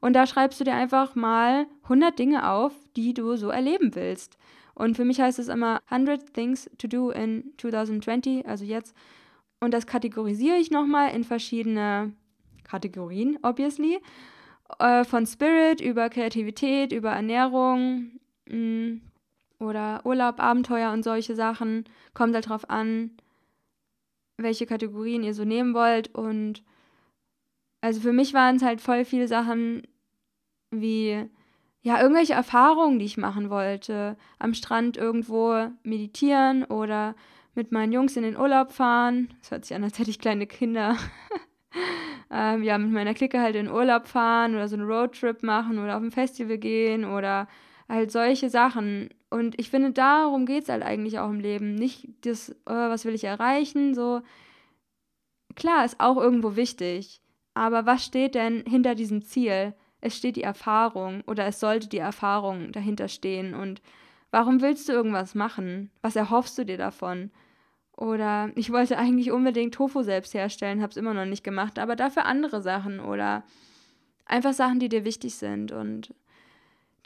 Und 0.00 0.14
da 0.14 0.26
schreibst 0.26 0.60
du 0.60 0.64
dir 0.64 0.74
einfach 0.74 1.14
mal 1.14 1.66
100 1.84 2.18
Dinge 2.18 2.50
auf, 2.50 2.72
die 2.96 3.14
du 3.14 3.36
so 3.36 3.48
erleben 3.48 3.94
willst. 3.94 4.36
Und 4.74 4.96
für 4.96 5.04
mich 5.04 5.20
heißt 5.20 5.38
es 5.38 5.48
immer 5.48 5.80
100 5.88 6.34
Things 6.34 6.68
to 6.78 6.88
do 6.88 7.10
in 7.10 7.52
2020, 7.58 8.46
also 8.46 8.64
jetzt. 8.64 8.94
Und 9.60 9.72
das 9.72 9.86
kategorisiere 9.86 10.56
ich 10.56 10.70
nochmal 10.70 11.14
in 11.14 11.24
verschiedene 11.24 12.12
Kategorien, 12.64 13.38
obviously. 13.42 14.00
Äh, 14.78 15.04
von 15.04 15.26
Spirit 15.26 15.80
über 15.80 16.08
Kreativität, 16.08 16.92
über 16.92 17.10
Ernährung 17.10 18.18
mh, 18.48 18.56
mm, 18.56 19.00
oder 19.60 20.04
Urlaub, 20.04 20.40
Abenteuer 20.40 20.92
und 20.92 21.02
solche 21.02 21.34
Sachen. 21.34 21.84
Kommt 22.14 22.34
halt 22.34 22.48
drauf 22.48 22.68
an, 22.68 23.10
welche 24.36 24.66
Kategorien 24.66 25.22
ihr 25.22 25.34
so 25.34 25.44
nehmen 25.44 25.74
wollt. 25.74 26.14
Und 26.14 26.62
also 27.80 28.00
für 28.00 28.12
mich 28.12 28.34
waren 28.34 28.56
es 28.56 28.62
halt 28.62 28.80
voll 28.80 29.04
viele 29.04 29.28
Sachen 29.28 29.82
wie 30.70 31.28
ja, 31.82 32.00
irgendwelche 32.00 32.32
Erfahrungen, 32.32 32.98
die 32.98 33.04
ich 33.04 33.18
machen 33.18 33.50
wollte. 33.50 34.16
Am 34.38 34.54
Strand 34.54 34.96
irgendwo 34.96 35.68
meditieren 35.82 36.64
oder 36.64 37.14
mit 37.54 37.72
meinen 37.72 37.92
Jungs 37.92 38.16
in 38.16 38.22
den 38.22 38.38
Urlaub 38.38 38.72
fahren. 38.72 39.34
Das 39.40 39.50
hört 39.50 39.64
sich 39.66 39.76
an, 39.76 39.84
als 39.84 39.98
hätte 39.98 40.10
ich 40.10 40.18
kleine 40.18 40.46
Kinder. 40.46 40.96
ähm, 42.30 42.62
ja, 42.62 42.78
mit 42.78 42.90
meiner 42.90 43.14
Clique 43.14 43.40
halt 43.40 43.56
in 43.56 43.70
Urlaub 43.70 44.06
fahren 44.06 44.54
oder 44.54 44.68
so 44.68 44.76
einen 44.76 44.86
Roadtrip 44.86 45.42
machen 45.42 45.78
oder 45.78 45.96
auf 45.96 46.02
ein 46.02 46.10
Festival 46.10 46.58
gehen 46.58 47.04
oder 47.04 47.48
halt 47.88 48.10
solche 48.10 48.50
Sachen. 48.50 49.10
Und 49.30 49.58
ich 49.58 49.70
finde, 49.70 49.92
darum 49.92 50.46
geht 50.46 50.64
es 50.64 50.68
halt 50.68 50.82
eigentlich 50.82 51.18
auch 51.18 51.30
im 51.30 51.40
Leben. 51.40 51.74
Nicht 51.74 52.08
das, 52.22 52.50
äh, 52.50 52.54
was 52.66 53.04
will 53.04 53.14
ich 53.14 53.24
erreichen, 53.24 53.94
so. 53.94 54.22
Klar, 55.56 55.84
ist 55.84 56.00
auch 56.00 56.16
irgendwo 56.16 56.56
wichtig. 56.56 57.20
Aber 57.54 57.86
was 57.86 58.04
steht 58.04 58.34
denn 58.34 58.64
hinter 58.66 58.94
diesem 58.94 59.22
Ziel? 59.22 59.74
Es 60.00 60.16
steht 60.16 60.36
die 60.36 60.42
Erfahrung 60.42 61.22
oder 61.26 61.46
es 61.46 61.60
sollte 61.60 61.88
die 61.88 61.98
Erfahrung 61.98 62.72
dahinter 62.72 63.08
stehen. 63.08 63.54
Und 63.54 63.80
warum 64.30 64.60
willst 64.60 64.88
du 64.88 64.92
irgendwas 64.92 65.34
machen? 65.34 65.90
Was 66.02 66.16
erhoffst 66.16 66.58
du 66.58 66.64
dir 66.64 66.76
davon? 66.76 67.30
Oder 67.96 68.50
ich 68.56 68.72
wollte 68.72 68.98
eigentlich 68.98 69.30
unbedingt 69.30 69.74
Tofu 69.74 70.02
selbst 70.02 70.34
herstellen, 70.34 70.82
habe 70.82 70.90
es 70.90 70.96
immer 70.96 71.14
noch 71.14 71.26
nicht 71.26 71.44
gemacht, 71.44 71.78
aber 71.78 71.94
dafür 71.94 72.26
andere 72.26 72.60
Sachen 72.60 72.98
oder 72.98 73.44
einfach 74.26 74.52
Sachen, 74.52 74.80
die 74.80 74.88
dir 74.88 75.04
wichtig 75.04 75.36
sind 75.36 75.70
und 75.70 76.12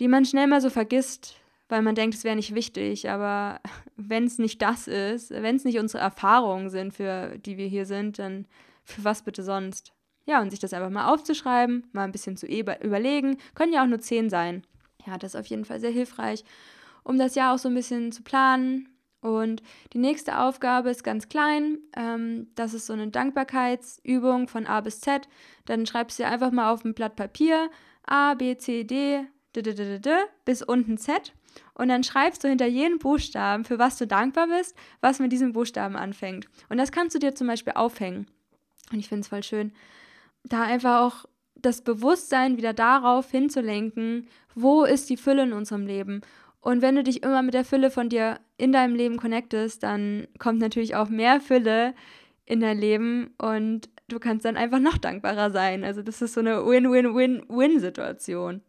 die 0.01 0.09
man 0.09 0.25
schnell 0.25 0.47
mal 0.47 0.61
so 0.61 0.71
vergisst, 0.71 1.37
weil 1.69 1.83
man 1.83 1.95
denkt, 1.95 2.17
es 2.17 2.25
wäre 2.25 2.37
nicht 2.37 2.55
wichtig. 2.55 3.11
Aber 3.11 3.61
wenn 3.97 4.25
es 4.25 4.39
nicht 4.39 4.63
das 4.63 4.89
ist, 4.89 5.31
wenn 5.31 5.57
es 5.57 5.65
nicht 5.65 5.79
unsere 5.79 6.03
Erfahrungen 6.03 6.71
sind, 6.71 6.95
für 6.95 7.39
die 7.39 7.59
wir 7.59 7.67
hier 7.67 7.85
sind, 7.85 8.19
dann 8.19 8.47
für 8.85 9.05
was 9.05 9.23
bitte 9.23 9.43
sonst? 9.43 9.93
Ja, 10.25 10.43
und 10.43 10.51
sich 10.51 10.61
das 10.61 10.73
einfach 10.73 10.91
mal 10.91 11.13
aufzuschreiben, 11.13 11.87
mal 11.93 12.05
ein 12.05 12.13
bisschen 12.13 12.37
zu 12.37 12.47
überlegen. 12.47 13.39
Können 13.55 13.73
ja 13.73 13.83
auch 13.83 13.89
nur 13.89 14.01
zehn 14.01 14.29
sein. 14.29 14.63
Ja, 15.07 15.17
das 15.17 15.35
ist 15.35 15.41
auf 15.41 15.47
jeden 15.47 15.65
Fall 15.65 15.81
sehr 15.81 15.91
hilfreich, 15.91 16.45
um 17.03 17.19
das 17.19 17.35
Jahr 17.35 17.55
auch 17.55 17.59
so 17.59 17.69
ein 17.69 17.75
bisschen 17.75 18.13
zu 18.13 18.23
planen, 18.23 18.89
und 19.21 19.63
die 19.93 19.99
nächste 19.99 20.39
Aufgabe 20.39 20.91
ist 20.91 21.03
ganz 21.03 21.29
klein. 21.29 21.79
Ähm, 21.97 22.49
das 22.55 22.75
ist 22.75 22.87
so 22.87 22.93
eine 22.93 23.09
Dankbarkeitsübung 23.09 24.49
von 24.49 24.67
A 24.67 24.81
bis 24.81 25.01
Z. 25.01 25.29
Dann 25.65 25.87
schreibst 25.87 26.19
du 26.19 26.27
einfach 26.27 26.53
mal 26.53 26.73
auf 26.73 26.85
ein 26.85 26.95
Blatt 26.95 27.17
Papier 27.17 27.71
A, 28.07 28.35
B, 28.35 28.57
C, 28.57 28.85
D, 28.85 29.25
D, 29.55 29.63
D, 29.63 29.75
D, 29.75 29.85
D, 29.85 29.99
D 29.99 30.11
bis 30.45 30.63
unten 30.63 30.99
Z. 30.99 31.33
Und 31.75 31.89
dann 31.89 32.05
schreibst 32.05 32.45
du 32.45 32.49
hinter 32.49 32.67
jedem 32.67 32.99
Buchstaben, 32.99 33.65
für 33.65 33.79
was 33.79 33.99
du 33.99 34.07
dankbar 34.07 34.47
bist, 34.47 34.77
was 35.01 35.19
mit 35.19 35.33
diesem 35.33 35.53
Buchstaben 35.53 35.97
anfängt. 35.97 36.47
Und 36.69 36.79
das 36.79 36.93
kannst 36.93 37.17
du 37.17 37.19
dir 37.19 37.35
zum 37.35 37.49
Beispiel 37.49 37.73
aufhängen. 37.75 38.29
Und 38.93 39.01
ich 39.01 39.09
finde 39.09 39.23
es 39.23 39.29
voll 39.29 39.43
schön, 39.43 39.73
da 40.45 40.63
einfach 40.63 41.01
auch 41.01 41.25
das 41.57 41.83
Bewusstsein 41.83 42.57
wieder 42.57 42.73
darauf 42.73 43.31
hinzulenken, 43.31 44.29
wo 44.55 44.85
ist 44.85 45.11
die 45.11 45.17
Fülle 45.17 45.43
in 45.43 45.53
unserem 45.53 45.87
Leben 45.87 46.23
und 46.61 46.83
wenn 46.83 46.97
du 46.97 47.03
dich 47.03 47.23
immer 47.23 47.43
mit 47.43 47.55
der 47.55 47.65
Fülle 47.65 47.91
von 47.91 48.09
dir 48.09 48.41
in 48.59 48.73
deinem 48.73 48.95
Leben 48.95 49.17
connectest, 49.17 49.83
dann 49.83 50.29
kommt 50.39 50.59
natürlich 50.59 50.95
auch 50.97 51.09
mehr 51.09 51.41
Fülle 51.41 51.95
in 52.45 52.61
dein 52.61 52.79
Leben 52.79 53.31
und 53.39 53.89
du 54.09 54.19
kannst 54.19 54.45
dann 54.45 54.57
einfach 54.57 54.81
noch 54.81 54.99
dankbarer 54.99 55.51
sein. 55.51 55.85
Also 55.85 56.03
das 56.03 56.21
ist 56.21 56.35
so 56.35 56.41
eine 56.41 56.67
Win-Win-Win-Win-Situation. 56.67 58.63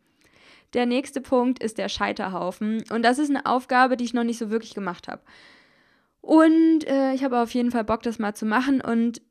Der 0.73 0.85
nächste 0.85 1.21
Punkt 1.21 1.63
ist 1.63 1.79
der 1.79 1.89
Scheiterhaufen 1.89 2.83
und 2.91 3.03
das 3.03 3.17
ist 3.17 3.29
eine 3.29 3.45
Aufgabe, 3.47 3.97
die 3.97 4.03
ich 4.05 4.13
noch 4.13 4.23
nicht 4.23 4.37
so 4.37 4.51
wirklich 4.51 4.75
gemacht 4.75 5.07
habe. 5.07 5.23
Und 6.21 6.85
äh, 6.87 7.13
ich 7.13 7.23
habe 7.23 7.39
auf 7.39 7.51
jeden 7.53 7.71
Fall 7.71 7.83
Bock, 7.83 8.03
das 8.03 8.19
mal 8.19 8.35
zu 8.35 8.45
machen 8.45 8.81
und 8.81 9.21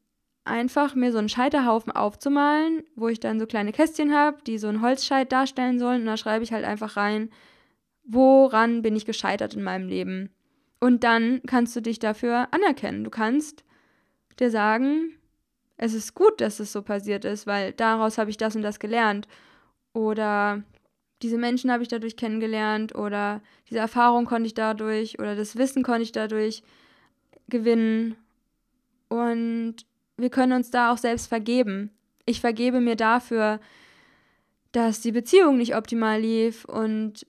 einfach 0.45 0.95
mir 0.97 1.13
so 1.13 1.19
einen 1.19 1.29
Scheiterhaufen 1.29 1.93
aufzumalen, 1.93 2.83
wo 2.97 3.09
ich 3.09 3.21
dann 3.21 3.39
so 3.39 3.47
kleine 3.47 3.73
Kästchen 3.73 4.13
habe, 4.13 4.39
die 4.47 4.59
so 4.59 4.67
einen 4.67 4.81
Holzscheit 4.81 5.31
darstellen 5.31 5.79
sollen 5.79 6.01
und 6.01 6.07
da 6.07 6.17
schreibe 6.17 6.43
ich 6.43 6.53
halt 6.53 6.65
einfach 6.65 6.97
rein, 6.97 7.31
woran 8.03 8.83
bin 8.83 8.97
ich 8.97 9.05
gescheitert 9.05 9.55
in 9.55 9.63
meinem 9.63 9.87
Leben? 9.87 10.31
Und 10.81 11.05
dann 11.05 11.41
kannst 11.47 11.75
du 11.75 11.81
dich 11.81 11.99
dafür 11.99 12.49
anerkennen. 12.53 13.05
Du 13.05 13.11
kannst 13.11 13.65
dir 14.39 14.51
sagen, 14.51 15.13
es 15.77 15.95
ist 15.95 16.15
gut, 16.15 16.41
dass 16.41 16.61
es 16.61 16.73
so 16.73 16.83
passiert 16.83 17.25
ist, 17.25 17.47
weil 17.47 17.73
daraus 17.73 18.19
habe 18.19 18.31
ich 18.31 18.37
das 18.37 18.57
und 18.57 18.63
das 18.63 18.79
gelernt. 18.79 19.27
Oder 19.93 20.63
diese 21.23 21.39
Menschen 21.39 21.73
habe 21.73 21.83
ich 21.83 21.89
dadurch 21.89 22.17
kennengelernt 22.17 22.95
oder 22.95 23.43
diese 23.69 23.81
Erfahrung 23.81 24.25
konnte 24.25 24.47
ich 24.47 24.55
dadurch 24.55 25.19
oder 25.19 25.35
das 25.35 25.57
Wissen 25.57 25.83
konnte 25.83 26.03
ich 26.03 26.13
dadurch 26.13 26.63
gewinnen. 27.49 28.17
Und 29.09 29.77
wir 30.17 30.31
können 30.31 30.53
uns 30.53 30.71
da 30.71 30.93
auch 30.93 30.99
selbst 30.99 31.27
vergeben. 31.27 31.91
Ich 32.27 32.41
vergebe 32.41 32.81
mir 32.81 32.97
dafür, 32.97 33.61
dass 34.73 35.01
die 35.01 35.13
Beziehung 35.13 35.57
nicht 35.57 35.75
optimal 35.75 36.21
lief 36.21 36.65
und 36.65 37.27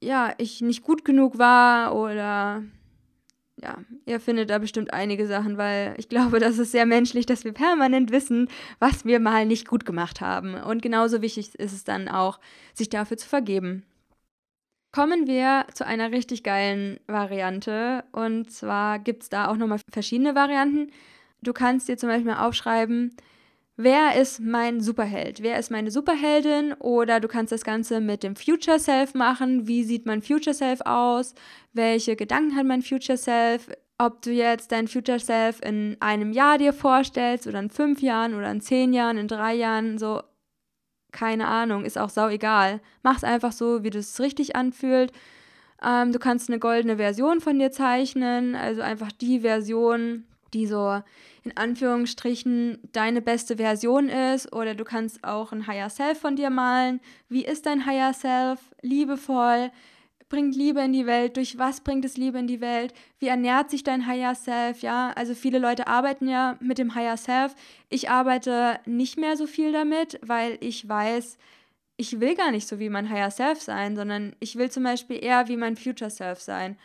ja, 0.00 0.34
ich 0.38 0.60
nicht 0.60 0.82
gut 0.82 1.04
genug 1.04 1.38
war 1.38 1.94
oder 1.94 2.62
ja, 3.62 3.78
ihr 4.04 4.20
findet 4.20 4.50
da 4.50 4.58
bestimmt 4.58 4.92
einige 4.92 5.26
Sachen, 5.26 5.56
weil 5.56 5.94
ich 5.96 6.08
glaube, 6.08 6.40
das 6.40 6.58
ist 6.58 6.72
sehr 6.72 6.86
menschlich, 6.86 7.26
dass 7.26 7.44
wir 7.44 7.52
permanent 7.52 8.12
wissen, 8.12 8.48
was 8.78 9.04
wir 9.04 9.18
mal 9.18 9.46
nicht 9.46 9.66
gut 9.66 9.86
gemacht 9.86 10.20
haben. 10.20 10.54
Und 10.54 10.82
genauso 10.82 11.22
wichtig 11.22 11.54
ist 11.54 11.72
es 11.72 11.84
dann 11.84 12.08
auch, 12.08 12.38
sich 12.74 12.90
dafür 12.90 13.16
zu 13.16 13.28
vergeben. 13.28 13.84
Kommen 14.92 15.26
wir 15.26 15.66
zu 15.74 15.86
einer 15.86 16.10
richtig 16.10 16.42
geilen 16.42 17.00
Variante. 17.06 18.04
Und 18.12 18.50
zwar 18.50 18.98
gibt 18.98 19.24
es 19.24 19.28
da 19.28 19.48
auch 19.48 19.56
nochmal 19.56 19.80
verschiedene 19.90 20.34
Varianten. 20.34 20.90
Du 21.42 21.52
kannst 21.52 21.88
dir 21.88 21.96
zum 21.96 22.08
Beispiel 22.08 22.32
aufschreiben, 22.32 23.14
wer 23.76 24.20
ist 24.20 24.40
mein 24.40 24.80
Superheld? 24.80 25.42
Wer 25.42 25.58
ist 25.58 25.70
meine 25.70 25.90
Superheldin? 25.90 26.72
Oder 26.74 27.20
du 27.20 27.28
kannst 27.28 27.52
das 27.52 27.64
Ganze 27.64 28.00
mit 28.00 28.22
dem 28.22 28.36
Future 28.36 28.78
Self 28.78 29.14
machen. 29.14 29.66
Wie 29.66 29.84
sieht 29.84 30.06
mein 30.06 30.22
Future 30.22 30.54
Self 30.54 30.80
aus? 30.84 31.34
Welche 31.72 32.16
Gedanken 32.16 32.56
hat 32.56 32.66
mein 32.66 32.82
Future 32.82 33.18
Self? 33.18 33.68
Ob 33.98 34.20
du 34.22 34.30
jetzt 34.30 34.72
dein 34.72 34.88
Future 34.88 35.20
Self 35.20 35.60
in 35.62 35.96
einem 36.00 36.32
Jahr 36.32 36.58
dir 36.58 36.72
vorstellst 36.72 37.46
oder 37.46 37.60
in 37.60 37.70
fünf 37.70 38.02
Jahren 38.02 38.34
oder 38.34 38.50
in 38.50 38.60
zehn 38.60 38.92
Jahren, 38.92 39.16
in 39.16 39.28
drei 39.28 39.54
Jahren, 39.54 39.98
so 39.98 40.22
keine 41.12 41.48
Ahnung, 41.48 41.84
ist 41.84 41.98
auch 41.98 42.10
sau 42.10 42.28
egal. 42.28 42.80
Mach's 43.02 43.24
einfach 43.24 43.52
so, 43.52 43.82
wie 43.82 43.90
du 43.90 43.98
es 43.98 44.20
richtig 44.20 44.54
anfühlt. 44.54 45.12
Ähm, 45.82 46.12
du 46.12 46.18
kannst 46.18 46.48
eine 46.48 46.58
goldene 46.58 46.96
Version 46.96 47.40
von 47.40 47.58
dir 47.58 47.70
zeichnen, 47.70 48.54
also 48.54 48.82
einfach 48.82 49.12
die 49.12 49.40
Version, 49.40 50.24
die 50.52 50.66
so 50.66 51.00
in 51.46 51.56
Anführungsstrichen 51.56 52.78
deine 52.92 53.22
beste 53.22 53.56
Version 53.56 54.08
ist. 54.08 54.52
Oder 54.52 54.74
du 54.74 54.84
kannst 54.84 55.22
auch 55.22 55.52
ein 55.52 55.66
Higher 55.68 55.90
Self 55.90 56.18
von 56.18 56.34
dir 56.34 56.50
malen. 56.50 57.00
Wie 57.28 57.44
ist 57.44 57.66
dein 57.66 57.86
Higher 57.86 58.12
Self? 58.12 58.60
Liebevoll, 58.82 59.70
bringt 60.28 60.56
Liebe 60.56 60.80
in 60.80 60.92
die 60.92 61.06
Welt? 61.06 61.36
Durch 61.36 61.56
was 61.56 61.80
bringt 61.82 62.04
es 62.04 62.16
Liebe 62.16 62.38
in 62.38 62.48
die 62.48 62.60
Welt? 62.60 62.94
Wie 63.20 63.28
ernährt 63.28 63.70
sich 63.70 63.84
dein 63.84 64.08
Higher 64.08 64.34
Self? 64.34 64.82
Ja, 64.82 65.12
also 65.14 65.34
viele 65.34 65.60
Leute 65.60 65.86
arbeiten 65.86 66.28
ja 66.28 66.56
mit 66.60 66.78
dem 66.78 66.96
Higher 66.96 67.16
Self. 67.16 67.54
Ich 67.90 68.10
arbeite 68.10 68.80
nicht 68.84 69.16
mehr 69.16 69.36
so 69.36 69.46
viel 69.46 69.70
damit, 69.70 70.18
weil 70.22 70.58
ich 70.60 70.88
weiß, 70.88 71.38
ich 71.96 72.18
will 72.18 72.34
gar 72.34 72.50
nicht 72.50 72.66
so 72.66 72.80
wie 72.80 72.90
mein 72.90 73.08
Higher 73.08 73.30
Self 73.30 73.62
sein, 73.62 73.94
sondern 73.94 74.34
ich 74.40 74.56
will 74.56 74.70
zum 74.70 74.82
Beispiel 74.82 75.22
eher 75.22 75.46
wie 75.46 75.56
mein 75.56 75.76
Future 75.76 76.10
Self 76.10 76.40
sein. 76.40 76.76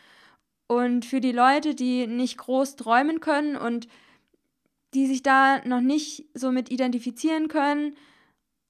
Und 0.68 1.04
für 1.04 1.20
die 1.20 1.34
Leute, 1.34 1.74
die 1.74 2.06
nicht 2.06 2.38
groß 2.38 2.76
träumen 2.76 3.20
können 3.20 3.58
und 3.58 3.88
die 4.94 5.08
sich 5.08 5.24
da 5.24 5.66
noch 5.66 5.82
nicht 5.82 6.26
so 6.34 6.52
mit 6.52 6.72
identifizieren 6.72 7.48
können, 7.48 7.96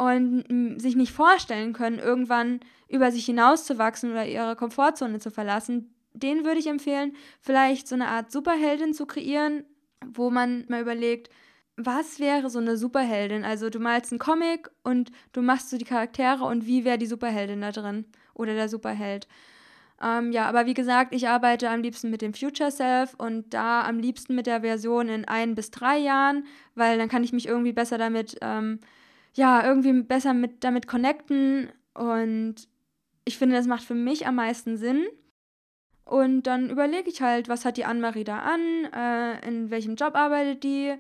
und 0.02 0.82
sich 0.82 0.96
nicht 0.96 1.12
vorstellen 1.12 1.74
können, 1.74 2.00
irgendwann 2.00 2.60
über 2.88 3.12
sich 3.12 3.26
hinauszuwachsen 3.26 4.12
oder 4.12 4.26
ihre 4.26 4.56
Komfortzone 4.56 5.20
zu 5.20 5.30
verlassen, 5.30 5.94
denen 6.14 6.44
würde 6.44 6.60
ich 6.60 6.66
empfehlen, 6.66 7.16
vielleicht 7.40 7.88
so 7.88 7.94
eine 7.94 8.08
Art 8.08 8.32
Superheldin 8.32 8.96
zu 8.96 9.06
kreieren, 9.06 9.64
wo 10.04 10.32
man 10.32 10.66
mal 10.70 10.82
überlegt, 10.82 11.30
was 11.78 12.20
wäre 12.20 12.50
so 12.50 12.58
eine 12.58 12.78
Superheldin? 12.78 13.46
Also 13.46 13.70
du 13.70 13.78
malst 13.80 14.12
einen 14.12 14.18
Comic 14.18 14.72
und 14.84 15.12
du 15.34 15.44
machst 15.44 15.70
so 15.70 15.78
die 15.78 15.86
Charaktere 15.86 16.46
und 16.46 16.66
wie 16.66 16.84
wäre 16.84 16.98
die 16.98 17.06
Superheldin 17.06 17.62
da 17.62 17.72
drin 17.72 18.06
oder 18.34 18.56
der 18.56 18.70
Superheld? 18.70 19.28
Ähm, 20.02 20.32
ja, 20.32 20.48
aber 20.48 20.66
wie 20.66 20.74
gesagt, 20.74 21.14
ich 21.14 21.28
arbeite 21.28 21.70
am 21.70 21.82
liebsten 21.82 22.10
mit 22.10 22.22
dem 22.22 22.34
Future 22.34 22.72
Self 22.72 23.14
und 23.18 23.54
da 23.54 23.84
am 23.84 24.00
liebsten 24.00 24.36
mit 24.36 24.48
der 24.48 24.62
Version 24.62 25.10
in 25.10 25.26
ein 25.26 25.56
bis 25.56 25.70
drei 25.72 25.98
Jahren, 25.98 26.46
weil 26.76 26.98
dann 26.98 27.10
kann 27.10 27.24
ich 27.24 27.34
mich 27.34 27.48
irgendwie 27.48 27.74
besser 27.74 27.98
damit 27.98 28.38
ähm, 28.42 28.80
ja, 29.34 29.66
irgendwie 29.66 29.94
besser 30.02 30.34
mit, 30.34 30.64
damit 30.64 30.88
connecten. 30.88 31.70
Und 31.94 32.56
ich 33.26 33.38
finde, 33.38 33.56
das 33.56 33.68
macht 33.68 33.84
für 33.84 33.96
mich 33.96 34.28
am 34.28 34.36
meisten 34.36 34.78
Sinn. 34.78 35.06
Und 36.04 36.44
dann 36.44 36.70
überlege 36.70 37.10
ich 37.10 37.22
halt, 37.22 37.48
was 37.48 37.64
hat 37.64 37.78
die 37.78 37.86
Anne-Marie 37.86 38.24
da 38.24 38.40
an, 38.40 38.60
äh, 38.94 39.48
in 39.48 39.70
welchem 39.70 39.96
Job 39.96 40.16
arbeitet 40.16 40.64
die, 40.64 40.94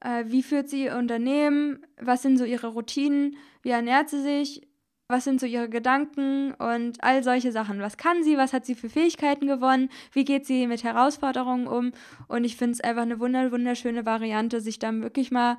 äh, 0.00 0.24
wie 0.26 0.42
führt 0.42 0.68
sie 0.68 0.84
ihr 0.84 0.96
Unternehmen, 0.96 1.84
was 2.00 2.22
sind 2.22 2.36
so 2.36 2.44
ihre 2.44 2.68
Routinen, 2.68 3.36
wie 3.62 3.70
ernährt 3.70 4.08
sie 4.08 4.22
sich, 4.22 4.68
was 5.12 5.24
sind 5.24 5.38
so 5.38 5.46
ihre 5.46 5.68
Gedanken 5.68 6.54
und 6.54 7.04
all 7.04 7.22
solche 7.22 7.52
Sachen. 7.52 7.80
Was 7.80 7.96
kann 7.96 8.24
sie, 8.24 8.36
was 8.36 8.52
hat 8.52 8.66
sie 8.66 8.74
für 8.74 8.88
Fähigkeiten 8.88 9.46
gewonnen, 9.46 9.90
wie 10.12 10.24
geht 10.24 10.46
sie 10.46 10.66
mit 10.66 10.82
Herausforderungen 10.82 11.68
um. 11.68 11.92
Und 12.26 12.44
ich 12.44 12.56
finde 12.56 12.72
es 12.72 12.80
einfach 12.80 13.02
eine 13.02 13.20
wunderschöne 13.20 14.04
Variante, 14.06 14.60
sich 14.60 14.78
dann 14.78 15.02
wirklich 15.02 15.30
mal 15.30 15.58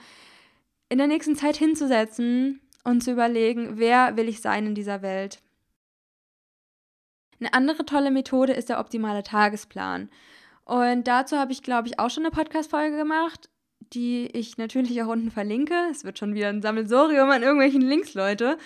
in 0.90 0.98
der 0.98 1.08
nächsten 1.08 1.36
Zeit 1.36 1.56
hinzusetzen 1.56 2.60
und 2.84 3.04
zu 3.04 3.12
überlegen, 3.12 3.78
wer 3.78 4.18
will 4.18 4.28
ich 4.28 4.42
sein 4.42 4.66
in 4.66 4.76
dieser 4.76 5.02
Welt. 5.02 5.40
Eine 7.40 7.54
andere 7.54 7.86
tolle 7.86 8.12
Methode 8.12 8.54
ist 8.54 8.70
der 8.70 8.80
optimale 8.80 9.24
Tagesplan. 9.24 10.10
Und 10.66 11.08
dazu 11.08 11.38
habe 11.38 11.52
ich, 11.52 11.62
glaube 11.62 11.88
ich, 11.88 12.00
auch 12.00 12.10
schon 12.10 12.24
eine 12.24 12.32
Podcast-Folge 12.32 12.98
gemacht, 12.98 13.50
die 13.94 14.28
ich 14.28 14.58
natürlich 14.58 15.02
auch 15.04 15.08
unten 15.08 15.30
verlinke. 15.30 15.76
Es 15.92 16.04
wird 16.04 16.18
schon 16.18 16.34
wieder 16.34 16.50
ein 16.50 16.62
Sammelsorium 16.62 17.30
an 17.30 17.44
irgendwelchen 17.44 17.82
Links, 17.82 18.14
Leute. 18.14 18.58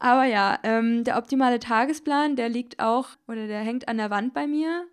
Aber 0.00 0.24
ja, 0.24 0.58
ähm, 0.64 1.04
der 1.04 1.18
optimale 1.18 1.60
Tagesplan, 1.60 2.34
der 2.34 2.48
liegt 2.48 2.80
auch 2.80 3.10
oder 3.28 3.46
der 3.46 3.60
hängt 3.60 3.86
an 3.86 3.98
der 3.98 4.10
Wand 4.10 4.34
bei 4.34 4.46
mir 4.46 4.86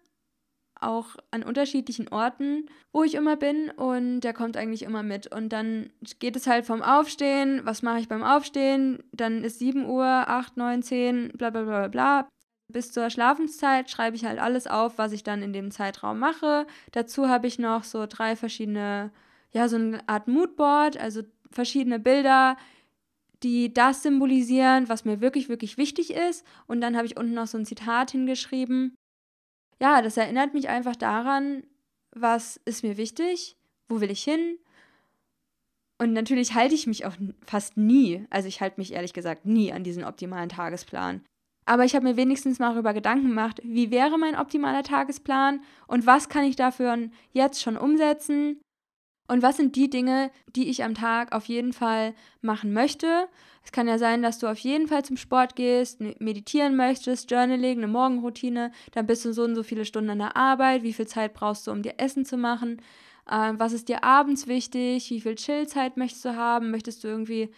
auch 0.82 1.15
an 1.32 1.43
unterschiedlichen 1.43 2.08
Orten, 2.10 2.70
wo 2.91 3.04
ich 3.04 3.15
immer 3.15 3.36
bin 3.36 3.70
und 3.72 4.22
der 4.22 4.34
kommt 4.34 4.58
eigentlich 4.58 4.84
immer 4.84 5.04
mit. 5.04 5.28
Und 5.34 5.50
dann 5.50 5.89
geht 6.20 6.36
es 6.36 6.48
halt 6.48 6.65
vom 6.65 6.82
Aufstehen, 6.82 7.62
was 7.63 7.82
mache 7.82 8.00
ich 8.00 8.08
beim 8.08 8.24
Aufstehen, 8.24 9.04
dann 9.12 9.43
ist 9.43 9.60
7 9.60 9.86
Uhr, 9.86 10.06
8, 10.06 10.58
9, 10.58 10.84
10, 10.84 11.32
bla 11.36 11.50
bla 11.50 11.63
bla 11.63 11.88
bla. 11.88 12.30
Bis 12.70 12.91
zur 12.91 13.10
Schlafenszeit 13.10 13.89
schreibe 13.89 14.17
ich 14.17 14.26
halt 14.26 14.39
alles 14.39 14.67
auf, 14.67 14.98
was 14.98 15.13
ich 15.13 15.24
dann 15.24 15.41
in 15.41 15.54
dem 15.54 15.72
Zeitraum 15.72 16.20
mache. 16.20 16.67
Dazu 16.91 17.30
habe 17.30 17.48
ich 17.48 17.60
noch 17.60 17.84
so 17.84 18.06
drei 18.08 18.36
verschiedene, 18.36 19.12
ja, 19.54 19.70
so 19.70 19.78
eine 19.78 20.08
Art 20.08 20.28
Moodboard, 20.28 20.98
also 20.98 21.22
verschiedene 21.50 21.98
Bilder, 21.98 22.58
die 23.43 23.73
das 23.73 24.04
symbolisieren, 24.04 24.89
was 24.89 25.06
mir 25.06 25.21
wirklich, 25.21 25.50
wirklich 25.50 25.78
wichtig 25.78 26.12
ist. 26.12 26.45
Und 26.67 26.82
dann 26.82 26.95
habe 26.95 27.06
ich 27.06 27.17
unten 27.17 27.34
noch 27.34 27.47
so 27.47 27.58
ein 27.58 27.65
Zitat 27.65 28.12
hingeschrieben, 28.12 28.95
ja, 29.80 30.02
das 30.02 30.17
erinnert 30.17 30.54
mich 30.54 30.69
einfach 30.69 30.95
daran, 30.95 31.63
was 32.12 32.60
ist 32.65 32.84
mir 32.84 32.97
wichtig, 32.97 33.58
wo 33.88 34.02
will 34.02 34.10
ich 34.10 34.23
hin. 34.23 34.58
Und 36.00 36.13
natürlich 36.13 36.54
halte 36.54 36.76
ich 36.76 36.88
mich 36.88 37.06
auch 37.06 37.15
fast 37.45 37.78
nie, 37.78 38.26
also 38.30 38.47
ich 38.47 38.62
halte 38.62 38.80
mich 38.80 38.93
ehrlich 38.93 39.13
gesagt 39.13 39.45
nie 39.45 39.71
an 39.71 39.84
diesen 39.84 40.04
optimalen 40.04 40.50
Tagesplan. 40.50 41.23
Aber 41.65 41.84
ich 41.84 41.95
habe 41.95 42.06
mir 42.06 42.15
wenigstens 42.15 42.60
mal 42.60 42.71
darüber 42.71 42.93
Gedanken 42.93 43.28
gemacht, 43.28 43.60
wie 43.63 43.91
wäre 43.91 44.17
mein 44.17 44.38
optimaler 44.38 44.84
Tagesplan 44.84 45.62
und 45.88 46.06
was 46.06 46.30
kann 46.30 46.45
ich 46.45 46.56
dafür 46.56 47.10
jetzt 47.34 47.62
schon 47.62 47.78
umsetzen 47.78 48.62
und 49.28 49.42
was 49.42 49.58
sind 49.58 49.76
die 49.76 49.90
Dinge, 49.90 50.32
die 50.56 50.70
ich 50.70 50.84
am 50.84 50.94
Tag 50.94 51.34
auf 51.34 51.46
jeden 51.46 51.74
Fall 51.74 52.13
machen 52.42 52.74
möchte. 52.74 53.28
Es 53.63 53.72
kann 53.72 53.88
ja 53.88 53.98
sein, 53.98 54.22
dass 54.22 54.40
du 54.40 54.48
auf 54.48 54.60
jeden 54.60 54.88
Fall 54.88 55.04
zum 55.04 55.18
Sport 55.18 55.56
gehst, 55.56 56.00
meditieren 56.20 56.76
möchtest, 56.76 57.30
Journaling, 57.30 57.80
eine 57.80 57.88
Morgenroutine, 57.88 58.72
dann 58.94 59.06
bist 59.06 59.26
du 59.26 59.34
so 59.34 59.44
und 59.44 59.56
so 59.56 59.63
viele 59.63 59.84
Stunden 59.84 60.12
an 60.12 60.20
der 60.20 60.38
Arbeit, 60.38 60.84
wie 60.84 60.94
viel 60.94 61.08
Zeit 61.08 61.34
brauchst 61.34 61.68
du, 61.68 61.72
um 61.72 61.82
dir 61.82 61.96
Essen 61.98 62.24
zu 62.24 62.38
machen, 62.38 62.82
äh, 63.30 63.54
was 63.58 63.74
ist 63.74 63.90
dir 63.90 64.04
abends 64.04 64.48
wichtig, 64.48 65.10
wie 65.10 65.22
viel 65.22 65.36
Chillzeit 65.36 65.98
möchtest 65.98 66.26
du 66.26 66.36
haben, 66.36 66.72
möchtest 66.72 67.04
du 67.04 67.10
irgendwie 67.10 67.50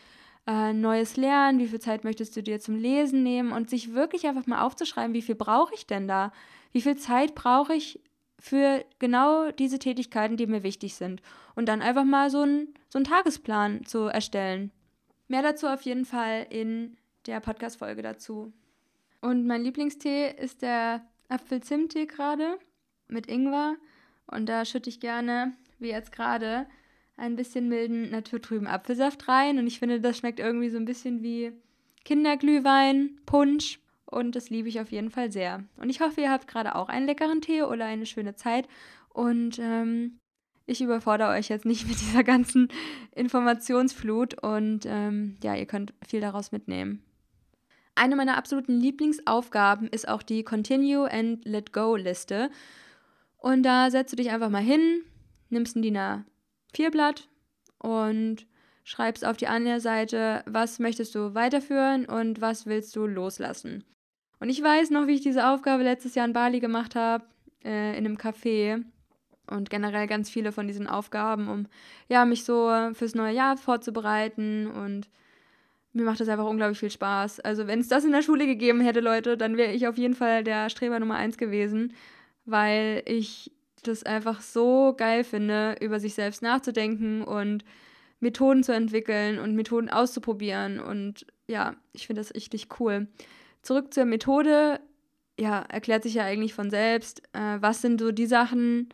äh, 0.48 0.74
Neues 0.74 1.16
lernen, 1.16 1.60
wie 1.60 1.68
viel 1.68 1.80
Zeit 1.80 2.04
möchtest 2.04 2.36
du 2.36 2.42
dir 2.42 2.60
zum 2.60 2.76
Lesen 2.76 3.22
nehmen? 3.22 3.52
Und 3.52 3.70
sich 3.70 3.94
wirklich 3.94 4.26
einfach 4.26 4.48
mal 4.48 4.62
aufzuschreiben, 4.62 5.14
wie 5.14 5.22
viel 5.22 5.36
brauche 5.36 5.76
ich 5.76 5.86
denn 5.86 6.08
da? 6.08 6.32
Wie 6.72 6.82
viel 6.82 6.98
Zeit 6.98 7.36
brauche 7.36 7.76
ich 7.76 8.00
für 8.40 8.86
genau 9.00 9.52
diese 9.52 9.80
Tätigkeiten, 9.80 10.38
die 10.38 10.48
mir 10.48 10.64
wichtig 10.64 10.96
sind? 10.96 11.22
Und 11.56 11.68
dann 11.68 11.82
einfach 11.82 12.06
mal 12.06 12.30
so, 12.30 12.42
ein, 12.42 12.70
so 12.90 12.98
einen 12.98 13.06
Tagesplan 13.06 13.86
zu 13.86 14.06
erstellen. 14.06 14.72
Mehr 15.28 15.44
dazu 15.44 15.68
auf 15.68 15.82
jeden 15.84 16.06
Fall 16.06 16.48
in 16.50 16.98
der 17.28 17.40
Podcast-Folge 17.40 18.02
dazu. 18.02 18.52
Und 19.22 19.46
mein 19.46 19.64
Lieblingstee 19.64 20.32
ist 20.32 20.62
der 20.62 21.06
Apfel-Zimt-Tee 21.28 22.06
gerade 22.06 22.58
mit 23.08 23.28
Ingwer. 23.28 23.76
Und 24.28 24.48
da 24.48 24.66
schütte 24.66 24.90
ich 24.90 25.00
gerne, 25.00 25.54
wie 25.80 25.90
jetzt 25.90 26.12
gerade, 26.12 26.68
ein 27.18 27.36
bisschen 27.36 27.68
milden 27.68 28.10
naturtrüben 28.12 28.68
Apfelsaft 28.68 29.28
rein. 29.28 29.60
Und 29.60 29.68
ich 29.68 29.80
finde, 29.80 30.00
das 30.00 30.18
schmeckt 30.18 30.40
irgendwie 30.40 30.70
so 30.70 30.78
ein 30.78 30.86
bisschen 30.86 31.22
wie 31.22 31.52
Kinderglühwein, 32.06 33.20
Punsch. 33.26 33.80
Und 34.10 34.36
das 34.36 34.50
liebe 34.50 34.68
ich 34.68 34.80
auf 34.80 34.92
jeden 34.92 35.12
Fall 35.12 35.32
sehr. 35.32 35.64
Und 35.78 35.90
ich 35.90 36.02
hoffe, 36.02 36.22
ihr 36.22 36.32
habt 36.32 36.48
gerade 36.48 36.74
auch 36.76 36.90
einen 36.90 37.06
leckeren 37.06 37.42
Tee 37.42 37.62
oder 37.62 37.86
eine 37.86 38.08
schöne 38.08 38.36
Zeit. 38.36 38.68
Und 39.10 39.60
ähm, 39.60 40.18
ich 40.66 40.82
überfordere 40.82 41.30
euch 41.30 41.50
jetzt 41.50 41.66
nicht 41.66 41.88
mit 41.88 42.02
dieser 42.02 42.24
ganzen 42.24 42.70
Informationsflut 43.16 44.42
und 44.42 44.86
ähm, 44.86 45.38
ja, 45.44 45.56
ihr 45.56 45.68
könnt 45.68 45.94
viel 46.08 46.22
daraus 46.22 46.52
mitnehmen. 46.52 47.04
Eine 47.94 48.16
meiner 48.16 48.38
absoluten 48.38 48.80
Lieblingsaufgaben 48.80 49.88
ist 49.90 50.08
auch 50.08 50.24
die 50.24 50.44
Continue 50.44 51.12
and 51.12 51.46
Let 51.46 51.74
Go 51.74 51.96
Liste. 51.96 52.50
Und 53.38 53.64
da 53.64 53.92
setzt 53.92 54.14
du 54.14 54.16
dich 54.16 54.32
einfach 54.32 54.50
mal 54.50 54.62
hin, 54.62 55.02
nimmst 55.50 55.76
ein 55.76 55.82
DIN 55.82 55.98
A4-Blatt 55.98 57.30
und 57.78 58.48
schreibst 58.84 59.26
auf 59.26 59.38
die 59.38 59.48
andere 59.48 59.80
Seite, 59.82 60.44
was 60.46 60.80
möchtest 60.80 61.14
du 61.14 61.36
weiterführen 61.36 62.06
und 62.06 62.42
was 62.42 62.66
willst 62.66 62.96
du 62.96 63.06
loslassen. 63.06 63.84
Und 64.40 64.50
ich 64.50 64.64
weiß 64.64 64.90
noch, 64.92 65.08
wie 65.08 65.16
ich 65.16 65.22
diese 65.22 65.48
Aufgabe 65.48 65.84
letztes 65.84 66.16
Jahr 66.16 66.26
in 66.26 66.34
Bali 66.34 66.60
gemacht 66.60 66.96
habe, 66.96 67.26
äh, 67.64 67.98
in 67.98 68.06
einem 68.06 68.18
Café. 68.18 68.84
und 69.52 69.72
generell 69.72 70.06
ganz 70.06 70.30
viele 70.30 70.52
von 70.52 70.68
diesen 70.68 70.86
Aufgaben, 70.86 71.50
um 71.50 71.66
ja, 72.08 72.24
mich 72.24 72.44
so 72.44 72.70
fürs 72.94 73.16
neue 73.16 73.34
Jahr 73.34 73.58
vorzubereiten 73.58 74.68
und 74.68 75.10
mir 75.94 76.04
macht 76.06 76.20
das 76.20 76.30
einfach 76.30 76.46
unglaublich 76.46 76.80
viel 76.80 76.92
Spaß. 76.92 77.40
Also, 77.40 77.68
wenn 77.68 77.80
es 77.80 77.88
das 77.88 78.06
in 78.06 78.12
der 78.12 78.22
Schule 78.22 78.46
gegeben 78.46 78.82
hätte, 78.82 79.00
Leute, 79.00 79.38
dann 79.38 79.58
wäre 79.58 79.72
ich 79.74 79.88
auf 79.88 79.98
jeden 79.98 80.14
Fall 80.14 80.44
der 80.44 80.70
Streber 80.70 81.00
Nummer 81.00 81.16
eins 81.16 81.38
gewesen, 81.38 81.94
weil 82.46 83.02
ich 83.06 83.52
das 83.84 84.04
einfach 84.04 84.42
so 84.42 84.94
geil 84.96 85.24
finde, 85.24 85.76
über 85.82 86.00
sich 86.00 86.14
selbst 86.14 86.42
nachzudenken 86.42 87.24
und 87.24 87.64
Methoden 88.20 88.64
zu 88.64 88.74
entwickeln 88.74 89.40
und 89.40 89.56
Methoden 89.56 89.90
auszuprobieren. 89.90 90.80
Und 90.80 91.26
ja, 91.48 91.76
ich 91.94 92.08
finde 92.08 92.22
das 92.22 92.36
richtig 92.36 92.68
cool. 92.80 93.08
Zurück 93.62 93.94
zur 93.94 94.06
Methode. 94.06 94.80
Ja, 95.40 95.62
erklärt 95.62 96.04
sich 96.04 96.16
ja 96.16 96.24
eigentlich 96.24 96.54
von 96.54 96.70
selbst. 96.70 97.22
Äh, 97.34 97.58
was 97.62 97.82
sind 97.82 98.02
so 98.02 98.12
die 98.12 98.26
Sachen, 98.26 98.90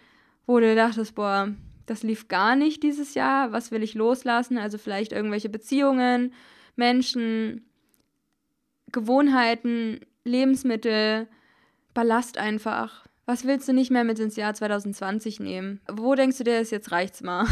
wo 0.46 0.60
du 0.60 0.76
dachtest, 0.76 1.16
boah, 1.16 1.50
das 1.86 2.04
lief 2.04 2.28
gar 2.28 2.56
nicht 2.56 2.84
dieses 2.84 3.14
Jahr, 3.14 3.52
was 3.52 3.72
will 3.72 3.84
ich 3.84 3.94
loslassen? 3.94 4.58
Also 4.58 4.78
vielleicht 4.78 5.12
irgendwelche 5.12 5.50
Beziehungen, 5.50 6.34
Menschen, 6.76 7.66
Gewohnheiten, 8.92 10.00
Lebensmittel, 10.24 11.28
Ballast 11.94 12.38
einfach. 12.38 13.06
Was 13.26 13.46
willst 13.46 13.68
du 13.68 13.74
nicht 13.74 13.92
mehr 13.92 14.04
mit 14.04 14.20
ins 14.20 14.36
Jahr 14.36 14.54
2020 14.54 15.40
nehmen? 15.40 15.82
Wo 15.92 16.16
denkst 16.16 16.38
du 16.38 16.44
dir, 16.44 16.62
jetzt 16.62 16.92
reicht's 16.92 17.22
mal? 17.22 17.46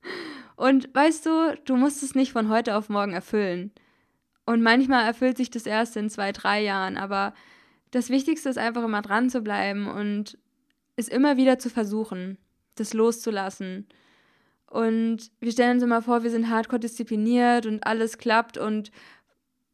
Und 0.56 0.94
weißt 0.94 1.26
du, 1.26 1.56
du 1.64 1.76
musst 1.76 2.02
es 2.02 2.14
nicht 2.14 2.32
von 2.32 2.48
heute 2.48 2.76
auf 2.76 2.88
morgen 2.88 3.12
erfüllen. 3.12 3.72
Und 4.44 4.62
manchmal 4.62 5.04
erfüllt 5.06 5.36
sich 5.36 5.50
das 5.50 5.66
erst 5.66 5.96
in 5.96 6.10
zwei, 6.10 6.32
drei 6.32 6.62
Jahren. 6.62 6.96
Aber 6.96 7.34
das 7.90 8.10
Wichtigste 8.10 8.48
ist 8.48 8.58
einfach 8.58 8.84
immer 8.84 9.02
dran 9.02 9.30
zu 9.30 9.40
bleiben 9.40 9.88
und 9.88 10.38
es 10.96 11.08
immer 11.08 11.36
wieder 11.36 11.58
zu 11.58 11.70
versuchen, 11.70 12.38
das 12.74 12.94
loszulassen. 12.94 13.86
Und 14.66 15.30
wir 15.40 15.52
stellen 15.52 15.74
uns 15.74 15.82
immer 15.82 16.02
vor, 16.02 16.22
wir 16.22 16.30
sind 16.30 16.48
hardcore 16.48 16.80
diszipliniert 16.80 17.66
und 17.66 17.86
alles 17.86 18.18
klappt 18.18 18.56
und 18.56 18.90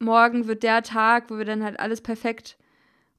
morgen 0.01 0.47
wird 0.47 0.63
der 0.63 0.83
Tag, 0.83 1.31
wo 1.31 1.39
wir 1.39 1.45
dann 1.45 1.63
halt 1.63 1.79
alles 1.79 2.01
perfekt 2.01 2.59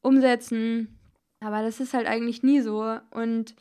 umsetzen. 0.02 1.00
Aber 1.40 1.62
das 1.62 1.80
ist 1.80 1.94
halt 1.94 2.08
eigentlich 2.08 2.44
nie 2.44 2.60
so. 2.60 2.98
Und 3.12 3.56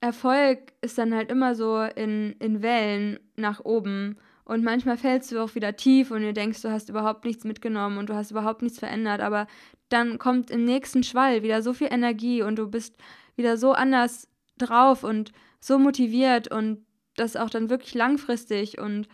Erfolg 0.00 0.72
ist 0.80 0.98
dann 0.98 1.14
halt 1.14 1.30
immer 1.30 1.54
so 1.54 1.82
in, 1.82 2.32
in 2.38 2.62
Wellen 2.62 3.18
nach 3.36 3.64
oben. 3.64 4.16
Und 4.46 4.62
manchmal 4.62 4.96
fällst 4.96 5.32
du 5.32 5.42
auch 5.42 5.56
wieder 5.56 5.74
tief 5.74 6.12
und 6.12 6.22
du 6.22 6.32
denkst, 6.32 6.62
du 6.62 6.70
hast 6.70 6.88
überhaupt 6.88 7.24
nichts 7.24 7.42
mitgenommen 7.42 7.98
und 7.98 8.08
du 8.08 8.14
hast 8.14 8.30
überhaupt 8.30 8.62
nichts 8.62 8.78
verändert. 8.78 9.20
Aber 9.20 9.48
dann 9.88 10.18
kommt 10.18 10.52
im 10.52 10.64
nächsten 10.64 11.02
Schwall 11.02 11.42
wieder 11.42 11.62
so 11.62 11.72
viel 11.72 11.88
Energie 11.90 12.42
und 12.42 12.56
du 12.56 12.70
bist 12.70 12.94
wieder 13.34 13.56
so 13.56 13.72
anders 13.72 14.28
drauf 14.56 15.02
und 15.02 15.32
so 15.58 15.80
motiviert 15.80 16.48
und 16.48 16.86
das 17.16 17.34
auch 17.34 17.50
dann 17.50 17.70
wirklich 17.70 17.92
langfristig. 17.94 18.78
Und 18.78 19.08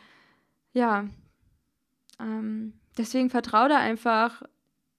ja, 0.75 1.07
ähm, 2.21 2.75
deswegen 2.99 3.31
vertraue 3.31 3.71
da 3.71 3.79
einfach 3.79 4.43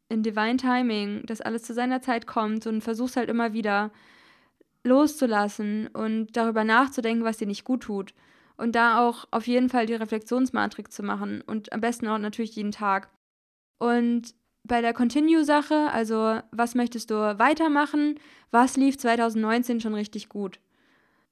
in 0.10 0.24
Divine 0.24 0.58
Timing, 0.58 1.28
dass 1.28 1.42
alles 1.42 1.62
zu 1.62 1.76
seiner 1.76 2.02
Zeit 2.02 2.26
kommt 2.26 2.66
und 2.66 2.82
versuch's 2.82 3.18
halt 3.18 3.30
immer 3.30 3.54
wieder 3.54 3.92
loszulassen 4.84 5.90
und 5.94 6.36
darüber 6.36 6.64
nachzudenken, 6.64 7.24
was 7.24 7.38
dir 7.38 7.48
nicht 7.48 7.66
gut 7.66 7.84
tut. 7.84 8.16
Und 8.58 8.76
da 8.76 9.08
auch 9.08 9.26
auf 9.32 9.48
jeden 9.48 9.70
Fall 9.70 9.86
die 9.86 9.96
Reflexionsmatrix 9.96 10.92
zu 10.96 11.04
machen 11.04 11.42
und 11.42 11.74
am 11.74 11.82
besten 11.82 12.08
auch 12.08 12.18
natürlich 12.18 12.56
jeden 12.56 12.72
Tag. 12.72 13.10
Und 13.80 14.36
bei 14.64 14.82
der 14.82 14.94
Continue-Sache, 14.94 15.90
also 15.92 16.40
was 16.52 16.76
möchtest 16.76 17.12
du 17.12 17.16
weitermachen, 17.16 18.20
was 18.52 18.78
lief 18.78 18.98
2019 18.98 19.82
schon 19.82 19.94
richtig 19.94 20.30
gut? 20.30 20.60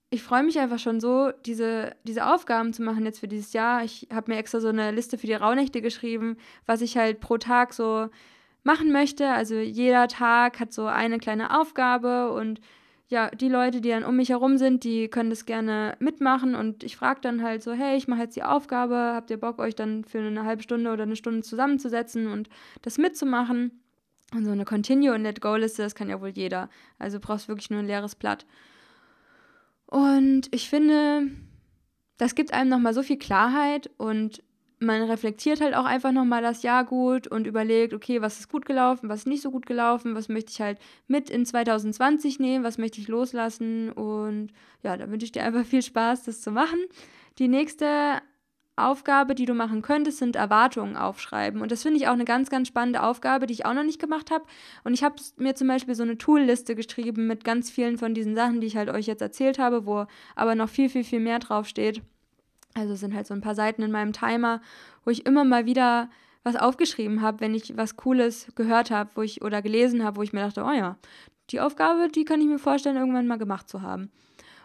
Ich 0.09 0.23
freue 0.23 0.43
mich 0.43 0.59
einfach 0.59 0.79
schon 0.79 0.99
so, 0.99 1.31
diese, 1.45 1.95
diese 2.03 2.27
Aufgaben 2.33 2.73
zu 2.73 2.81
machen 2.81 3.05
jetzt 3.05 3.19
für 3.21 3.29
dieses 3.29 3.53
Jahr. 3.53 3.85
Ich 3.85 4.09
habe 4.11 4.29
mir 4.29 4.37
extra 4.37 4.59
so 4.59 4.67
eine 4.67 4.91
Liste 4.91 5.17
für 5.17 5.27
die 5.27 5.33
Rauhnächte 5.33 5.81
geschrieben, 5.81 6.35
was 6.65 6.81
ich 6.81 6.97
halt 6.97 7.21
pro 7.21 7.37
Tag 7.37 7.73
so 7.73 8.09
machen 8.63 8.91
möchte. 8.91 9.29
Also 9.29 9.55
jeder 9.55 10.09
Tag 10.09 10.59
hat 10.59 10.73
so 10.73 10.85
eine 10.85 11.17
kleine 11.17 11.57
Aufgabe 11.57 12.31
und 12.33 12.59
ja, 13.11 13.29
die 13.29 13.49
Leute, 13.49 13.81
die 13.81 13.89
dann 13.89 14.05
um 14.05 14.15
mich 14.15 14.29
herum 14.29 14.57
sind, 14.57 14.85
die 14.85 15.09
können 15.09 15.29
das 15.29 15.45
gerne 15.45 15.97
mitmachen 15.99 16.55
und 16.55 16.81
ich 16.81 16.95
frage 16.95 17.19
dann 17.21 17.43
halt 17.43 17.61
so, 17.61 17.73
hey, 17.73 17.97
ich 17.97 18.07
mache 18.07 18.21
jetzt 18.21 18.37
die 18.37 18.43
Aufgabe, 18.43 18.95
habt 18.95 19.29
ihr 19.29 19.39
Bock, 19.39 19.59
euch 19.59 19.75
dann 19.75 20.05
für 20.05 20.19
eine 20.19 20.45
halbe 20.45 20.63
Stunde 20.63 20.93
oder 20.93 21.03
eine 21.03 21.17
Stunde 21.17 21.41
zusammenzusetzen 21.41 22.27
und 22.27 22.47
das 22.81 22.97
mitzumachen? 22.97 23.83
Und 24.33 24.45
so 24.45 24.51
eine 24.51 24.63
Continue- 24.63 25.13
und 25.13 25.23
Let-Go-Liste, 25.23 25.83
das 25.83 25.93
kann 25.93 26.09
ja 26.09 26.21
wohl 26.21 26.29
jeder. 26.29 26.69
Also 26.99 27.19
brauchst 27.19 27.49
wirklich 27.49 27.69
nur 27.69 27.79
ein 27.79 27.85
leeres 27.87 28.15
Blatt. 28.15 28.45
Und 29.87 30.47
ich 30.51 30.69
finde, 30.69 31.29
das 32.17 32.33
gibt 32.33 32.53
einem 32.53 32.69
nochmal 32.69 32.93
so 32.93 33.03
viel 33.03 33.19
Klarheit 33.19 33.89
und 33.97 34.41
man 34.81 35.03
reflektiert 35.03 35.61
halt 35.61 35.75
auch 35.75 35.85
einfach 35.85 36.11
nochmal 36.11 36.41
das 36.41 36.63
Jahr 36.63 36.83
gut 36.83 37.27
und 37.27 37.45
überlegt, 37.45 37.93
okay, 37.93 38.21
was 38.21 38.39
ist 38.39 38.51
gut 38.51 38.65
gelaufen, 38.65 39.09
was 39.09 39.21
ist 39.21 39.27
nicht 39.27 39.43
so 39.43 39.51
gut 39.51 39.67
gelaufen, 39.67 40.15
was 40.15 40.27
möchte 40.27 40.51
ich 40.51 40.59
halt 40.59 40.79
mit 41.07 41.29
in 41.29 41.45
2020 41.45 42.39
nehmen, 42.39 42.63
was 42.63 42.79
möchte 42.79 42.99
ich 42.99 43.07
loslassen 43.07 43.91
und 43.91 44.49
ja, 44.81 44.97
da 44.97 45.09
wünsche 45.09 45.25
ich 45.25 45.31
dir 45.31 45.43
einfach 45.43 45.65
viel 45.65 45.83
Spaß, 45.83 46.23
das 46.23 46.41
zu 46.41 46.51
machen. 46.51 46.79
Die 47.37 47.47
nächste 47.47 48.21
Aufgabe, 48.75 49.35
die 49.35 49.45
du 49.45 49.53
machen 49.53 49.83
könntest, 49.83 50.17
sind 50.17 50.35
Erwartungen 50.35 50.95
aufschreiben. 50.95 51.61
Und 51.61 51.71
das 51.71 51.83
finde 51.83 51.97
ich 51.97 52.07
auch 52.07 52.13
eine 52.13 52.25
ganz, 52.25 52.49
ganz 52.49 52.67
spannende 52.67 53.03
Aufgabe, 53.03 53.45
die 53.45 53.53
ich 53.53 53.65
auch 53.65 53.73
noch 53.73 53.83
nicht 53.83 53.99
gemacht 53.99 54.31
habe. 54.31 54.45
Und 54.83 54.93
ich 54.93 55.03
habe 55.03 55.15
mir 55.37 55.53
zum 55.53 55.67
Beispiel 55.67 55.93
so 55.93 56.03
eine 56.03 56.17
Toolliste 56.17 56.75
geschrieben 56.75 57.27
mit 57.27 57.43
ganz 57.43 57.69
vielen 57.69 57.97
von 57.97 58.13
diesen 58.13 58.35
Sachen, 58.35 58.61
die 58.61 58.67
ich 58.67 58.77
halt 58.77 58.89
euch 58.89 59.05
jetzt 59.05 59.21
erzählt 59.21 59.59
habe, 59.59 59.85
wo 59.85 60.05
aber 60.35 60.55
noch 60.55 60.69
viel, 60.69 60.89
viel, 60.89 61.03
viel 61.03 61.19
mehr 61.19 61.39
draufsteht. 61.39 62.01
Also 62.73 62.95
sind 62.95 63.15
halt 63.15 63.27
so 63.27 63.33
ein 63.33 63.41
paar 63.41 63.55
Seiten 63.55 63.81
in 63.81 63.91
meinem 63.91 64.13
Timer, 64.13 64.61
wo 65.03 65.11
ich 65.11 65.25
immer 65.25 65.43
mal 65.43 65.65
wieder 65.65 66.09
was 66.43 66.55
aufgeschrieben 66.55 67.21
habe, 67.21 67.39
wenn 67.39 67.53
ich 67.53 67.77
was 67.77 67.97
Cooles 67.97 68.47
gehört 68.55 68.91
habe, 68.91 69.11
wo 69.15 69.21
ich 69.21 69.41
oder 69.41 69.61
gelesen 69.61 70.03
habe, 70.03 70.17
wo 70.17 70.23
ich 70.23 70.33
mir 70.33 70.41
dachte, 70.41 70.63
oh 70.63 70.71
ja, 70.71 70.97
die 71.51 71.59
Aufgabe, 71.59 72.07
die 72.09 72.25
kann 72.25 72.41
ich 72.41 72.47
mir 72.47 72.59
vorstellen, 72.59 72.97
irgendwann 72.97 73.27
mal 73.27 73.37
gemacht 73.37 73.69
zu 73.69 73.81
haben. 73.81 74.11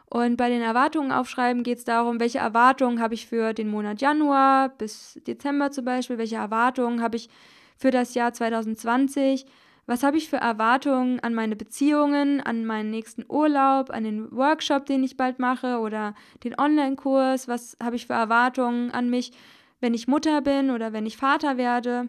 Und 0.08 0.36
bei 0.36 0.48
den 0.48 0.62
Erwartungen 0.62 1.10
aufschreiben 1.10 1.64
geht 1.64 1.78
es 1.78 1.84
darum, 1.84 2.20
welche 2.20 2.38
Erwartungen 2.38 3.00
habe 3.00 3.14
ich 3.14 3.26
für 3.26 3.52
den 3.52 3.68
Monat 3.68 4.00
Januar 4.00 4.68
bis 4.68 5.20
Dezember 5.26 5.72
zum 5.72 5.84
Beispiel, 5.84 6.16
welche 6.16 6.36
Erwartungen 6.36 7.02
habe 7.02 7.16
ich 7.16 7.28
für 7.76 7.90
das 7.90 8.14
Jahr 8.14 8.32
2020, 8.32 9.46
was 9.86 10.02
habe 10.02 10.16
ich 10.16 10.28
für 10.28 10.36
Erwartungen 10.36 11.20
an 11.20 11.34
meine 11.34 11.54
Beziehungen, 11.56 12.40
an 12.40 12.64
meinen 12.64 12.90
nächsten 12.90 13.24
Urlaub, 13.28 13.90
an 13.90 14.04
den 14.04 14.30
Workshop, 14.32 14.86
den 14.86 15.04
ich 15.04 15.16
bald 15.16 15.38
mache 15.38 15.78
oder 15.78 16.14
den 16.42 16.58
Online-Kurs? 16.58 17.46
Was 17.46 17.76
habe 17.82 17.96
ich 17.96 18.06
für 18.06 18.14
Erwartungen 18.14 18.90
an 18.90 19.08
mich, 19.08 19.32
wenn 19.80 19.94
ich 19.94 20.08
Mutter 20.08 20.40
bin 20.42 20.70
oder 20.70 20.92
wenn 20.92 21.06
ich 21.06 21.16
Vater 21.16 21.56
werde? 21.56 22.08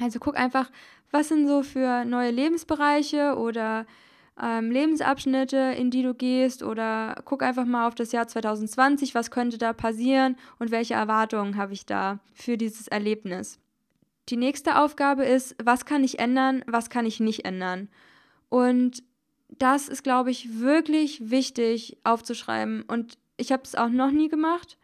Also 0.00 0.18
guck 0.18 0.36
einfach, 0.38 0.70
was 1.10 1.28
sind 1.28 1.46
so 1.46 1.62
für 1.62 2.04
neue 2.04 2.30
Lebensbereiche 2.30 3.36
oder 3.36 3.86
ähm, 4.42 4.70
Lebensabschnitte, 4.70 5.74
in 5.78 5.90
die 5.90 6.02
du 6.02 6.14
gehst 6.14 6.62
oder 6.62 7.16
guck 7.24 7.42
einfach 7.42 7.66
mal 7.66 7.86
auf 7.86 7.94
das 7.94 8.12
Jahr 8.12 8.26
2020, 8.26 9.14
was 9.14 9.30
könnte 9.30 9.58
da 9.58 9.72
passieren 9.72 10.36
und 10.58 10.70
welche 10.70 10.94
Erwartungen 10.94 11.56
habe 11.56 11.72
ich 11.72 11.86
da 11.86 12.18
für 12.32 12.56
dieses 12.56 12.88
Erlebnis. 12.88 13.60
Die 14.28 14.36
nächste 14.36 14.78
Aufgabe 14.78 15.24
ist, 15.24 15.54
was 15.62 15.84
kann 15.84 16.02
ich 16.02 16.18
ändern, 16.18 16.64
was 16.66 16.90
kann 16.90 17.06
ich 17.06 17.20
nicht 17.20 17.44
ändern. 17.44 17.88
Und 18.48 19.02
das 19.48 19.88
ist, 19.88 20.02
glaube 20.02 20.30
ich, 20.30 20.60
wirklich 20.60 21.30
wichtig 21.30 21.98
aufzuschreiben. 22.04 22.82
Und 22.82 23.18
ich 23.36 23.52
habe 23.52 23.62
es 23.64 23.74
auch 23.74 23.88
noch 23.88 24.10
nie 24.10 24.28
gemacht. 24.28 24.78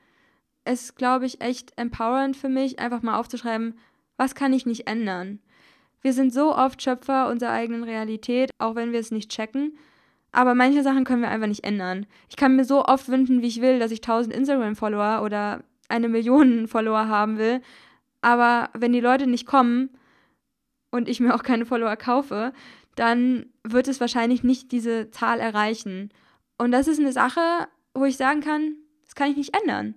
Es 0.64 0.82
ist, 0.82 0.96
glaube 0.96 1.26
ich, 1.26 1.40
echt 1.40 1.72
empowernd 1.76 2.36
für 2.36 2.48
mich, 2.48 2.78
einfach 2.78 3.02
mal 3.02 3.18
aufzuschreiben, 3.18 3.78
was 4.16 4.34
kann 4.34 4.52
ich 4.52 4.66
nicht 4.66 4.86
ändern. 4.86 5.40
Wir 6.02 6.12
sind 6.12 6.32
so 6.32 6.54
oft 6.54 6.82
Schöpfer 6.82 7.28
unserer 7.28 7.52
eigenen 7.52 7.84
Realität, 7.84 8.50
auch 8.58 8.74
wenn 8.74 8.92
wir 8.92 9.00
es 9.00 9.10
nicht 9.10 9.30
checken. 9.30 9.76
Aber 10.32 10.54
manche 10.54 10.82
Sachen 10.82 11.04
können 11.04 11.22
wir 11.22 11.30
einfach 11.30 11.48
nicht 11.48 11.64
ändern. 11.64 12.06
Ich 12.28 12.36
kann 12.36 12.56
mir 12.56 12.64
so 12.64 12.84
oft 12.84 13.08
wünschen, 13.08 13.42
wie 13.42 13.48
ich 13.48 13.60
will, 13.60 13.78
dass 13.78 13.90
ich 13.90 13.98
1000 13.98 14.34
Instagram-Follower 14.34 15.22
oder 15.24 15.64
eine 15.88 16.08
Million 16.08 16.68
Follower 16.68 17.08
haben 17.08 17.36
will. 17.38 17.60
Aber 18.20 18.70
wenn 18.74 18.92
die 18.92 19.00
Leute 19.00 19.26
nicht 19.26 19.46
kommen 19.46 19.90
und 20.90 21.08
ich 21.08 21.20
mir 21.20 21.34
auch 21.34 21.42
keine 21.42 21.66
Follower 21.66 21.96
kaufe, 21.96 22.52
dann 22.96 23.46
wird 23.64 23.88
es 23.88 24.00
wahrscheinlich 24.00 24.42
nicht 24.42 24.72
diese 24.72 25.10
Zahl 25.10 25.40
erreichen. 25.40 26.10
Und 26.58 26.72
das 26.72 26.88
ist 26.88 27.00
eine 27.00 27.12
Sache, 27.12 27.68
wo 27.94 28.04
ich 28.04 28.16
sagen 28.16 28.40
kann, 28.40 28.76
das 29.04 29.14
kann 29.14 29.30
ich 29.30 29.36
nicht 29.36 29.56
ändern. 29.56 29.94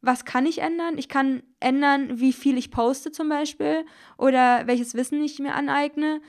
Was 0.00 0.24
kann 0.24 0.46
ich 0.46 0.58
ändern? 0.60 0.96
Ich 0.96 1.08
kann 1.08 1.42
ändern, 1.58 2.20
wie 2.20 2.32
viel 2.32 2.56
ich 2.56 2.70
poste 2.70 3.10
zum 3.10 3.28
Beispiel 3.28 3.84
oder 4.16 4.66
welches 4.66 4.94
Wissen 4.94 5.22
ich 5.22 5.38
mir 5.40 5.54
aneigne. 5.54 6.20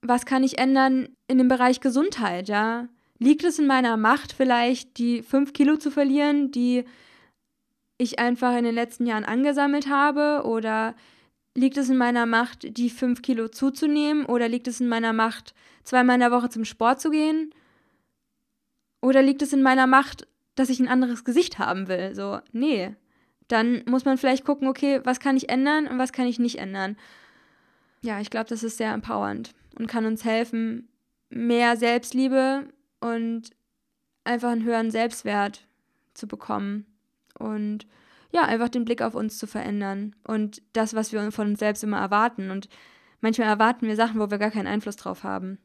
Was 0.00 0.24
kann 0.24 0.44
ich 0.44 0.58
ändern 0.58 1.08
in 1.26 1.38
dem 1.38 1.48
Bereich 1.48 1.80
Gesundheit, 1.80 2.48
ja? 2.48 2.88
Liegt 3.18 3.42
es 3.42 3.58
in 3.58 3.66
meiner 3.66 3.96
Macht, 3.96 4.32
vielleicht 4.32 4.98
die 4.98 5.22
fünf 5.22 5.52
Kilo 5.52 5.76
zu 5.76 5.90
verlieren, 5.90 6.52
die 6.52 6.84
ich 7.98 8.18
einfach 8.18 8.56
in 8.56 8.64
den 8.64 8.74
letzten 8.74 9.06
Jahren 9.06 9.24
angesammelt 9.24 9.88
habe? 9.88 10.42
Oder 10.44 10.94
liegt 11.54 11.76
es 11.76 11.90
in 11.90 11.96
meiner 11.96 12.26
Macht, 12.26 12.76
die 12.78 12.90
fünf 12.90 13.22
Kilo 13.22 13.48
zuzunehmen? 13.48 14.24
Oder 14.24 14.48
liegt 14.48 14.68
es 14.68 14.80
in 14.80 14.88
meiner 14.88 15.12
Macht, 15.12 15.54
zweimal 15.84 16.14
in 16.14 16.20
der 16.20 16.30
Woche 16.30 16.48
zum 16.48 16.64
Sport 16.64 17.00
zu 17.00 17.10
gehen? 17.10 17.52
Oder 19.02 19.22
liegt 19.22 19.42
es 19.42 19.52
in 19.52 19.62
meiner 19.62 19.86
Macht, 19.86 20.26
dass 20.54 20.70
ich 20.70 20.80
ein 20.80 20.88
anderes 20.88 21.24
Gesicht 21.24 21.58
haben 21.58 21.88
will? 21.88 22.14
So, 22.14 22.40
nee. 22.52 22.94
Dann 23.48 23.82
muss 23.86 24.04
man 24.04 24.18
vielleicht 24.18 24.44
gucken, 24.44 24.68
okay, 24.68 25.00
was 25.04 25.20
kann 25.20 25.36
ich 25.36 25.48
ändern 25.48 25.86
und 25.86 25.98
was 25.98 26.12
kann 26.12 26.26
ich 26.26 26.38
nicht 26.38 26.58
ändern. 26.58 26.96
Ja, 28.02 28.20
ich 28.20 28.30
glaube, 28.30 28.48
das 28.48 28.62
ist 28.62 28.76
sehr 28.76 28.92
empowernd 28.92 29.54
und 29.78 29.86
kann 29.86 30.06
uns 30.06 30.24
helfen, 30.24 30.88
mehr 31.30 31.76
Selbstliebe 31.76 32.68
und 33.00 33.50
einfach 34.24 34.50
einen 34.50 34.64
höheren 34.64 34.90
Selbstwert 34.90 35.66
zu 36.14 36.28
bekommen. 36.28 36.86
Und 37.38 37.86
ja, 38.30 38.42
einfach 38.42 38.68
den 38.68 38.84
Blick 38.84 39.02
auf 39.02 39.14
uns 39.14 39.38
zu 39.38 39.46
verändern 39.46 40.14
und 40.26 40.62
das, 40.72 40.94
was 40.94 41.12
wir 41.12 41.32
von 41.32 41.48
uns 41.48 41.58
selbst 41.58 41.82
immer 41.82 41.98
erwarten. 41.98 42.50
Und 42.50 42.68
manchmal 43.20 43.48
erwarten 43.48 43.86
wir 43.86 43.96
Sachen, 43.96 44.20
wo 44.20 44.30
wir 44.30 44.38
gar 44.38 44.50
keinen 44.50 44.66
Einfluss 44.66 44.96
drauf 44.96 45.24
haben. 45.24 45.58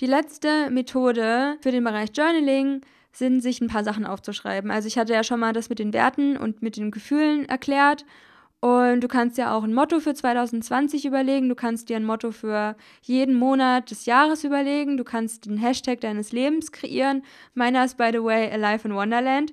Die 0.00 0.06
letzte 0.06 0.70
Methode 0.70 1.56
für 1.62 1.70
den 1.70 1.84
Bereich 1.84 2.10
Journaling 2.14 2.82
sind, 3.12 3.40
sich 3.40 3.60
ein 3.60 3.68
paar 3.68 3.84
Sachen 3.84 4.04
aufzuschreiben. 4.04 4.70
Also 4.70 4.88
ich 4.88 4.98
hatte 4.98 5.14
ja 5.14 5.24
schon 5.24 5.40
mal 5.40 5.52
das 5.52 5.70
mit 5.70 5.78
den 5.78 5.92
Werten 5.92 6.36
und 6.36 6.60
mit 6.60 6.76
den 6.76 6.90
Gefühlen 6.90 7.48
erklärt. 7.48 8.04
Und 8.60 9.00
du 9.00 9.08
kannst 9.08 9.38
ja 9.38 9.54
auch 9.54 9.64
ein 9.64 9.72
Motto 9.72 10.00
für 10.00 10.12
2020 10.12 11.04
überlegen. 11.04 11.48
Du 11.48 11.54
kannst 11.54 11.88
dir 11.88 11.96
ein 11.96 12.04
Motto 12.04 12.32
für 12.32 12.76
jeden 13.02 13.34
Monat 13.34 13.90
des 13.90 14.06
Jahres 14.06 14.44
überlegen. 14.44 14.96
Du 14.96 15.04
kannst 15.04 15.46
den 15.46 15.56
Hashtag 15.56 16.00
deines 16.00 16.32
Lebens 16.32 16.72
kreieren. 16.72 17.22
Meiner 17.54 17.84
ist, 17.84 17.96
by 17.96 18.10
the 18.12 18.22
way, 18.22 18.50
Alive 18.50 18.88
in 18.88 18.94
Wonderland. 18.94 19.52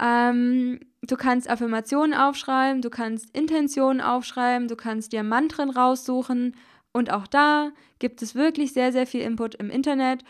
Ähm, 0.00 0.80
du 1.02 1.16
kannst 1.16 1.48
Affirmationen 1.48 2.14
aufschreiben, 2.14 2.82
du 2.82 2.90
kannst 2.90 3.34
Intentionen 3.36 4.00
aufschreiben, 4.00 4.68
du 4.68 4.76
kannst 4.76 5.12
dir 5.12 5.22
Mantren 5.22 5.70
raussuchen. 5.70 6.54
Und 6.92 7.12
auch 7.12 7.26
da 7.26 7.70
gibt 7.98 8.22
es 8.22 8.34
wirklich 8.34 8.72
sehr, 8.72 8.92
sehr 8.92 9.06
viel 9.06 9.20
Input 9.20 9.54
im 9.56 9.70
Internet. 9.70 10.22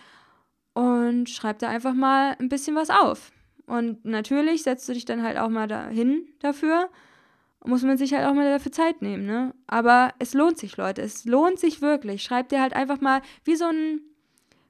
Und 0.75 1.31
schreib 1.31 1.59
da 1.59 1.69
einfach 1.69 1.95
mal 1.95 2.37
ein 2.39 2.49
bisschen 2.49 2.77
was 2.77 2.91
auf. 2.91 3.33
Und 3.67 4.05
natürlich 4.05 4.63
setzt 4.63 4.89
du 4.89 4.93
dich 4.93 5.05
dann 5.05 5.23
halt 5.23 5.39
auch 5.39 5.49
mal 5.49 5.67
dahin 5.67 6.29
dafür. 6.41 6.89
Muss 7.65 7.83
man 7.83 7.99
sich 7.99 8.15
halt 8.15 8.27
auch 8.27 8.35
mal 8.35 8.49
dafür 8.49 8.71
Zeit 8.71 9.03
nehmen, 9.03 9.27
ne? 9.27 9.53
Aber 9.67 10.15
es 10.21 10.35
lohnt 10.35 10.59
sich, 10.59 10.77
Leute. 10.77 11.03
Es 11.03 11.25
lohnt 11.25 11.59
sich 11.59 11.83
wirklich. 11.83 12.23
Schreib 12.23 12.49
dir 12.49 12.61
halt 12.61 12.75
einfach 12.75 13.01
mal 13.01 13.23
wie 13.45 13.57
so 13.57 13.65
ein, 13.65 14.03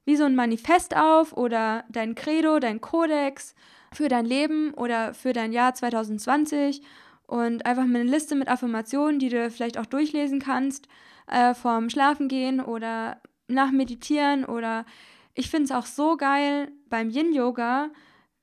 wie 0.05 0.15
so 0.15 0.23
ein 0.23 0.35
Manifest 0.35 0.95
auf 0.95 1.33
oder 1.33 1.83
dein 1.89 2.15
Credo, 2.15 2.59
dein 2.59 2.81
Kodex 2.81 3.53
für 3.93 4.07
dein 4.07 4.25
Leben 4.25 4.73
oder 4.73 5.13
für 5.13 5.33
dein 5.33 5.53
Jahr 5.53 5.73
2020 5.73 6.81
und 7.25 7.65
einfach 7.65 7.83
eine 7.83 8.03
Liste 8.03 8.35
mit 8.35 8.47
Affirmationen, 8.47 9.19
die 9.19 9.29
du 9.29 9.49
vielleicht 9.51 9.77
auch 9.77 9.85
durchlesen 9.85 10.39
kannst, 10.39 10.87
äh, 11.27 11.53
vorm 11.53 11.89
Schlafengehen 11.89 12.61
oder 12.61 13.21
nach 13.47 13.71
Meditieren 13.71 14.45
oder 14.45 14.85
ich 15.35 15.49
finde 15.49 15.65
es 15.65 15.71
auch 15.71 15.85
so 15.85 16.17
geil 16.17 16.71
beim 16.89 17.09
Yin-Yoga, 17.09 17.89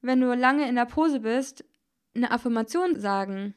wenn 0.00 0.20
du 0.20 0.32
lange 0.34 0.68
in 0.68 0.76
der 0.76 0.84
Pose 0.84 1.20
bist, 1.20 1.64
eine 2.14 2.30
Affirmation 2.30 3.00
sagen. 3.00 3.54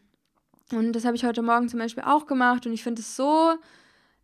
Und 0.72 0.94
das 0.94 1.06
habe 1.06 1.16
ich 1.16 1.24
heute 1.24 1.42
Morgen 1.42 1.70
zum 1.70 1.80
Beispiel 1.80 2.04
auch 2.04 2.26
gemacht 2.26 2.66
und 2.66 2.74
ich 2.74 2.84
finde 2.84 3.02
es 3.02 3.16
so 3.16 3.54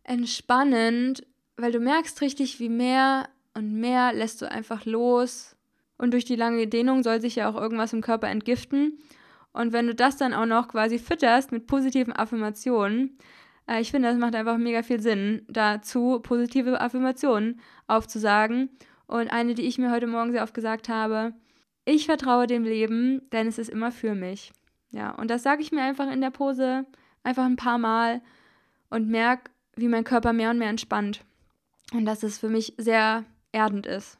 entspannend, 0.02 1.26
weil 1.56 1.72
du 1.72 1.80
merkst 1.80 2.20
richtig, 2.20 2.58
wie 2.60 2.68
mehr 2.68 3.28
und 3.54 3.72
mehr 3.74 4.12
lässt 4.12 4.42
du 4.42 4.50
einfach 4.50 4.84
los 4.84 5.53
und 5.98 6.12
durch 6.12 6.24
die 6.24 6.36
lange 6.36 6.66
Dehnung 6.66 7.02
soll 7.02 7.20
sich 7.20 7.36
ja 7.36 7.48
auch 7.48 7.54
irgendwas 7.54 7.92
im 7.92 8.00
Körper 8.00 8.28
entgiften. 8.28 8.98
Und 9.52 9.72
wenn 9.72 9.86
du 9.86 9.94
das 9.94 10.16
dann 10.16 10.34
auch 10.34 10.46
noch 10.46 10.68
quasi 10.68 10.98
fütterst 10.98 11.52
mit 11.52 11.66
positiven 11.66 12.12
Affirmationen, 12.12 13.16
äh, 13.68 13.80
ich 13.80 13.90
finde, 13.90 14.08
das 14.08 14.18
macht 14.18 14.34
einfach 14.34 14.58
mega 14.58 14.82
viel 14.82 15.00
Sinn, 15.00 15.44
dazu 15.48 16.20
positive 16.20 16.80
Affirmationen 16.80 17.60
aufzusagen. 17.86 18.70
Und 19.06 19.28
eine, 19.28 19.54
die 19.54 19.62
ich 19.62 19.78
mir 19.78 19.90
heute 19.90 20.06
Morgen 20.06 20.32
sehr 20.32 20.42
oft 20.42 20.54
gesagt 20.54 20.88
habe, 20.88 21.34
ich 21.84 22.06
vertraue 22.06 22.46
dem 22.46 22.64
Leben, 22.64 23.22
denn 23.32 23.46
es 23.46 23.58
ist 23.58 23.68
immer 23.68 23.92
für 23.92 24.14
mich. 24.14 24.52
Ja, 24.90 25.10
und 25.10 25.28
das 25.28 25.42
sage 25.42 25.62
ich 25.62 25.72
mir 25.72 25.82
einfach 25.82 26.10
in 26.10 26.20
der 26.20 26.30
Pose 26.30 26.86
einfach 27.22 27.44
ein 27.44 27.56
paar 27.56 27.78
Mal 27.78 28.22
und 28.90 29.08
merke, 29.08 29.50
wie 29.76 29.88
mein 29.88 30.04
Körper 30.04 30.32
mehr 30.32 30.50
und 30.50 30.58
mehr 30.58 30.70
entspannt. 30.70 31.20
Und 31.92 32.06
dass 32.06 32.22
es 32.22 32.38
für 32.38 32.48
mich 32.48 32.74
sehr 32.78 33.24
erdend 33.52 33.86
ist. 33.86 34.18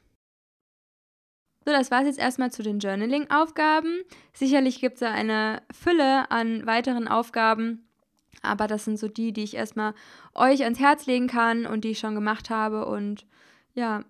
So, 1.65 1.71
das 1.71 1.89
war 1.89 2.01
es 2.01 2.07
jetzt 2.07 2.19
erstmal 2.19 2.51
zu 2.51 2.61
den 2.61 2.77
Journaling-Aufgaben. 2.77 4.03
Sicherlich 4.33 4.79
gibt 4.79 4.95
es 4.95 4.99
da 4.99 5.11
eine 5.11 5.63
Fülle 5.71 6.29
an 6.29 6.65
weiteren 6.67 7.07
Aufgaben, 7.07 7.87
aber 8.43 8.67
das 8.67 8.85
sind 8.85 8.99
so 8.99 9.07
die, 9.07 9.33
die 9.33 9.43
ich 9.43 9.55
erstmal 9.55 9.95
euch 10.35 10.63
ans 10.63 10.79
Herz 10.79 11.07
legen 11.07 11.27
kann 11.27 11.65
und 11.65 11.83
die 11.83 11.91
ich 11.91 11.99
schon 11.99 12.13
gemacht 12.13 12.51
habe 12.51 12.85
und 12.85 13.25
ja, 13.73 14.03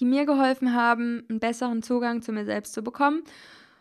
die 0.00 0.06
mir 0.06 0.24
geholfen 0.24 0.74
haben, 0.74 1.24
einen 1.28 1.40
besseren 1.40 1.82
Zugang 1.82 2.22
zu 2.22 2.32
mir 2.32 2.46
selbst 2.46 2.72
zu 2.72 2.82
bekommen. 2.82 3.22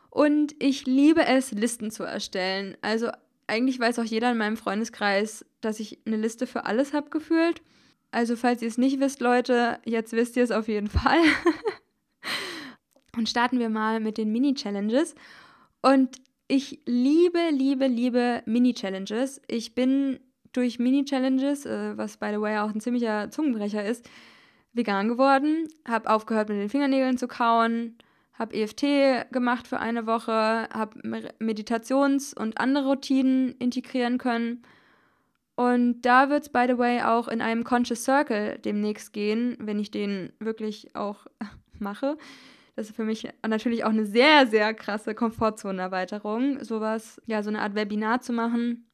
Und 0.09 0.55
ich 0.59 0.85
liebe 0.85 1.25
es, 1.25 1.51
Listen 1.51 1.91
zu 1.91 2.03
erstellen. 2.03 2.75
Also 2.81 3.09
eigentlich 3.45 3.79
weiß 3.79 3.99
auch 3.99 4.03
jeder 4.03 4.31
in 4.31 4.37
meinem 4.37 4.57
Freundeskreis, 4.57 5.45
dass 5.61 5.79
ich 5.79 5.99
eine 6.05 6.17
Liste 6.17 6.47
für 6.47 6.65
alles 6.65 6.93
habe 6.93 7.09
gefühlt. 7.09 7.61
Also 8.11 8.35
falls 8.35 8.61
ihr 8.61 8.67
es 8.67 8.77
nicht 8.77 8.99
wisst, 8.99 9.21
Leute, 9.21 9.79
jetzt 9.85 10.13
wisst 10.13 10.35
ihr 10.37 10.43
es 10.43 10.51
auf 10.51 10.67
jeden 10.67 10.87
Fall. 10.89 11.21
Und 13.15 13.29
starten 13.29 13.59
wir 13.59 13.69
mal 13.69 13.99
mit 13.99 14.17
den 14.17 14.31
Mini-Challenges. 14.31 15.15
Und 15.81 16.17
ich 16.47 16.81
liebe, 16.85 17.49
liebe, 17.51 17.87
liebe 17.87 18.43
Mini-Challenges. 18.45 19.41
Ich 19.47 19.75
bin 19.75 20.19
durch 20.53 20.79
Mini-Challenges, 20.79 21.65
äh, 21.65 21.97
was 21.97 22.17
by 22.17 22.29
the 22.31 22.41
way 22.41 22.57
auch 22.57 22.73
ein 22.73 22.79
ziemlicher 22.79 23.29
Zungenbrecher 23.29 23.85
ist, 23.85 24.09
vegan 24.73 25.07
geworden, 25.07 25.67
habe 25.87 26.09
aufgehört 26.09 26.49
mit 26.49 26.57
den 26.57 26.69
Fingernägeln 26.69 27.17
zu 27.17 27.27
kauen, 27.27 27.97
habe 28.33 28.55
EFT 28.55 29.31
gemacht 29.31 29.67
für 29.67 29.79
eine 29.79 30.05
Woche, 30.05 30.31
habe 30.71 31.31
Meditations- 31.39 32.33
und 32.33 32.59
andere 32.59 32.87
Routinen 32.87 33.55
integrieren 33.59 34.17
können. 34.17 34.61
Und 35.55 36.01
da 36.03 36.29
wird 36.29 36.43
es, 36.43 36.49
by 36.49 36.65
the 36.67 36.77
way, 36.77 37.01
auch 37.01 37.27
in 37.27 37.41
einem 37.41 37.63
Conscious 37.63 38.03
Circle 38.03 38.59
demnächst 38.59 39.11
gehen, 39.11 39.57
wenn 39.59 39.79
ich 39.79 39.89
den 39.89 40.31
wirklich 40.39 40.95
auch 40.95 41.25
mache. 41.79 42.17
Das 42.77 42.89
ist 42.89 42.95
für 42.95 43.05
mich 43.05 43.27
natürlich 43.45 43.83
auch 43.85 43.89
eine 43.89 44.05
sehr, 44.05 44.45
sehr 44.45 44.71
krasse 44.75 45.15
Komfortzonenerweiterung, 45.15 46.63
sowas, 46.63 47.19
ja, 47.25 47.41
so 47.41 47.49
eine 47.49 47.61
Art 47.63 47.73
Webinar 47.73 48.21
zu 48.21 48.33
machen. 48.33 48.87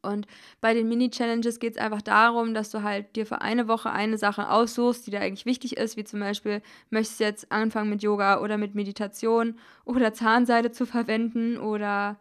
Und 0.00 0.26
bei 0.62 0.72
den 0.72 0.88
Mini-Challenges 0.88 1.58
geht 1.58 1.74
es 1.74 1.78
einfach 1.78 2.00
darum, 2.00 2.54
dass 2.54 2.70
du 2.70 2.82
halt 2.82 3.14
dir 3.14 3.26
für 3.26 3.42
eine 3.42 3.68
Woche 3.68 3.90
eine 3.90 4.16
Sache 4.16 4.48
aussuchst, 4.48 5.06
die 5.06 5.10
dir 5.10 5.20
eigentlich 5.20 5.44
wichtig 5.44 5.76
ist, 5.76 5.98
wie 5.98 6.04
zum 6.04 6.20
Beispiel, 6.20 6.62
möchtest 6.88 7.20
du 7.20 7.24
jetzt 7.24 7.52
anfangen 7.52 7.90
mit 7.90 8.02
Yoga 8.02 8.40
oder 8.40 8.56
mit 8.56 8.74
Meditation 8.74 9.58
oder 9.84 10.14
Zahnseide 10.14 10.72
zu 10.72 10.86
verwenden 10.86 11.58
oder 11.58 12.18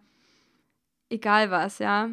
egal 1.09 1.49
was, 1.49 1.79
ja. 1.79 2.09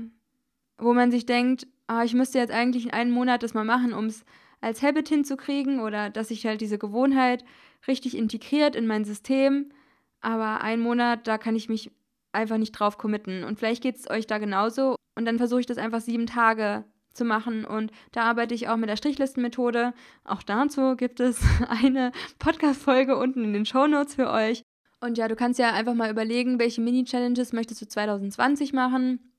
Wo 0.78 0.94
man 0.94 1.10
sich 1.10 1.26
denkt, 1.26 1.66
ah, 1.88 2.04
ich 2.04 2.14
müsste 2.14 2.38
jetzt 2.38 2.52
eigentlich 2.52 2.84
in 2.84 2.92
einem 2.92 3.10
Monat 3.10 3.42
das 3.42 3.52
mal 3.52 3.64
machen, 3.64 3.94
um 3.94 4.06
es 4.06 4.24
als 4.60 4.80
Habit 4.80 5.08
hinzukriegen 5.08 5.80
oder 5.80 6.08
dass 6.08 6.30
ich 6.30 6.46
halt 6.46 6.60
diese 6.60 6.78
Gewohnheit 6.78 7.44
richtig 7.86 8.16
integriert 8.16 8.76
in 8.76 8.86
mein 8.86 9.04
System. 9.04 9.72
Aber 10.20 10.60
ein 10.60 10.80
Monat, 10.80 11.26
da 11.26 11.38
kann 11.38 11.56
ich 11.56 11.68
mich 11.68 11.90
einfach 12.32 12.58
nicht 12.58 12.72
drauf 12.72 12.98
committen. 12.98 13.44
Und 13.44 13.58
vielleicht 13.58 13.82
geht 13.82 13.96
es 13.96 14.10
euch 14.10 14.26
da 14.26 14.38
genauso. 14.38 14.96
Und 15.14 15.26
dann 15.26 15.38
versuche 15.38 15.60
ich 15.60 15.66
das 15.66 15.78
einfach 15.78 16.00
sieben 16.00 16.26
Tage 16.26 16.84
zu 17.12 17.24
machen. 17.24 17.64
Und 17.64 17.92
da 18.12 18.22
arbeite 18.22 18.54
ich 18.54 18.68
auch 18.68 18.76
mit 18.76 18.88
der 18.88 18.96
Strichlistenmethode. 18.96 19.92
Auch 20.24 20.42
dazu 20.42 20.96
gibt 20.96 21.20
es 21.20 21.40
eine 21.68 22.12
Podcast-Folge 22.38 23.16
unten 23.16 23.44
in 23.44 23.52
den 23.52 23.66
Show 23.66 23.86
Notes 23.86 24.14
für 24.14 24.30
euch. 24.30 24.62
Und 25.00 25.18
ja, 25.18 25.28
du 25.28 25.34
kannst 25.34 25.58
ja 25.58 25.72
einfach 25.72 25.94
mal 25.94 26.10
überlegen, 26.10 26.60
welche 26.60 26.80
Mini-Challenges 26.80 27.52
möchtest 27.52 27.82
du 27.82 27.88
2020 27.88 28.72
machen. 28.72 29.32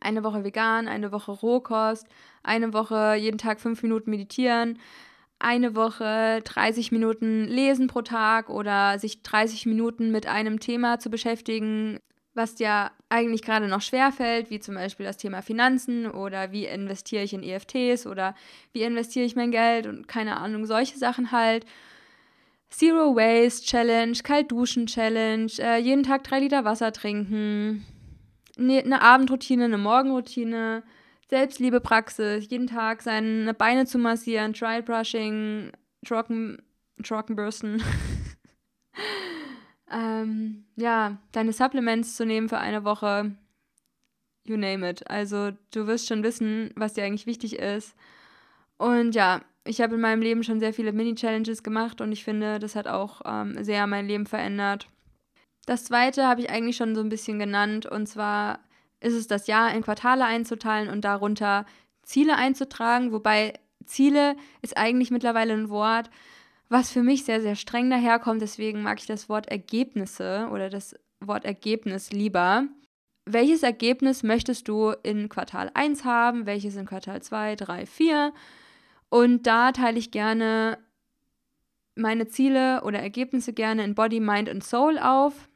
Eine 0.00 0.22
Woche 0.22 0.44
vegan, 0.44 0.86
eine 0.86 1.12
Woche 1.12 1.32
Rohkost, 1.32 2.06
eine 2.42 2.74
Woche 2.74 3.14
jeden 3.14 3.38
Tag 3.38 3.58
fünf 3.58 3.82
Minuten 3.82 4.10
meditieren, 4.10 4.78
eine 5.38 5.76
Woche 5.76 6.40
30 6.44 6.92
Minuten 6.92 7.44
lesen 7.44 7.86
pro 7.86 8.02
Tag 8.02 8.50
oder 8.50 8.98
sich 8.98 9.22
30 9.22 9.66
Minuten 9.66 10.10
mit 10.10 10.26
einem 10.26 10.58
Thema 10.60 10.98
zu 10.98 11.10
beschäftigen, 11.10 12.00
was 12.34 12.54
dir 12.54 12.90
eigentlich 13.08 13.42
gerade 13.42 13.68
noch 13.68 13.82
schwer 13.82 14.12
fällt, 14.12 14.50
wie 14.50 14.60
zum 14.60 14.74
Beispiel 14.74 15.06
das 15.06 15.16
Thema 15.16 15.42
Finanzen 15.42 16.10
oder 16.10 16.52
wie 16.52 16.66
investiere 16.66 17.22
ich 17.22 17.34
in 17.34 17.42
EFTs 17.42 18.06
oder 18.06 18.34
wie 18.72 18.82
investiere 18.82 19.26
ich 19.26 19.36
mein 19.36 19.50
Geld 19.50 19.86
und 19.86 20.08
keine 20.08 20.38
Ahnung, 20.38 20.66
solche 20.66 20.98
Sachen 20.98 21.32
halt. 21.32 21.64
Zero 22.70 23.16
Waste 23.16 23.64
Challenge, 23.64 24.16
Kaltduschen 24.22 24.86
Challenge, 24.86 25.50
äh, 25.58 25.78
jeden 25.80 26.02
Tag 26.02 26.22
drei 26.24 26.40
Liter 26.40 26.66
Wasser 26.66 26.92
trinken, 26.92 27.86
ne, 28.58 28.82
eine 28.84 29.00
Abendroutine, 29.00 29.64
eine 29.64 29.78
Morgenroutine, 29.78 30.82
Selbstliebepraxis, 31.28 32.48
jeden 32.48 32.66
Tag 32.66 33.02
seine 33.02 33.54
Beine 33.54 33.86
zu 33.86 33.98
massieren, 33.98 34.54
Dry 34.54 34.82
Brushing, 34.82 35.72
Trocken, 36.06 36.62
Trockenbürsten. 37.02 37.82
ähm, 39.90 40.64
ja, 40.76 41.18
deine 41.32 41.52
Supplements 41.52 42.16
zu 42.16 42.24
nehmen 42.24 42.48
für 42.48 42.58
eine 42.58 42.84
Woche. 42.84 43.36
You 44.44 44.56
name 44.56 44.88
it. 44.88 45.08
Also 45.10 45.50
du 45.72 45.86
wirst 45.86 46.08
schon 46.08 46.22
wissen, 46.22 46.70
was 46.76 46.94
dir 46.94 47.04
eigentlich 47.04 47.26
wichtig 47.26 47.58
ist. 47.58 47.94
Und 48.78 49.14
ja, 49.14 49.42
ich 49.64 49.82
habe 49.82 49.96
in 49.96 50.00
meinem 50.00 50.22
Leben 50.22 50.42
schon 50.42 50.60
sehr 50.60 50.72
viele 50.72 50.92
Mini-Challenges 50.92 51.62
gemacht 51.62 52.00
und 52.00 52.12
ich 52.12 52.24
finde, 52.24 52.58
das 52.58 52.74
hat 52.74 52.88
auch 52.88 53.20
ähm, 53.26 53.62
sehr 53.62 53.86
mein 53.86 54.06
Leben 54.06 54.24
verändert. 54.24 54.88
Das 55.66 55.84
zweite 55.84 56.26
habe 56.26 56.40
ich 56.40 56.48
eigentlich 56.48 56.76
schon 56.76 56.94
so 56.94 57.02
ein 57.02 57.10
bisschen 57.10 57.38
genannt 57.38 57.84
und 57.84 58.06
zwar 58.06 58.60
ist 59.00 59.14
es 59.14 59.26
das 59.26 59.46
Jahr 59.46 59.72
in 59.74 59.82
Quartale 59.82 60.24
einzuteilen 60.24 60.88
und 60.88 61.04
darunter 61.04 61.66
Ziele 62.02 62.36
einzutragen, 62.36 63.12
wobei 63.12 63.54
Ziele 63.84 64.36
ist 64.62 64.76
eigentlich 64.76 65.10
mittlerweile 65.10 65.54
ein 65.54 65.68
Wort, 65.70 66.10
was 66.68 66.90
für 66.90 67.02
mich 67.02 67.24
sehr, 67.24 67.40
sehr 67.40 67.56
streng 67.56 67.90
daherkommt. 67.90 68.42
Deswegen 68.42 68.82
mag 68.82 68.98
ich 68.98 69.06
das 69.06 69.28
Wort 69.28 69.48
Ergebnisse 69.48 70.48
oder 70.52 70.68
das 70.68 70.94
Wort 71.20 71.44
Ergebnis 71.44 72.12
lieber. 72.12 72.64
Welches 73.24 73.62
Ergebnis 73.62 74.22
möchtest 74.22 74.68
du 74.68 74.92
in 75.02 75.28
Quartal 75.28 75.70
1 75.74 76.04
haben? 76.04 76.46
Welches 76.46 76.76
in 76.76 76.86
Quartal 76.86 77.22
2, 77.22 77.56
3, 77.56 77.86
4? 77.86 78.32
Und 79.10 79.46
da 79.46 79.72
teile 79.72 79.98
ich 79.98 80.10
gerne 80.10 80.78
meine 81.94 82.28
Ziele 82.28 82.82
oder 82.84 83.00
Ergebnisse 83.00 83.52
gerne 83.52 83.84
in 83.84 83.94
Body, 83.94 84.20
Mind 84.20 84.48
und 84.48 84.62
Soul 84.62 84.98
auf. 84.98 85.48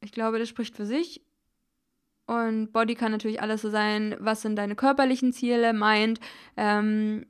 Ich 0.00 0.12
glaube, 0.12 0.38
das 0.38 0.48
spricht 0.48 0.74
für 0.76 0.86
sich. 0.86 1.25
Und 2.26 2.72
Body 2.72 2.94
kann 2.94 3.12
natürlich 3.12 3.40
alles 3.40 3.62
so 3.62 3.70
sein, 3.70 4.16
was 4.18 4.42
sind 4.42 4.56
deine 4.56 4.74
körperlichen 4.74 5.32
Ziele, 5.32 5.72
Mind, 5.72 6.18
ähm, 6.56 7.26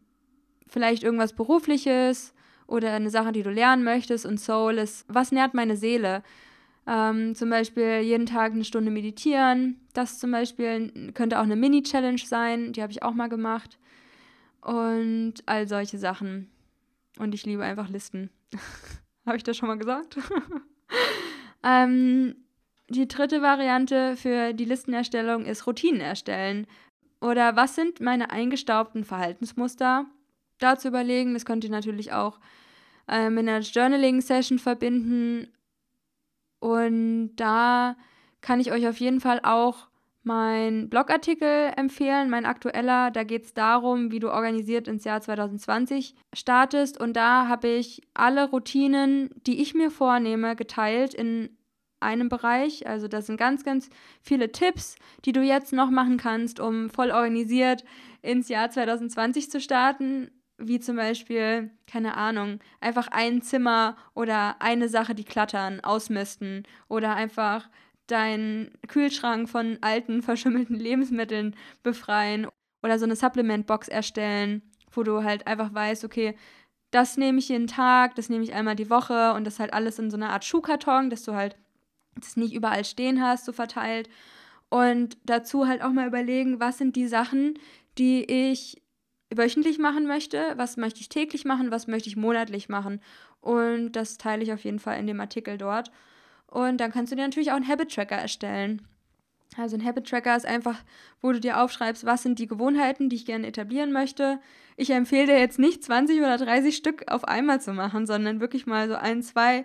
vielleicht 0.66 1.02
irgendwas 1.02 1.34
Berufliches 1.34 2.32
oder 2.66 2.92
eine 2.92 3.10
Sache, 3.10 3.32
die 3.32 3.42
du 3.42 3.50
lernen 3.50 3.84
möchtest. 3.84 4.24
Und 4.24 4.40
Soul 4.40 4.78
ist, 4.78 5.04
was 5.08 5.32
nährt 5.32 5.54
meine 5.54 5.76
Seele? 5.76 6.22
Ähm, 6.86 7.34
zum 7.34 7.50
Beispiel 7.50 8.00
jeden 8.00 8.26
Tag 8.26 8.52
eine 8.52 8.64
Stunde 8.64 8.90
meditieren. 8.90 9.80
Das 9.92 10.18
zum 10.18 10.30
Beispiel 10.30 11.12
könnte 11.12 11.38
auch 11.38 11.44
eine 11.44 11.56
Mini-Challenge 11.56 12.22
sein, 12.24 12.72
die 12.72 12.82
habe 12.82 12.92
ich 12.92 13.02
auch 13.02 13.14
mal 13.14 13.28
gemacht 13.28 13.78
und 14.60 15.34
all 15.46 15.68
solche 15.68 15.98
Sachen. 15.98 16.50
Und 17.18 17.34
ich 17.34 17.44
liebe 17.44 17.64
einfach 17.64 17.88
Listen. 17.88 18.30
Habe 19.26 19.36
ich 19.36 19.42
das 19.42 19.56
schon 19.56 19.68
mal 19.68 19.78
gesagt? 19.78 20.18
ähm, 21.64 22.36
die 22.88 23.08
dritte 23.08 23.42
Variante 23.42 24.16
für 24.16 24.52
die 24.52 24.64
Listenerstellung 24.64 25.44
ist 25.44 25.66
Routinen 25.66 26.00
erstellen. 26.00 26.66
Oder 27.20 27.56
was 27.56 27.74
sind 27.74 28.00
meine 28.00 28.30
eingestaubten 28.30 29.04
Verhaltensmuster? 29.04 30.06
Dazu 30.58 30.88
überlegen, 30.88 31.34
das 31.34 31.44
könnt 31.44 31.64
ihr 31.64 31.70
natürlich 31.70 32.12
auch 32.12 32.38
äh, 33.08 33.30
mit 33.30 33.48
einer 33.48 33.60
Journaling-Session 33.60 34.58
verbinden. 34.58 35.52
Und 36.60 37.36
da 37.36 37.96
kann 38.40 38.60
ich 38.60 38.72
euch 38.72 38.86
auf 38.86 38.98
jeden 38.98 39.20
Fall 39.20 39.40
auch 39.42 39.88
meinen 40.22 40.88
Blogartikel 40.88 41.72
empfehlen, 41.76 42.30
mein 42.30 42.46
aktueller. 42.46 43.10
Da 43.10 43.22
geht 43.22 43.44
es 43.44 43.54
darum, 43.54 44.10
wie 44.10 44.18
du 44.18 44.30
organisiert 44.30 44.88
ins 44.88 45.04
Jahr 45.04 45.20
2020 45.20 46.14
startest. 46.34 47.00
Und 47.00 47.14
da 47.14 47.48
habe 47.48 47.68
ich 47.68 48.02
alle 48.14 48.50
Routinen, 48.50 49.30
die 49.46 49.62
ich 49.62 49.74
mir 49.74 49.90
vornehme, 49.90 50.56
geteilt 50.56 51.14
in 51.14 51.55
einem 52.00 52.28
Bereich. 52.28 52.86
Also 52.86 53.08
das 53.08 53.26
sind 53.26 53.36
ganz, 53.36 53.64
ganz 53.64 53.88
viele 54.20 54.52
Tipps, 54.52 54.96
die 55.24 55.32
du 55.32 55.42
jetzt 55.42 55.72
noch 55.72 55.90
machen 55.90 56.16
kannst, 56.16 56.60
um 56.60 56.90
voll 56.90 57.10
organisiert 57.10 57.84
ins 58.22 58.48
Jahr 58.48 58.70
2020 58.70 59.50
zu 59.50 59.60
starten. 59.60 60.30
Wie 60.58 60.80
zum 60.80 60.96
Beispiel, 60.96 61.70
keine 61.86 62.16
Ahnung, 62.16 62.60
einfach 62.80 63.08
ein 63.08 63.42
Zimmer 63.42 63.96
oder 64.14 64.56
eine 64.60 64.88
Sache, 64.88 65.14
die 65.14 65.24
klattern, 65.24 65.80
ausmisten 65.80 66.62
oder 66.88 67.14
einfach 67.14 67.68
deinen 68.06 68.70
Kühlschrank 68.88 69.48
von 69.48 69.78
alten, 69.82 70.22
verschimmelten 70.22 70.76
Lebensmitteln 70.76 71.56
befreien 71.82 72.46
oder 72.82 72.98
so 72.98 73.04
eine 73.04 73.16
Supplement-Box 73.16 73.88
erstellen, 73.88 74.62
wo 74.92 75.02
du 75.02 75.24
halt 75.24 75.46
einfach 75.46 75.74
weißt, 75.74 76.04
okay, 76.04 76.36
das 76.90 77.16
nehme 77.16 77.38
ich 77.38 77.48
jeden 77.48 77.66
Tag, 77.66 78.14
das 78.14 78.28
nehme 78.28 78.44
ich 78.44 78.54
einmal 78.54 78.76
die 78.76 78.90
Woche 78.90 79.34
und 79.34 79.44
das 79.44 79.58
halt 79.58 79.74
alles 79.74 79.98
in 79.98 80.10
so 80.10 80.16
einer 80.16 80.30
Art 80.30 80.44
Schuhkarton, 80.44 81.10
dass 81.10 81.24
du 81.24 81.34
halt 81.34 81.56
das 82.16 82.36
nicht 82.36 82.54
überall 82.54 82.84
stehen 82.84 83.22
hast, 83.22 83.44
so 83.44 83.52
verteilt. 83.52 84.08
Und 84.68 85.16
dazu 85.24 85.66
halt 85.66 85.82
auch 85.82 85.92
mal 85.92 86.08
überlegen, 86.08 86.60
was 86.60 86.78
sind 86.78 86.96
die 86.96 87.06
Sachen, 87.06 87.58
die 87.98 88.24
ich 88.24 88.82
wöchentlich 89.34 89.78
machen 89.78 90.06
möchte, 90.06 90.54
was 90.56 90.76
möchte 90.76 91.00
ich 91.00 91.08
täglich 91.08 91.44
machen, 91.44 91.70
was 91.70 91.86
möchte 91.86 92.08
ich 92.08 92.16
monatlich 92.16 92.68
machen. 92.68 93.00
Und 93.40 93.92
das 93.92 94.18
teile 94.18 94.42
ich 94.42 94.52
auf 94.52 94.64
jeden 94.64 94.78
Fall 94.78 94.98
in 94.98 95.06
dem 95.06 95.20
Artikel 95.20 95.58
dort. 95.58 95.90
Und 96.46 96.78
dann 96.78 96.92
kannst 96.92 97.12
du 97.12 97.16
dir 97.16 97.22
natürlich 97.22 97.50
auch 97.50 97.56
einen 97.56 97.68
Habit 97.68 97.94
Tracker 97.94 98.16
erstellen. 98.16 98.86
Also 99.56 99.76
ein 99.76 99.84
Habit 99.84 100.08
Tracker 100.08 100.36
ist 100.36 100.46
einfach, 100.46 100.82
wo 101.20 101.32
du 101.32 101.40
dir 101.40 101.60
aufschreibst, 101.60 102.04
was 102.04 102.22
sind 102.22 102.38
die 102.38 102.46
Gewohnheiten, 102.46 103.08
die 103.08 103.16
ich 103.16 103.26
gerne 103.26 103.46
etablieren 103.46 103.92
möchte. 103.92 104.40
Ich 104.76 104.90
empfehle 104.90 105.26
dir 105.26 105.38
jetzt 105.38 105.58
nicht 105.58 105.82
20 105.82 106.18
oder 106.18 106.36
30 106.36 106.76
Stück 106.76 107.10
auf 107.10 107.24
einmal 107.24 107.60
zu 107.60 107.72
machen, 107.72 108.06
sondern 108.06 108.40
wirklich 108.40 108.66
mal 108.66 108.88
so 108.88 108.94
ein, 108.94 109.22
zwei 109.22 109.64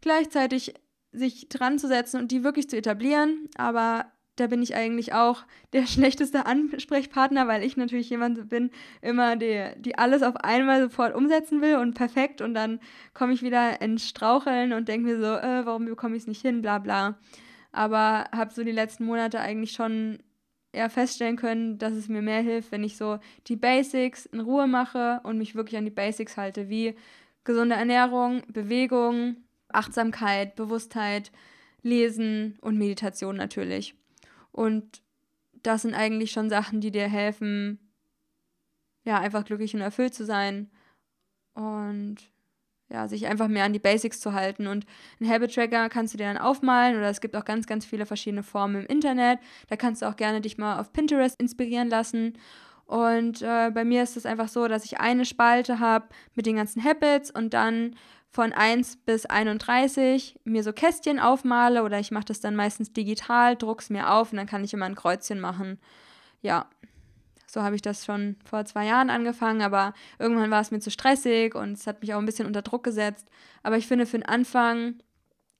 gleichzeitig 0.00 0.74
sich 1.12 1.48
dran 1.48 1.78
zu 1.78 1.88
setzen 1.88 2.20
und 2.20 2.32
die 2.32 2.44
wirklich 2.44 2.68
zu 2.68 2.76
etablieren. 2.76 3.48
Aber 3.56 4.06
da 4.36 4.46
bin 4.46 4.62
ich 4.62 4.74
eigentlich 4.74 5.12
auch 5.12 5.44
der 5.72 5.86
schlechteste 5.86 6.46
Ansprechpartner, 6.46 7.46
weil 7.48 7.62
ich 7.62 7.76
natürlich 7.76 8.10
jemand 8.10 8.48
bin, 8.48 8.70
immer 9.00 9.36
die, 9.36 9.70
die 9.78 9.98
alles 9.98 10.22
auf 10.22 10.36
einmal 10.36 10.82
sofort 10.82 11.14
umsetzen 11.14 11.60
will 11.60 11.76
und 11.76 11.94
perfekt 11.94 12.40
und 12.40 12.54
dann 12.54 12.80
komme 13.14 13.32
ich 13.32 13.42
wieder 13.42 13.80
ins 13.80 14.08
Straucheln 14.08 14.72
und 14.72 14.88
denke 14.88 15.06
mir 15.06 15.20
so, 15.20 15.26
äh, 15.26 15.66
warum 15.66 15.86
bekomme 15.86 16.16
ich 16.16 16.22
es 16.22 16.28
nicht 16.28 16.42
hin, 16.42 16.62
bla 16.62 16.78
bla. 16.78 17.18
Aber 17.72 18.26
habe 18.32 18.52
so 18.52 18.64
die 18.64 18.72
letzten 18.72 19.04
Monate 19.04 19.40
eigentlich 19.40 19.72
schon 19.72 20.18
eher 20.72 20.90
feststellen 20.90 21.36
können, 21.36 21.78
dass 21.78 21.92
es 21.92 22.08
mir 22.08 22.22
mehr 22.22 22.40
hilft, 22.40 22.72
wenn 22.72 22.84
ich 22.84 22.96
so 22.96 23.18
die 23.46 23.56
Basics 23.56 24.26
in 24.26 24.40
Ruhe 24.40 24.66
mache 24.66 25.20
und 25.24 25.38
mich 25.38 25.54
wirklich 25.54 25.76
an 25.76 25.84
die 25.84 25.90
Basics 25.90 26.36
halte, 26.36 26.68
wie 26.68 26.94
gesunde 27.44 27.74
Ernährung, 27.74 28.42
Bewegung, 28.48 29.36
Achtsamkeit, 29.74 30.56
Bewusstheit, 30.56 31.32
Lesen 31.82 32.58
und 32.60 32.78
Meditation 32.78 33.36
natürlich. 33.36 33.94
Und 34.52 35.02
das 35.62 35.82
sind 35.82 35.94
eigentlich 35.94 36.30
schon 36.30 36.50
Sachen, 36.50 36.80
die 36.80 36.90
dir 36.90 37.08
helfen, 37.08 37.78
ja, 39.04 39.18
einfach 39.18 39.44
glücklich 39.44 39.74
und 39.74 39.80
erfüllt 39.80 40.14
zu 40.14 40.24
sein 40.24 40.70
und 41.54 42.16
ja, 42.88 43.08
sich 43.08 43.26
einfach 43.26 43.48
mehr 43.48 43.64
an 43.64 43.72
die 43.72 43.78
Basics 43.78 44.20
zu 44.20 44.34
halten. 44.34 44.66
Und 44.66 44.84
einen 45.18 45.30
Habit 45.30 45.54
Tracker 45.54 45.88
kannst 45.88 46.12
du 46.12 46.18
dir 46.18 46.26
dann 46.26 46.38
aufmalen 46.38 46.96
oder 46.96 47.08
es 47.08 47.20
gibt 47.20 47.34
auch 47.34 47.44
ganz, 47.44 47.66
ganz 47.66 47.86
viele 47.86 48.04
verschiedene 48.06 48.42
Formen 48.42 48.82
im 48.82 48.86
Internet. 48.86 49.38
Da 49.68 49.76
kannst 49.76 50.02
du 50.02 50.06
auch 50.06 50.16
gerne 50.16 50.40
dich 50.40 50.58
mal 50.58 50.78
auf 50.78 50.92
Pinterest 50.92 51.40
inspirieren 51.40 51.88
lassen. 51.88 52.34
Und 52.84 53.40
äh, 53.40 53.70
bei 53.70 53.84
mir 53.84 54.02
ist 54.02 54.18
es 54.18 54.26
einfach 54.26 54.48
so, 54.48 54.68
dass 54.68 54.84
ich 54.84 55.00
eine 55.00 55.24
Spalte 55.24 55.80
habe 55.80 56.08
mit 56.34 56.44
den 56.44 56.56
ganzen 56.56 56.84
Habits 56.84 57.30
und 57.30 57.54
dann 57.54 57.96
von 58.32 58.52
1 58.52 58.96
bis 59.04 59.26
31 59.26 60.40
mir 60.44 60.62
so 60.62 60.72
Kästchen 60.72 61.20
aufmale 61.20 61.82
oder 61.82 62.00
ich 62.00 62.10
mache 62.10 62.24
das 62.24 62.40
dann 62.40 62.56
meistens 62.56 62.92
digital, 62.92 63.56
druck's 63.56 63.90
mir 63.90 64.10
auf 64.10 64.32
und 64.32 64.38
dann 64.38 64.46
kann 64.46 64.64
ich 64.64 64.72
immer 64.72 64.86
ein 64.86 64.94
Kreuzchen 64.94 65.38
machen. 65.38 65.78
Ja, 66.40 66.66
so 67.46 67.62
habe 67.62 67.76
ich 67.76 67.82
das 67.82 68.06
schon 68.06 68.36
vor 68.46 68.64
zwei 68.64 68.86
Jahren 68.86 69.10
angefangen, 69.10 69.60
aber 69.60 69.92
irgendwann 70.18 70.50
war 70.50 70.62
es 70.62 70.70
mir 70.70 70.80
zu 70.80 70.90
stressig 70.90 71.54
und 71.54 71.72
es 71.72 71.86
hat 71.86 72.00
mich 72.00 72.14
auch 72.14 72.18
ein 72.18 72.26
bisschen 72.26 72.46
unter 72.46 72.62
Druck 72.62 72.84
gesetzt. 72.84 73.28
Aber 73.62 73.76
ich 73.76 73.86
finde, 73.86 74.06
für 74.06 74.18
den 74.18 74.26
Anfang 74.26 74.94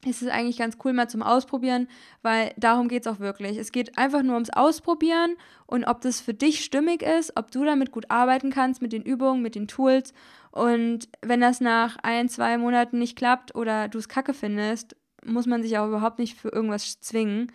ist 0.04 0.22
es 0.22 0.28
eigentlich 0.28 0.58
ganz 0.58 0.76
cool 0.84 0.92
mal 0.92 1.08
zum 1.08 1.22
Ausprobieren, 1.22 1.88
weil 2.22 2.52
darum 2.56 2.88
geht 2.88 3.06
es 3.06 3.12
auch 3.12 3.20
wirklich. 3.20 3.56
Es 3.56 3.72
geht 3.72 3.96
einfach 3.98 4.22
nur 4.22 4.34
ums 4.34 4.50
Ausprobieren 4.50 5.36
und 5.66 5.84
ob 5.84 6.00
das 6.00 6.20
für 6.20 6.34
dich 6.34 6.64
stimmig 6.64 7.02
ist, 7.02 7.36
ob 7.36 7.50
du 7.50 7.64
damit 7.64 7.92
gut 7.92 8.10
arbeiten 8.10 8.50
kannst 8.50 8.82
mit 8.82 8.92
den 8.92 9.02
Übungen, 9.02 9.42
mit 9.42 9.54
den 9.54 9.68
Tools 9.68 10.12
und 10.52 11.08
wenn 11.22 11.40
das 11.40 11.60
nach 11.60 11.96
ein, 12.02 12.28
zwei 12.28 12.58
Monaten 12.58 12.98
nicht 12.98 13.16
klappt 13.16 13.54
oder 13.54 13.88
du 13.88 13.98
es 13.98 14.08
kacke 14.08 14.34
findest, 14.34 14.96
muss 15.24 15.46
man 15.46 15.62
sich 15.62 15.78
auch 15.78 15.88
überhaupt 15.88 16.18
nicht 16.18 16.38
für 16.38 16.50
irgendwas 16.50 17.00
zwingen. 17.00 17.50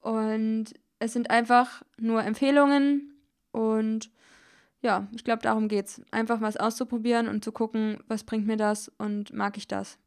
Und 0.00 0.66
es 1.00 1.12
sind 1.12 1.30
einfach 1.30 1.82
nur 1.98 2.22
Empfehlungen 2.22 3.14
und 3.52 4.10
ja, 4.82 5.08
ich 5.14 5.24
glaube, 5.24 5.42
darum 5.42 5.68
geht 5.68 5.86
es. 5.86 6.02
Einfach 6.10 6.40
was 6.40 6.56
auszuprobieren 6.56 7.28
und 7.28 7.44
zu 7.44 7.52
gucken, 7.52 7.98
was 8.06 8.24
bringt 8.24 8.46
mir 8.46 8.56
das 8.56 8.90
und 8.96 9.32
mag 9.32 9.56
ich 9.56 9.66
das. 9.66 9.98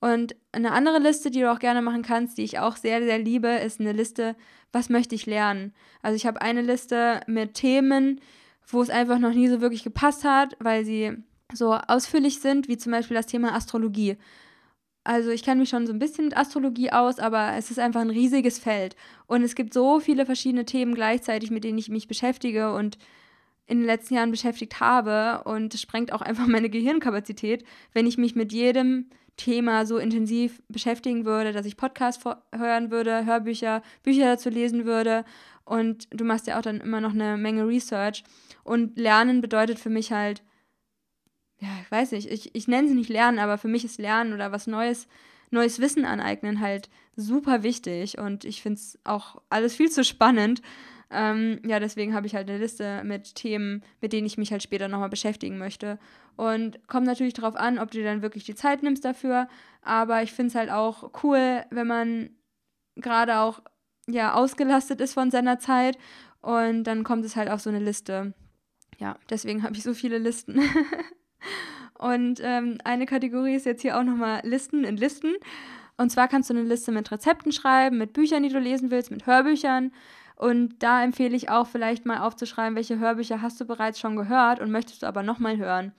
Und 0.00 0.34
eine 0.52 0.72
andere 0.72 0.98
Liste, 0.98 1.30
die 1.30 1.40
du 1.40 1.52
auch 1.52 1.58
gerne 1.58 1.82
machen 1.82 2.02
kannst, 2.02 2.38
die 2.38 2.44
ich 2.44 2.58
auch 2.58 2.76
sehr, 2.76 3.02
sehr 3.02 3.18
liebe, 3.18 3.48
ist 3.48 3.80
eine 3.80 3.92
Liste, 3.92 4.34
was 4.72 4.88
möchte 4.88 5.14
ich 5.14 5.26
lernen. 5.26 5.74
Also 6.02 6.16
ich 6.16 6.26
habe 6.26 6.40
eine 6.40 6.62
Liste 6.62 7.20
mit 7.26 7.54
Themen, 7.54 8.20
wo 8.66 8.80
es 8.80 8.90
einfach 8.90 9.18
noch 9.18 9.32
nie 9.34 9.48
so 9.48 9.60
wirklich 9.60 9.84
gepasst 9.84 10.24
hat, 10.24 10.56
weil 10.58 10.84
sie 10.84 11.12
so 11.52 11.74
ausführlich 11.74 12.40
sind, 12.40 12.68
wie 12.68 12.78
zum 12.78 12.92
Beispiel 12.92 13.16
das 13.16 13.26
Thema 13.26 13.54
Astrologie. 13.54 14.16
Also 15.04 15.30
ich 15.30 15.42
kenne 15.42 15.60
mich 15.60 15.70
schon 15.70 15.86
so 15.86 15.92
ein 15.92 15.98
bisschen 15.98 16.26
mit 16.26 16.36
Astrologie 16.36 16.92
aus, 16.92 17.18
aber 17.18 17.54
es 17.56 17.70
ist 17.70 17.78
einfach 17.78 18.00
ein 18.00 18.10
riesiges 18.10 18.58
Feld. 18.58 18.96
Und 19.26 19.42
es 19.42 19.54
gibt 19.54 19.74
so 19.74 19.98
viele 19.98 20.26
verschiedene 20.26 20.64
Themen 20.64 20.94
gleichzeitig, 20.94 21.50
mit 21.50 21.64
denen 21.64 21.78
ich 21.78 21.88
mich 21.88 22.06
beschäftige 22.06 22.72
und 22.72 22.98
in 23.70 23.78
den 23.78 23.86
letzten 23.86 24.14
Jahren 24.14 24.32
beschäftigt 24.32 24.80
habe. 24.80 25.42
Und 25.44 25.72
es 25.74 25.80
sprengt 25.80 26.12
auch 26.12 26.20
einfach 26.20 26.46
meine 26.46 26.68
Gehirnkapazität, 26.68 27.64
wenn 27.92 28.06
ich 28.06 28.18
mich 28.18 28.34
mit 28.34 28.52
jedem 28.52 29.10
Thema 29.36 29.86
so 29.86 29.96
intensiv 29.96 30.60
beschäftigen 30.68 31.24
würde, 31.24 31.52
dass 31.52 31.64
ich 31.64 31.76
Podcasts 31.76 32.22
hören 32.54 32.90
würde, 32.90 33.24
Hörbücher, 33.24 33.82
Bücher 34.02 34.26
dazu 34.26 34.50
lesen 34.50 34.84
würde. 34.84 35.24
Und 35.64 36.08
du 36.10 36.24
machst 36.24 36.48
ja 36.48 36.58
auch 36.58 36.62
dann 36.62 36.80
immer 36.80 37.00
noch 37.00 37.14
eine 37.14 37.36
Menge 37.36 37.66
Research. 37.66 38.24
Und 38.64 38.98
Lernen 38.98 39.40
bedeutet 39.40 39.78
für 39.78 39.88
mich 39.88 40.12
halt, 40.12 40.42
ja, 41.60 41.68
ich 41.82 41.90
weiß 41.90 42.12
nicht, 42.12 42.28
ich, 42.28 42.54
ich 42.54 42.66
nenne 42.66 42.88
sie 42.88 42.94
nicht 42.94 43.08
Lernen, 43.08 43.38
aber 43.38 43.56
für 43.56 43.68
mich 43.68 43.84
ist 43.84 43.98
Lernen 43.98 44.32
oder 44.32 44.50
was 44.50 44.66
Neues, 44.66 45.06
neues 45.50 45.78
Wissen 45.78 46.04
aneignen 46.04 46.60
halt 46.60 46.90
super 47.16 47.62
wichtig 47.62 48.18
und 48.18 48.44
ich 48.44 48.62
finde 48.62 48.80
es 48.80 48.98
auch 49.04 49.42
alles 49.48 49.76
viel 49.76 49.90
zu 49.90 50.04
spannend. 50.04 50.60
Ähm, 51.10 51.60
ja, 51.66 51.80
deswegen 51.80 52.14
habe 52.14 52.26
ich 52.26 52.34
halt 52.34 52.48
eine 52.48 52.58
Liste 52.58 53.02
mit 53.04 53.34
Themen, 53.34 53.82
mit 54.00 54.12
denen 54.12 54.26
ich 54.26 54.38
mich 54.38 54.52
halt 54.52 54.62
später 54.62 54.88
nochmal 54.88 55.08
beschäftigen 55.08 55.58
möchte. 55.58 55.98
Und 56.36 56.86
kommt 56.88 57.06
natürlich 57.06 57.34
darauf 57.34 57.56
an, 57.56 57.78
ob 57.78 57.90
du 57.90 57.98
dir 57.98 58.04
dann 58.04 58.22
wirklich 58.22 58.44
die 58.44 58.54
Zeit 58.54 58.82
nimmst 58.82 59.04
dafür. 59.04 59.48
Aber 59.82 60.22
ich 60.22 60.32
finde 60.32 60.48
es 60.48 60.54
halt 60.54 60.70
auch 60.70 61.10
cool, 61.22 61.64
wenn 61.70 61.86
man 61.86 62.30
gerade 62.96 63.38
auch 63.38 63.60
ja 64.06 64.34
ausgelastet 64.34 65.00
ist 65.00 65.14
von 65.14 65.30
seiner 65.30 65.58
Zeit. 65.58 65.98
Und 66.40 66.84
dann 66.84 67.04
kommt 67.04 67.24
es 67.24 67.36
halt 67.36 67.50
auf 67.50 67.60
so 67.60 67.70
eine 67.70 67.80
Liste. 67.80 68.32
Ja, 68.98 69.18
deswegen 69.28 69.62
habe 69.62 69.74
ich 69.74 69.82
so 69.82 69.94
viele 69.94 70.18
Listen. 70.18 70.60
Und 71.98 72.40
ähm, 72.42 72.78
eine 72.84 73.04
Kategorie 73.04 73.54
ist 73.54 73.66
jetzt 73.66 73.82
hier 73.82 73.98
auch 73.98 74.02
nochmal 74.02 74.40
Listen 74.44 74.84
in 74.84 74.96
Listen. 74.96 75.34
Und 75.98 76.10
zwar 76.10 76.28
kannst 76.28 76.48
du 76.48 76.54
eine 76.54 76.62
Liste 76.62 76.92
mit 76.92 77.10
Rezepten 77.10 77.52
schreiben, 77.52 77.98
mit 77.98 78.14
Büchern, 78.14 78.42
die 78.42 78.48
du 78.48 78.58
lesen 78.58 78.90
willst, 78.90 79.10
mit 79.10 79.26
Hörbüchern. 79.26 79.92
Und 80.40 80.82
da 80.82 81.04
empfehle 81.04 81.36
ich 81.36 81.50
auch 81.50 81.66
vielleicht 81.66 82.06
mal 82.06 82.20
aufzuschreiben, 82.20 82.74
welche 82.74 82.98
Hörbücher 82.98 83.42
hast 83.42 83.60
du 83.60 83.66
bereits 83.66 84.00
schon 84.00 84.16
gehört 84.16 84.58
und 84.58 84.70
möchtest 84.70 85.02
du 85.02 85.06
aber 85.06 85.22
nochmal 85.22 85.58
hören. 85.58 85.92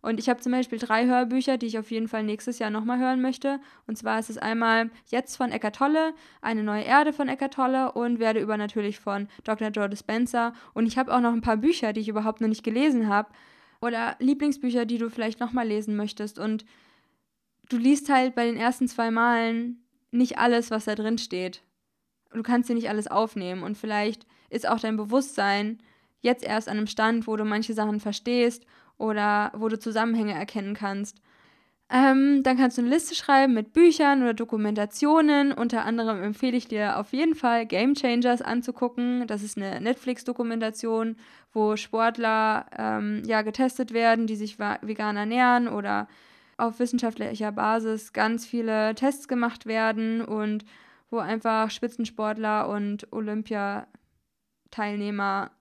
Und 0.00 0.18
ich 0.18 0.30
habe 0.30 0.40
zum 0.40 0.50
Beispiel 0.50 0.78
drei 0.78 1.04
Hörbücher, 1.04 1.58
die 1.58 1.66
ich 1.66 1.78
auf 1.78 1.90
jeden 1.90 2.08
Fall 2.08 2.22
nächstes 2.22 2.58
Jahr 2.58 2.70
nochmal 2.70 2.98
hören 2.98 3.20
möchte. 3.20 3.60
Und 3.86 3.98
zwar 3.98 4.18
ist 4.18 4.30
es 4.30 4.38
einmal 4.38 4.90
Jetzt 5.10 5.36
von 5.36 5.52
Eckart 5.52 5.76
Tolle, 5.76 6.14
Eine 6.40 6.62
neue 6.62 6.84
Erde 6.84 7.12
von 7.12 7.28
Eckart 7.28 7.52
Tolle 7.52 7.92
und 7.92 8.18
Werde 8.18 8.40
über 8.40 8.56
natürlich 8.56 8.98
von 8.98 9.28
Dr. 9.44 9.68
Joe 9.68 9.90
Dispenza. 9.90 10.54
Und 10.72 10.86
ich 10.86 10.96
habe 10.96 11.14
auch 11.14 11.20
noch 11.20 11.34
ein 11.34 11.42
paar 11.42 11.58
Bücher, 11.58 11.92
die 11.92 12.00
ich 12.00 12.08
überhaupt 12.08 12.40
noch 12.40 12.48
nicht 12.48 12.64
gelesen 12.64 13.08
habe. 13.08 13.28
Oder 13.82 14.16
Lieblingsbücher, 14.20 14.86
die 14.86 14.96
du 14.96 15.10
vielleicht 15.10 15.38
nochmal 15.38 15.68
lesen 15.68 15.96
möchtest. 15.96 16.38
Und 16.38 16.64
du 17.68 17.76
liest 17.76 18.08
halt 18.08 18.34
bei 18.34 18.46
den 18.46 18.56
ersten 18.56 18.88
zwei 18.88 19.10
Malen 19.10 19.84
nicht 20.12 20.38
alles, 20.38 20.70
was 20.70 20.86
da 20.86 20.94
drin 20.94 21.18
steht. 21.18 21.62
Du 22.34 22.42
kannst 22.42 22.68
dir 22.68 22.74
nicht 22.74 22.88
alles 22.88 23.06
aufnehmen. 23.06 23.62
Und 23.62 23.76
vielleicht 23.76 24.26
ist 24.50 24.68
auch 24.68 24.80
dein 24.80 24.96
Bewusstsein 24.96 25.78
jetzt 26.20 26.44
erst 26.44 26.68
an 26.68 26.76
einem 26.76 26.86
Stand, 26.86 27.26
wo 27.26 27.36
du 27.36 27.44
manche 27.44 27.74
Sachen 27.74 28.00
verstehst 28.00 28.64
oder 28.98 29.52
wo 29.54 29.68
du 29.68 29.78
Zusammenhänge 29.78 30.34
erkennen 30.34 30.74
kannst. 30.74 31.20
Ähm, 31.94 32.42
dann 32.42 32.56
kannst 32.56 32.78
du 32.78 32.82
eine 32.82 32.90
Liste 32.90 33.14
schreiben 33.14 33.52
mit 33.52 33.74
Büchern 33.74 34.22
oder 34.22 34.32
Dokumentationen. 34.32 35.52
Unter 35.52 35.84
anderem 35.84 36.22
empfehle 36.22 36.56
ich 36.56 36.66
dir 36.66 36.98
auf 36.98 37.12
jeden 37.12 37.34
Fall 37.34 37.66
Game 37.66 37.94
Changers 37.94 38.40
anzugucken. 38.40 39.26
Das 39.26 39.42
ist 39.42 39.58
eine 39.58 39.78
Netflix-Dokumentation, 39.78 41.16
wo 41.52 41.76
Sportler 41.76 42.64
ähm, 42.78 43.22
ja 43.26 43.42
getestet 43.42 43.92
werden, 43.92 44.26
die 44.26 44.36
sich 44.36 44.58
vegan 44.58 45.18
ernähren 45.18 45.68
oder 45.68 46.08
auf 46.56 46.78
wissenschaftlicher 46.78 47.52
Basis 47.52 48.14
ganz 48.14 48.46
viele 48.46 48.94
Tests 48.94 49.28
gemacht 49.28 49.66
werden 49.66 50.22
und 50.22 50.64
wo 51.12 51.18
einfach 51.18 51.70
Spitzensportler 51.70 52.68
und 52.68 53.12
Olympiateilnehmer 53.12 55.52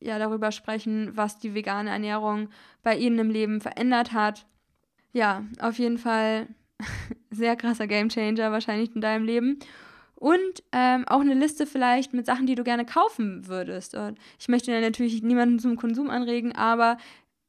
ja 0.00 0.18
darüber 0.18 0.52
sprechen, 0.52 1.16
was 1.16 1.38
die 1.38 1.54
vegane 1.54 1.90
Ernährung 1.90 2.48
bei 2.82 2.96
ihnen 2.96 3.18
im 3.18 3.30
Leben 3.30 3.60
verändert 3.60 4.12
hat. 4.12 4.46
Ja, 5.12 5.44
auf 5.60 5.78
jeden 5.78 5.98
Fall 5.98 6.48
sehr 7.30 7.56
krasser 7.56 7.86
Gamechanger 7.86 8.52
wahrscheinlich 8.52 8.94
in 8.94 9.00
deinem 9.00 9.24
Leben. 9.24 9.58
Und 10.14 10.62
ähm, 10.72 11.06
auch 11.06 11.20
eine 11.20 11.34
Liste 11.34 11.66
vielleicht 11.66 12.12
mit 12.12 12.26
Sachen, 12.26 12.46
die 12.46 12.56
du 12.56 12.64
gerne 12.64 12.84
kaufen 12.84 13.46
würdest. 13.46 13.94
Und 13.94 14.18
ich 14.38 14.48
möchte 14.48 14.78
natürlich 14.80 15.22
niemanden 15.22 15.58
zum 15.58 15.76
Konsum 15.76 16.10
anregen, 16.10 16.54
aber 16.54 16.98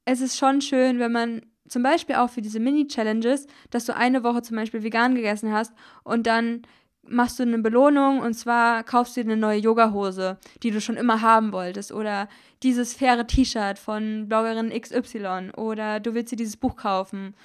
es 0.06 0.22
ist 0.22 0.38
schon 0.38 0.62
schön, 0.62 1.00
wenn 1.00 1.12
man 1.12 1.42
zum 1.68 1.84
Beispiel 1.84 2.16
auch 2.16 2.30
für 2.30 2.42
diese 2.42 2.60
Mini-Challenges, 2.60 3.48
dass 3.70 3.86
du 3.86 3.96
eine 3.96 4.24
Woche 4.24 4.42
zum 4.42 4.58
Beispiel 4.58 4.84
vegan 4.84 5.16
gegessen 5.16 5.52
hast 5.52 5.74
und 6.04 6.28
dann 6.28 6.64
machst 7.10 7.40
du 7.40 7.44
eine 7.44 7.60
Belohnung 7.60 8.20
und 8.20 8.34
zwar 8.34 8.84
kaufst 8.84 9.18
du 9.18 9.24
dir 9.24 9.32
eine 9.32 9.40
neue 9.40 9.60
Yogahose, 9.60 10.38
die 10.64 10.72
du 10.72 10.80
schon 10.82 10.98
immer 10.98 11.22
haben 11.22 11.52
wolltest 11.52 11.92
oder 11.92 12.30
dieses 12.64 12.94
faire 12.94 13.26
T-Shirt 13.26 13.80
von 13.80 14.28
Bloggerin 14.28 14.70
XY 14.70 15.52
oder 15.56 16.00
du 16.00 16.14
willst 16.14 16.32
dir 16.32 16.38
dieses 16.38 16.58
Buch 16.58 16.76
kaufen 16.76 17.36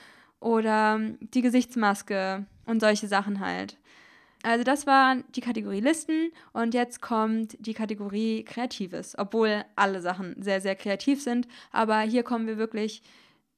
oder 0.40 1.00
die 1.20 1.42
Gesichtsmaske 1.42 2.46
und 2.66 2.80
solche 2.80 3.08
Sachen 3.08 3.40
halt. 3.40 3.78
Also 4.42 4.62
das 4.62 4.86
war 4.86 5.16
die 5.34 5.40
Kategorie 5.40 5.80
Listen 5.80 6.30
und 6.52 6.74
jetzt 6.74 7.00
kommt 7.00 7.56
die 7.60 7.72
Kategorie 7.72 8.44
Kreatives, 8.44 9.16
obwohl 9.16 9.64
alle 9.74 10.02
Sachen 10.02 10.36
sehr, 10.42 10.60
sehr 10.60 10.76
kreativ 10.76 11.22
sind, 11.22 11.48
aber 11.72 12.00
hier 12.00 12.22
kommen 12.22 12.46
wir 12.46 12.58
wirklich 12.58 13.02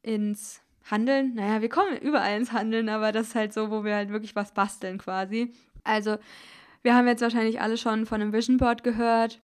ins 0.03 0.61
Handeln. 0.89 1.35
Naja, 1.35 1.61
wir 1.61 1.69
kommen 1.69 1.97
überall 1.97 2.37
ins 2.39 2.53
Handeln, 2.53 2.89
aber 2.89 3.11
das 3.11 3.29
ist 3.29 3.35
halt 3.35 3.53
so, 3.53 3.71
wo 3.71 3.83
wir 3.83 3.97
halt 3.97 4.11
wirklich 4.11 4.37
was 4.37 4.53
basteln 4.55 4.99
quasi. 4.99 5.53
Also, 5.87 6.17
wir 6.83 6.95
haben 6.95 7.09
jetzt 7.09 7.23
wahrscheinlich 7.23 7.61
alle 7.61 7.77
schon 7.77 8.07
von 8.07 8.21
einem 8.21 8.33
Vision 8.33 8.59
Board 8.59 8.85
gehört. 8.85 9.41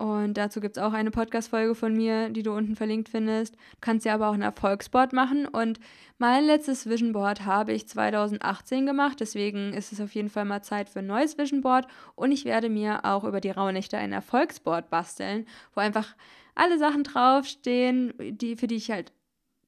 Und 0.00 0.34
dazu 0.34 0.60
gibt 0.60 0.76
es 0.76 0.82
auch 0.82 0.92
eine 0.92 1.10
Podcast-Folge 1.10 1.74
von 1.74 1.92
mir, 1.92 2.28
die 2.30 2.44
du 2.44 2.52
unten 2.52 2.76
verlinkt 2.76 3.08
findest. 3.08 3.56
Du 3.56 3.78
kannst 3.80 4.06
ja 4.06 4.14
aber 4.14 4.28
auch 4.28 4.34
ein 4.34 4.42
Erfolgsboard 4.42 5.12
machen. 5.12 5.46
Und 5.46 5.80
mein 6.18 6.44
letztes 6.44 6.88
Vision 6.88 7.12
Board 7.12 7.44
habe 7.44 7.72
ich 7.72 7.88
2018 7.88 8.86
gemacht. 8.86 9.18
Deswegen 9.18 9.72
ist 9.72 9.92
es 9.92 10.00
auf 10.00 10.14
jeden 10.14 10.30
Fall 10.30 10.44
mal 10.44 10.62
Zeit 10.62 10.88
für 10.88 11.00
ein 11.00 11.08
neues 11.08 11.36
Vision 11.36 11.62
Board. 11.62 11.88
Und 12.14 12.30
ich 12.30 12.44
werde 12.44 12.68
mir 12.68 13.04
auch 13.04 13.24
über 13.24 13.40
die 13.40 13.50
Rauhnächte 13.50 13.98
ein 13.98 14.12
Erfolgsboard 14.12 14.88
basteln, 14.88 15.46
wo 15.74 15.80
einfach 15.80 16.14
alle 16.54 16.78
Sachen 16.78 17.02
draufstehen, 17.02 18.14
die, 18.18 18.54
für 18.54 18.68
die 18.68 18.76
ich 18.76 18.92
halt 18.92 19.12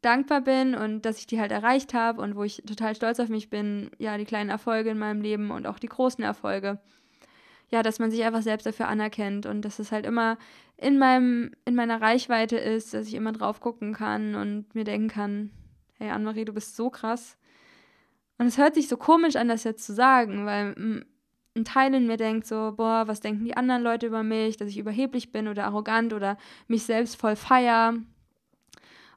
dankbar 0.03 0.41
bin 0.41 0.75
und 0.75 1.03
dass 1.03 1.19
ich 1.19 1.27
die 1.27 1.41
halt 1.41 1.53
erreicht 1.53 1.95
habe 1.95 2.23
und 2.23 2.37
wo 2.37 2.43
ich 2.43 2.63
total 2.67 2.95
stolz 2.95 3.21
auf 3.21 3.29
mich 3.29 3.51
bin, 3.51 3.91
ja, 3.99 4.17
die 4.17 4.25
kleinen 4.25 4.51
Erfolge 4.51 4.91
in 4.91 4.99
meinem 4.99 5.21
Leben 5.21 5.51
und 5.51 5.67
auch 5.67 5.79
die 5.79 5.89
großen 5.89 6.25
Erfolge. 6.25 6.79
Ja, 7.69 7.83
dass 7.83 7.99
man 7.99 8.11
sich 8.11 8.25
einfach 8.25 8.43
selbst 8.43 8.67
dafür 8.67 8.89
anerkennt 8.89 9.47
und 9.47 9.63
dass 9.63 9.79
es 9.79 9.93
halt 9.93 10.07
immer 10.07 10.39
in 10.77 10.99
meinem, 10.99 11.53
in 11.65 11.75
meiner 11.75 12.01
Reichweite 12.01 12.57
ist, 12.57 12.95
dass 12.95 13.07
ich 13.07 13.15
immer 13.15 13.33
drauf 13.33 13.61
gucken 13.61 13.93
kann 13.93 14.35
und 14.35 14.75
mir 14.75 14.85
denken 14.85 15.09
kann, 15.09 15.51
hey 15.99 16.11
Annemarie, 16.11 16.47
du 16.47 16.55
bist 16.55 16.75
so 16.75 16.91
krass. 16.91 17.37
Und 18.39 18.47
es 18.47 18.59
hört 18.59 18.75
sich 18.75 18.89
so 18.89 18.97
komisch 18.97 19.37
an, 19.37 19.49
das 19.49 19.65
jetzt 19.65 19.85
zu 19.85 19.93
sagen, 19.93 20.47
weil 20.47 21.05
ein 21.55 21.65
Teil 21.65 21.95
in 21.95 22.07
mir 22.07 22.17
denkt 22.17 22.47
so, 22.47 22.73
boah, 22.77 23.07
was 23.07 23.21
denken 23.21 23.45
die 23.45 23.57
anderen 23.57 23.83
Leute 23.83 24.07
über 24.07 24.23
mich, 24.23 24.57
dass 24.57 24.71
ich 24.71 24.79
überheblich 24.79 25.31
bin 25.31 25.47
oder 25.47 25.67
arrogant 25.67 26.13
oder 26.15 26.39
mich 26.67 26.85
selbst 26.85 27.17
voll 27.17 27.37
feier 27.37 27.95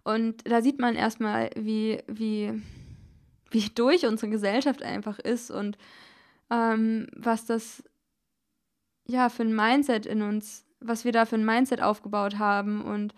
und 0.03 0.49
da 0.49 0.61
sieht 0.61 0.79
man 0.79 0.95
erstmal, 0.95 1.49
wie, 1.55 1.99
wie, 2.07 2.61
wie 3.51 3.69
durch 3.75 4.05
unsere 4.05 4.29
Gesellschaft 4.29 4.83
einfach 4.83 5.19
ist 5.19 5.49
und 5.51 5.77
ähm, 6.49 7.07
was 7.15 7.45
das 7.45 7.83
ja 9.07 9.29
für 9.29 9.43
ein 9.43 9.55
Mindset 9.55 10.05
in 10.05 10.21
uns, 10.21 10.65
was 10.79 11.05
wir 11.05 11.11
da 11.11 11.25
für 11.25 11.35
ein 11.35 11.45
Mindset 11.45 11.81
aufgebaut 11.81 12.37
haben 12.37 12.83
und 12.83 13.13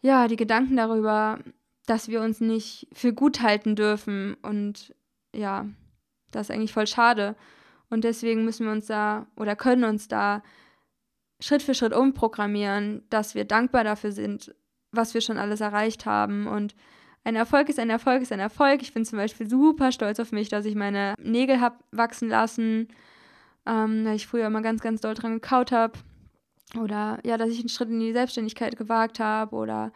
ja, 0.00 0.28
die 0.28 0.36
Gedanken 0.36 0.76
darüber, 0.76 1.40
dass 1.86 2.08
wir 2.08 2.20
uns 2.20 2.40
nicht 2.40 2.86
für 2.92 3.12
gut 3.12 3.40
halten 3.40 3.74
dürfen 3.74 4.34
und 4.42 4.94
ja, 5.34 5.66
das 6.30 6.48
ist 6.48 6.54
eigentlich 6.54 6.72
voll 6.72 6.86
schade. 6.86 7.34
Und 7.90 8.04
deswegen 8.04 8.44
müssen 8.44 8.66
wir 8.66 8.72
uns 8.72 8.86
da 8.86 9.26
oder 9.36 9.56
können 9.56 9.84
uns 9.84 10.08
da 10.08 10.42
Schritt 11.40 11.62
für 11.62 11.74
Schritt 11.74 11.94
umprogrammieren, 11.94 13.02
dass 13.08 13.34
wir 13.34 13.44
dankbar 13.44 13.84
dafür 13.84 14.12
sind, 14.12 14.54
was 14.92 15.14
wir 15.14 15.20
schon 15.20 15.38
alles 15.38 15.60
erreicht 15.60 16.06
haben. 16.06 16.46
Und 16.46 16.74
ein 17.24 17.36
Erfolg 17.36 17.68
ist 17.68 17.78
ein 17.78 17.90
Erfolg 17.90 18.22
ist 18.22 18.32
ein 18.32 18.40
Erfolg. 18.40 18.82
Ich 18.82 18.94
bin 18.94 19.04
zum 19.04 19.18
Beispiel 19.18 19.48
super 19.48 19.92
stolz 19.92 20.20
auf 20.20 20.32
mich, 20.32 20.48
dass 20.48 20.64
ich 20.64 20.74
meine 20.74 21.14
Nägel 21.22 21.60
habe 21.60 21.76
wachsen 21.90 22.28
lassen, 22.28 22.88
ähm, 23.66 24.04
weil 24.04 24.16
ich 24.16 24.26
früher 24.26 24.46
immer 24.46 24.62
ganz, 24.62 24.80
ganz 24.80 25.00
doll 25.00 25.14
dran 25.14 25.34
gekaut 25.34 25.72
habe. 25.72 25.98
Oder 26.78 27.18
ja, 27.24 27.36
dass 27.36 27.50
ich 27.50 27.60
einen 27.60 27.68
Schritt 27.68 27.90
in 27.90 28.00
die 28.00 28.12
Selbstständigkeit 28.12 28.76
gewagt 28.76 29.20
habe. 29.20 29.56
Oder 29.56 29.92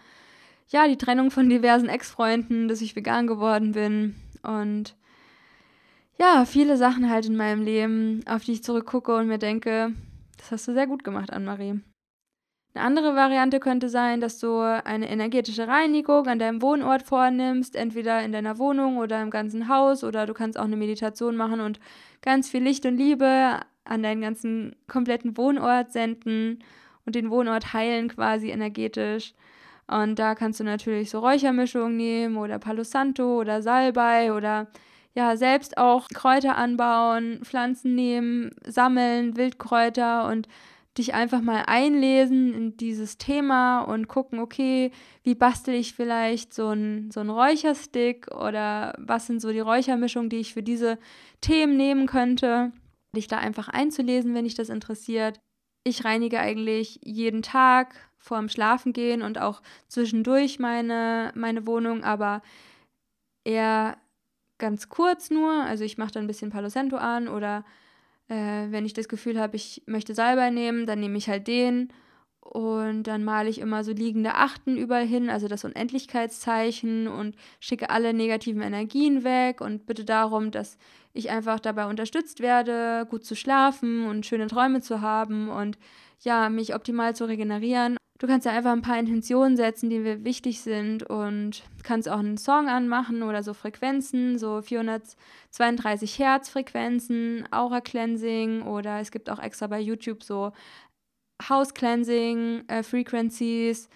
ja, 0.69 0.89
die 0.89 0.99
Trennung 0.99 1.31
von 1.31 1.49
diversen 1.49 1.89
Ex-Freunden, 1.89 2.69
dass 2.69 2.81
ich 2.81 2.97
vegan 2.97 3.27
geworden 3.27 3.73
bin. 3.73 4.17
Und 4.43 4.97
ja, 6.19 6.45
viele 6.45 6.77
Sachen 6.77 7.11
halt 7.11 7.27
in 7.27 7.37
meinem 7.37 7.63
Leben, 7.63 8.23
auf 8.27 8.45
die 8.45 8.53
ich 8.53 8.63
zurückgucke 8.63 9.15
und 9.17 9.29
mir 9.29 9.39
denke, 9.39 9.93
das 10.37 10.51
hast 10.51 10.69
du 10.69 10.73
sehr 10.73 10.87
gut 10.87 11.05
gemacht, 11.05 11.33
Anne-Marie. 11.33 11.81
Eine 12.75 12.85
andere 12.85 13.15
Variante 13.15 13.61
könnte 13.61 13.91
sein, 13.91 14.23
dass 14.23 14.39
du 14.39 14.61
eine 14.61 15.11
energetische 15.11 15.69
Reinigung 15.69 16.27
an 16.27 16.39
deinem 16.39 16.63
Wohnort 16.63 17.03
vornimmst, 17.03 17.77
entweder 17.77 18.23
in 18.23 18.33
deiner 18.33 18.59
Wohnung 18.59 18.97
oder 18.97 19.21
im 19.21 19.29
ganzen 19.29 19.69
Haus 19.69 20.03
oder 20.03 20.25
du 20.25 20.33
kannst 20.33 20.59
auch 20.59 20.65
eine 20.65 20.77
Meditation 20.77 21.37
machen 21.37 21.61
und 21.61 21.81
ganz 22.23 22.49
viel 22.49 22.63
Licht 22.63 22.87
und 22.87 22.97
Liebe 22.97 23.61
an 23.85 24.03
deinen 24.03 24.23
ganzen 24.23 24.75
kompletten 24.89 25.37
Wohnort 25.37 25.93
senden 25.93 26.61
und 27.05 27.15
den 27.15 27.31
Wohnort 27.31 27.75
heilen 27.75 28.09
quasi 28.09 28.51
energetisch. 28.51 29.35
Und 29.87 30.19
da 30.19 30.35
kannst 30.35 30.61
du 30.61 30.65
natürlich 30.65 31.11
so 31.11 31.19
Räuchermischungen 31.19 31.97
nehmen 31.97 32.37
oder 32.39 32.59
Palo 32.59 32.85
Santo 32.85 33.41
oder 33.41 33.61
Salbei 33.61 34.33
oder 34.33 34.69
ja, 35.15 35.37
selbst 35.37 35.77
auch 35.77 36.09
Kräuter 36.09 36.57
anbauen, 36.57 37.41
Pflanzen 37.45 37.95
nehmen, 37.95 38.53
sammeln, 38.67 39.37
Wildkräuter 39.37 40.27
und 40.29 40.49
dich 40.99 41.15
einfach 41.15 41.41
mal 41.41 41.65
einlesen 41.67 42.53
in 42.53 42.77
dieses 42.77 43.17
Thema 43.17 43.81
und 43.81 44.09
gucken, 44.09 44.41
okay, 44.41 44.91
wie 45.23 45.35
bastel 45.35 45.75
ich 45.75 45.95
vielleicht 45.95 46.53
so 46.53 46.69
einen 46.69 47.11
so 47.11 47.21
Räucherstick 47.23 48.35
oder 48.35 48.95
was 48.99 49.27
sind 49.27 49.41
so 49.41 49.53
die 49.53 49.61
Räuchermischungen, 49.61 50.29
die 50.29 50.41
ich 50.41 50.53
für 50.53 50.63
diese 50.63 50.99
Themen 51.41 51.77
nehmen 51.77 52.07
könnte. 52.07 52.73
Dich 53.17 53.27
da 53.27 53.39
einfach 53.39 53.69
einzulesen, 53.69 54.35
wenn 54.35 54.45
dich 54.45 54.55
das 54.55 54.69
interessiert. 54.69 55.41
Ich 55.85 56.05
reinige 56.05 56.41
eigentlich 56.41 57.01
jeden 57.03 57.43
Tag 57.43 57.95
vorm 58.19 58.49
Schlafengehen 58.49 59.23
und 59.23 59.39
auch 59.39 59.63
zwischendurch 59.89 60.59
meine, 60.59 61.33
meine 61.35 61.67
Wohnung, 61.67 62.05
aber 62.05 62.43
eher 63.45 63.97
ganz 64.59 64.89
kurz 64.89 65.31
nur. 65.31 65.53
Also 65.53 65.85
ich 65.85 65.99
mache 65.99 66.13
dann 66.13 66.25
ein 66.25 66.29
bisschen 66.29 66.51
Palo 66.51 66.69
an 66.99 67.29
oder 67.29 67.65
äh, 68.33 68.71
wenn 68.71 68.87
ich 68.87 68.95
das 68.95 69.09
Gefühl 69.09 69.39
habe, 69.39 69.57
ich 69.57 69.83
möchte 69.87 70.15
Salbei 70.15 70.49
nehmen, 70.49 70.87
dann 70.87 71.01
nehme 71.01 71.19
ich 71.19 71.29
halt 71.29 71.47
den. 71.47 71.93
Und 72.41 73.05
dann 73.05 73.25
male 73.25 73.49
ich 73.49 73.61
immer 73.61 73.85
so 73.85 73.93
liegende 73.93 74.35
Achten 74.35 74.77
überall 74.77 75.07
hin, 75.07 75.31
also 75.31 75.49
das 75.49 75.65
Unendlichkeitszeichen 75.65 77.09
und 77.09 77.37
schicke 77.61 77.89
alle 77.91 78.13
negativen 78.13 78.63
Energien 78.63 79.23
weg 79.23 79.61
und 79.61 79.87
bitte 79.87 80.05
darum, 80.05 80.51
dass 80.51 80.77
ich 81.13 81.31
einfach 81.31 81.61
dabei 81.61 81.87
unterstützt 81.87 82.41
werde, 82.41 83.07
gut 83.09 83.25
zu 83.25 83.37
schlafen 83.37 84.07
und 84.07 84.27
schöne 84.27 84.49
Träume 84.49 84.81
zu 84.81 85.01
haben 85.01 85.49
und 85.51 85.79
ja, 86.21 86.49
mich 86.49 86.75
optimal 86.75 87.15
zu 87.15 87.27
regenerieren. 87.27 87.97
Du 88.23 88.29
kannst 88.29 88.47
ja 88.47 88.53
einfach 88.53 88.71
ein 88.71 88.83
paar 88.83 89.01
Intentionen 89.01 89.57
setzen, 89.57 89.91
die 89.91 89.99
mir 89.99 90.25
wichtig 90.25 90.61
sind 90.61 91.03
und 91.03 91.65
kannst 91.83 92.09
auch 92.09 92.21
einen 92.21 92.39
Song 92.39 92.69
anmachen 92.69 93.25
oder 93.25 93.43
so 93.43 93.53
Frequenzen, 93.53 94.39
so 94.39 94.63
432 94.63 96.21
Hertz 96.21 96.49
Frequenzen, 96.49 97.49
Aura 97.51 97.81
Cleansing 97.81 98.63
oder 98.63 99.01
es 99.01 99.11
gibt 99.11 99.29
auch 99.29 99.41
extra 99.41 99.67
bei 99.67 99.81
YouTube 99.81 100.23
so 100.23 100.53
House 101.49 101.75
Cleansing 101.75 102.63
äh, 102.69 102.85
Frequencies. 102.85 103.89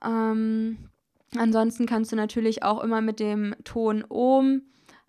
Ähm, 0.00 0.88
ansonsten 1.36 1.86
kannst 1.86 2.12
du 2.12 2.16
natürlich 2.16 2.62
auch 2.62 2.84
immer 2.84 3.00
mit 3.00 3.18
dem 3.18 3.56
Ton 3.64 4.04
Ohm 4.08 4.62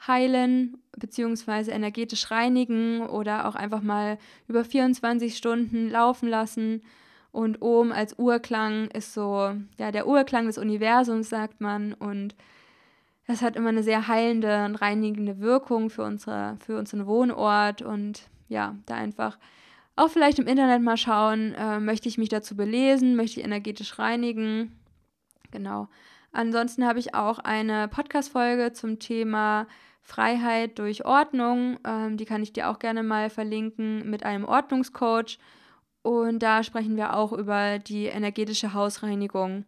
heilen 0.07 0.77
beziehungsweise 0.97 1.69
energetisch 1.69 2.31
reinigen 2.31 3.05
oder 3.05 3.47
auch 3.47 3.53
einfach 3.53 3.83
mal 3.83 4.17
über 4.47 4.65
24 4.65 5.37
Stunden 5.37 5.91
laufen 5.91 6.27
lassen. 6.27 6.81
Und 7.31 7.61
Om 7.61 7.91
als 7.91 8.17
Urklang 8.19 8.87
ist 8.91 9.13
so, 9.13 9.53
ja, 9.77 9.91
der 9.91 10.07
Urklang 10.07 10.47
des 10.47 10.57
Universums, 10.57 11.29
sagt 11.29 11.61
man. 11.61 11.93
Und 11.93 12.35
das 13.27 13.41
hat 13.41 13.55
immer 13.55 13.69
eine 13.69 13.83
sehr 13.83 14.07
heilende 14.07 14.65
und 14.65 14.75
reinigende 14.75 15.39
Wirkung 15.39 15.89
für, 15.89 16.03
unsere, 16.03 16.57
für 16.65 16.77
unseren 16.77 17.07
Wohnort. 17.07 17.81
Und 17.81 18.29
ja, 18.49 18.75
da 18.85 18.95
einfach 18.95 19.37
auch 19.95 20.09
vielleicht 20.09 20.39
im 20.39 20.47
Internet 20.47 20.81
mal 20.81 20.97
schauen, 20.97 21.53
äh, 21.53 21.79
möchte 21.79 22.09
ich 22.09 22.17
mich 22.17 22.29
dazu 22.29 22.55
belesen, 22.55 23.15
möchte 23.15 23.39
ich 23.39 23.45
energetisch 23.45 23.97
reinigen. 23.99 24.77
Genau. 25.51 25.87
Ansonsten 26.33 26.85
habe 26.85 26.99
ich 26.99 27.13
auch 27.13 27.39
eine 27.39 27.87
Podcast-Folge 27.87 28.71
zum 28.73 28.99
Thema 28.99 29.67
Freiheit 30.01 30.79
durch 30.79 31.05
Ordnung. 31.05 31.77
Ähm, 31.85 32.17
die 32.17 32.25
kann 32.25 32.41
ich 32.41 32.53
dir 32.53 32.69
auch 32.69 32.79
gerne 32.79 33.03
mal 33.03 33.29
verlinken 33.29 34.09
mit 34.09 34.23
einem 34.23 34.45
Ordnungscoach. 34.45 35.39
Und 36.03 36.39
da 36.39 36.63
sprechen 36.63 36.97
wir 36.97 37.15
auch 37.15 37.31
über 37.31 37.79
die 37.79 38.05
energetische 38.05 38.73
Hausreinigung. 38.73 39.65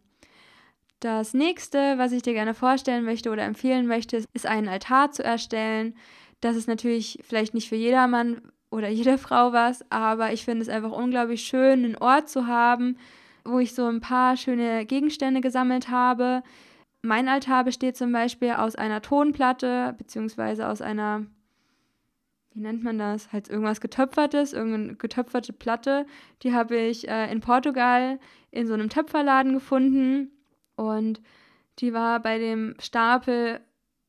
Das 1.00 1.34
nächste, 1.34 1.98
was 1.98 2.12
ich 2.12 2.22
dir 2.22 2.32
gerne 2.32 2.54
vorstellen 2.54 3.04
möchte 3.04 3.30
oder 3.30 3.42
empfehlen 3.42 3.86
möchte, 3.86 4.24
ist 4.32 4.46
einen 4.46 4.68
Altar 4.68 5.12
zu 5.12 5.22
erstellen. 5.22 5.94
Das 6.40 6.56
ist 6.56 6.66
natürlich 6.66 7.22
vielleicht 7.22 7.54
nicht 7.54 7.68
für 7.68 7.76
jedermann 7.76 8.40
oder 8.70 8.88
jede 8.90 9.18
Frau 9.18 9.52
was, 9.52 9.84
aber 9.90 10.32
ich 10.32 10.44
finde 10.44 10.62
es 10.62 10.68
einfach 10.68 10.92
unglaublich 10.92 11.44
schön, 11.44 11.84
einen 11.84 11.96
Ort 11.96 12.28
zu 12.28 12.46
haben, 12.46 12.96
wo 13.44 13.58
ich 13.58 13.74
so 13.74 13.86
ein 13.86 14.00
paar 14.00 14.36
schöne 14.36 14.86
Gegenstände 14.86 15.40
gesammelt 15.40 15.90
habe. 15.90 16.42
Mein 17.02 17.28
Altar 17.28 17.64
besteht 17.64 17.98
zum 17.98 18.10
Beispiel 18.10 18.52
aus 18.52 18.74
einer 18.74 19.02
Tonplatte 19.02 19.94
beziehungsweise 19.98 20.66
aus 20.66 20.80
einer 20.80 21.26
wie 22.54 22.60
nennt 22.60 22.84
man 22.84 22.98
das? 22.98 23.32
Halt 23.32 23.48
irgendwas 23.48 23.80
getöpfertes, 23.80 24.52
irgendeine 24.52 24.94
getöpferte 24.94 25.52
Platte. 25.52 26.06
Die 26.42 26.54
habe 26.54 26.76
ich 26.76 27.08
äh, 27.08 27.30
in 27.30 27.40
Portugal 27.40 28.20
in 28.52 28.66
so 28.66 28.74
einem 28.74 28.88
Töpferladen 28.88 29.54
gefunden 29.54 30.30
und 30.76 31.20
die 31.80 31.92
war 31.92 32.20
bei 32.20 32.38
dem 32.38 32.76
Stapel 32.78 33.60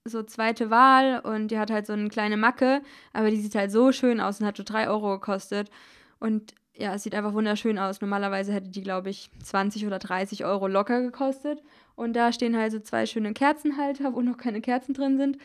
so 0.04 0.22
zweite 0.22 0.70
Wahl 0.70 1.20
und 1.22 1.50
die 1.50 1.58
hat 1.58 1.72
halt 1.72 1.88
so 1.88 1.94
eine 1.94 2.10
kleine 2.10 2.38
Macke, 2.38 2.84
aber 3.14 3.32
die 3.32 3.42
sieht 3.42 3.56
halt 3.56 3.72
so 3.72 3.92
schön 3.92 4.22
aus 4.22 4.40
und 4.40 4.46
hat 4.46 4.58
so 4.58 4.64
drei 4.64 4.88
Euro 4.88 5.14
gekostet. 5.14 5.72
Und 6.20 6.54
ja, 6.76 6.94
es 6.94 7.02
sieht 7.02 7.16
einfach 7.16 7.34
wunderschön 7.34 7.80
aus. 7.80 8.02
Normalerweise 8.02 8.54
hätte 8.54 8.70
die, 8.70 8.84
glaube 8.84 9.10
ich, 9.10 9.32
20 9.44 9.88
oder 9.88 9.98
30 9.98 10.46
Euro 10.46 10.68
locker 10.68 11.02
gekostet. 11.02 11.64
Und 11.96 12.14
da 12.14 12.32
stehen 12.32 12.56
halt 12.56 12.74
so 12.74 12.80
zwei 12.80 13.08
schöne 13.08 13.34
Kerzenhalter, 13.34 14.14
wo 14.14 14.22
noch 14.22 14.38
keine 14.38 14.62
Kerzen 14.62 14.94
drin 14.94 15.18
sind 15.18 15.38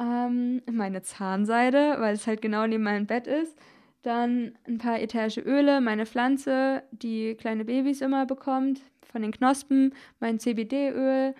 ähm, 0.00 0.62
meine 0.70 1.02
Zahnseide, 1.02 1.96
weil 1.98 2.14
es 2.14 2.26
halt 2.26 2.42
genau 2.42 2.66
neben 2.66 2.82
meinem 2.82 3.06
Bett 3.06 3.26
ist. 3.26 3.56
Dann 4.02 4.54
ein 4.66 4.78
paar 4.78 4.98
ätherische 4.98 5.42
Öle, 5.42 5.80
meine 5.82 6.06
Pflanze, 6.06 6.82
die 6.90 7.34
kleine 7.34 7.66
Babys 7.66 8.00
immer 8.00 8.24
bekommt, 8.24 8.80
von 9.12 9.20
den 9.22 9.30
Knospen, 9.30 9.94
mein 10.20 10.38
CBD-Öl, 10.38 11.34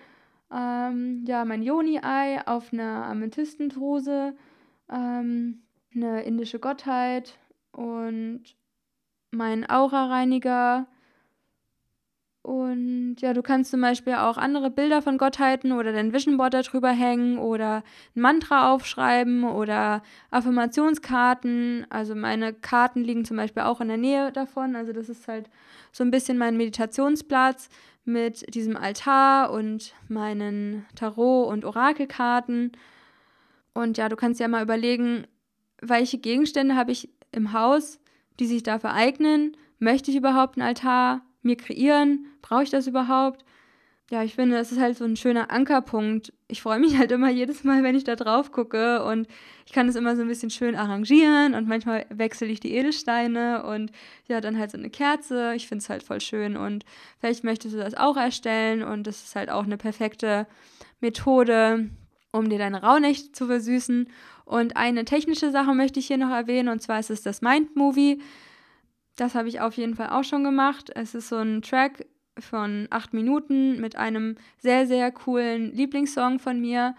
ähm, 0.53 1.23
ja, 1.25 1.43
mein 1.45 1.63
Yoni-Ei 1.63 2.45
auf 2.45 2.71
einer 2.71 3.05
Amethystentrose, 3.05 4.35
ähm, 4.91 5.63
eine 5.95 6.23
indische 6.23 6.59
Gottheit 6.59 7.39
und 7.71 8.43
mein 9.31 9.67
Aura-Reiniger, 9.67 10.85
und 12.43 13.17
ja, 13.19 13.33
du 13.33 13.43
kannst 13.43 13.69
zum 13.69 13.81
Beispiel 13.81 14.15
auch 14.15 14.37
andere 14.37 14.71
Bilder 14.71 15.03
von 15.03 15.19
Gottheiten 15.19 15.71
oder 15.71 15.91
dein 15.91 16.11
Vision 16.11 16.37
Board 16.37 16.55
darüber 16.55 16.89
hängen 16.89 17.37
oder 17.37 17.83
ein 18.15 18.21
Mantra 18.21 18.73
aufschreiben 18.73 19.43
oder 19.43 20.01
Affirmationskarten. 20.31 21.85
Also 21.91 22.15
meine 22.15 22.53
Karten 22.53 23.03
liegen 23.03 23.25
zum 23.25 23.37
Beispiel 23.37 23.61
auch 23.61 23.79
in 23.79 23.89
der 23.89 23.97
Nähe 23.97 24.31
davon. 24.31 24.75
Also 24.75 24.91
das 24.91 25.07
ist 25.07 25.27
halt 25.27 25.51
so 25.91 26.03
ein 26.03 26.09
bisschen 26.09 26.39
mein 26.39 26.57
Meditationsplatz 26.57 27.69
mit 28.05 28.51
diesem 28.55 28.75
Altar 28.75 29.51
und 29.51 29.93
meinen 30.07 30.87
Tarot- 30.95 31.47
und 31.47 31.63
Orakelkarten. 31.63 32.71
Und 33.73 33.99
ja, 33.99 34.09
du 34.09 34.15
kannst 34.15 34.39
ja 34.39 34.47
mal 34.47 34.63
überlegen, 34.63 35.27
welche 35.79 36.17
Gegenstände 36.17 36.75
habe 36.75 36.91
ich 36.91 37.09
im 37.31 37.53
Haus, 37.53 37.99
die 38.39 38.47
sich 38.47 38.63
dafür 38.63 38.93
eignen. 38.93 39.55
Möchte 39.77 40.09
ich 40.09 40.17
überhaupt 40.17 40.57
ein 40.57 40.63
Altar? 40.63 41.21
Mir 41.41 41.57
kreieren? 41.57 42.27
Brauche 42.41 42.63
ich 42.63 42.69
das 42.69 42.87
überhaupt? 42.87 43.43
Ja, 44.11 44.23
ich 44.23 44.35
finde, 44.35 44.57
das 44.57 44.73
ist 44.73 44.79
halt 44.79 44.97
so 44.97 45.05
ein 45.05 45.15
schöner 45.15 45.51
Ankerpunkt. 45.51 46.33
Ich 46.49 46.61
freue 46.61 46.79
mich 46.79 46.97
halt 46.97 47.13
immer 47.13 47.29
jedes 47.29 47.63
Mal, 47.63 47.81
wenn 47.81 47.95
ich 47.95 48.03
da 48.03 48.17
drauf 48.17 48.51
gucke 48.51 49.05
und 49.05 49.27
ich 49.65 49.71
kann 49.71 49.87
es 49.87 49.95
immer 49.95 50.17
so 50.17 50.21
ein 50.21 50.27
bisschen 50.27 50.49
schön 50.49 50.75
arrangieren 50.75 51.53
und 51.55 51.65
manchmal 51.65 52.05
wechsle 52.09 52.47
ich 52.47 52.59
die 52.59 52.73
Edelsteine 52.73 53.63
und 53.63 53.89
ja, 54.27 54.41
dann 54.41 54.59
halt 54.59 54.71
so 54.71 54.77
eine 54.77 54.89
Kerze. 54.89 55.53
Ich 55.55 55.69
finde 55.69 55.81
es 55.81 55.89
halt 55.89 56.03
voll 56.03 56.19
schön 56.19 56.57
und 56.57 56.83
vielleicht 57.21 57.45
möchtest 57.45 57.73
du 57.73 57.79
das 57.79 57.95
auch 57.95 58.17
erstellen 58.17 58.83
und 58.83 59.07
das 59.07 59.23
ist 59.23 59.35
halt 59.37 59.49
auch 59.49 59.63
eine 59.63 59.77
perfekte 59.77 60.45
Methode, 60.99 61.89
um 62.33 62.49
dir 62.49 62.59
deine 62.59 62.83
Rauhnächte 62.83 63.31
zu 63.31 63.45
versüßen. 63.45 64.09
Und 64.43 64.75
eine 64.75 65.05
technische 65.05 65.51
Sache 65.51 65.73
möchte 65.73 66.01
ich 66.01 66.07
hier 66.07 66.17
noch 66.17 66.31
erwähnen 66.31 66.67
und 66.67 66.81
zwar 66.81 66.99
ist 66.99 67.11
es 67.11 67.21
das 67.21 67.41
Mind 67.41 67.77
Movie. 67.77 68.19
Das 69.15 69.35
habe 69.35 69.47
ich 69.47 69.61
auf 69.61 69.75
jeden 69.75 69.95
Fall 69.95 70.09
auch 70.09 70.23
schon 70.23 70.43
gemacht. 70.43 70.91
Es 70.95 71.15
ist 71.15 71.29
so 71.29 71.37
ein 71.37 71.61
Track 71.61 72.05
von 72.39 72.87
acht 72.89 73.13
Minuten 73.13 73.79
mit 73.79 73.95
einem 73.95 74.35
sehr, 74.57 74.87
sehr 74.87 75.11
coolen 75.11 75.73
Lieblingssong 75.73 76.39
von 76.39 76.59
mir, 76.59 76.95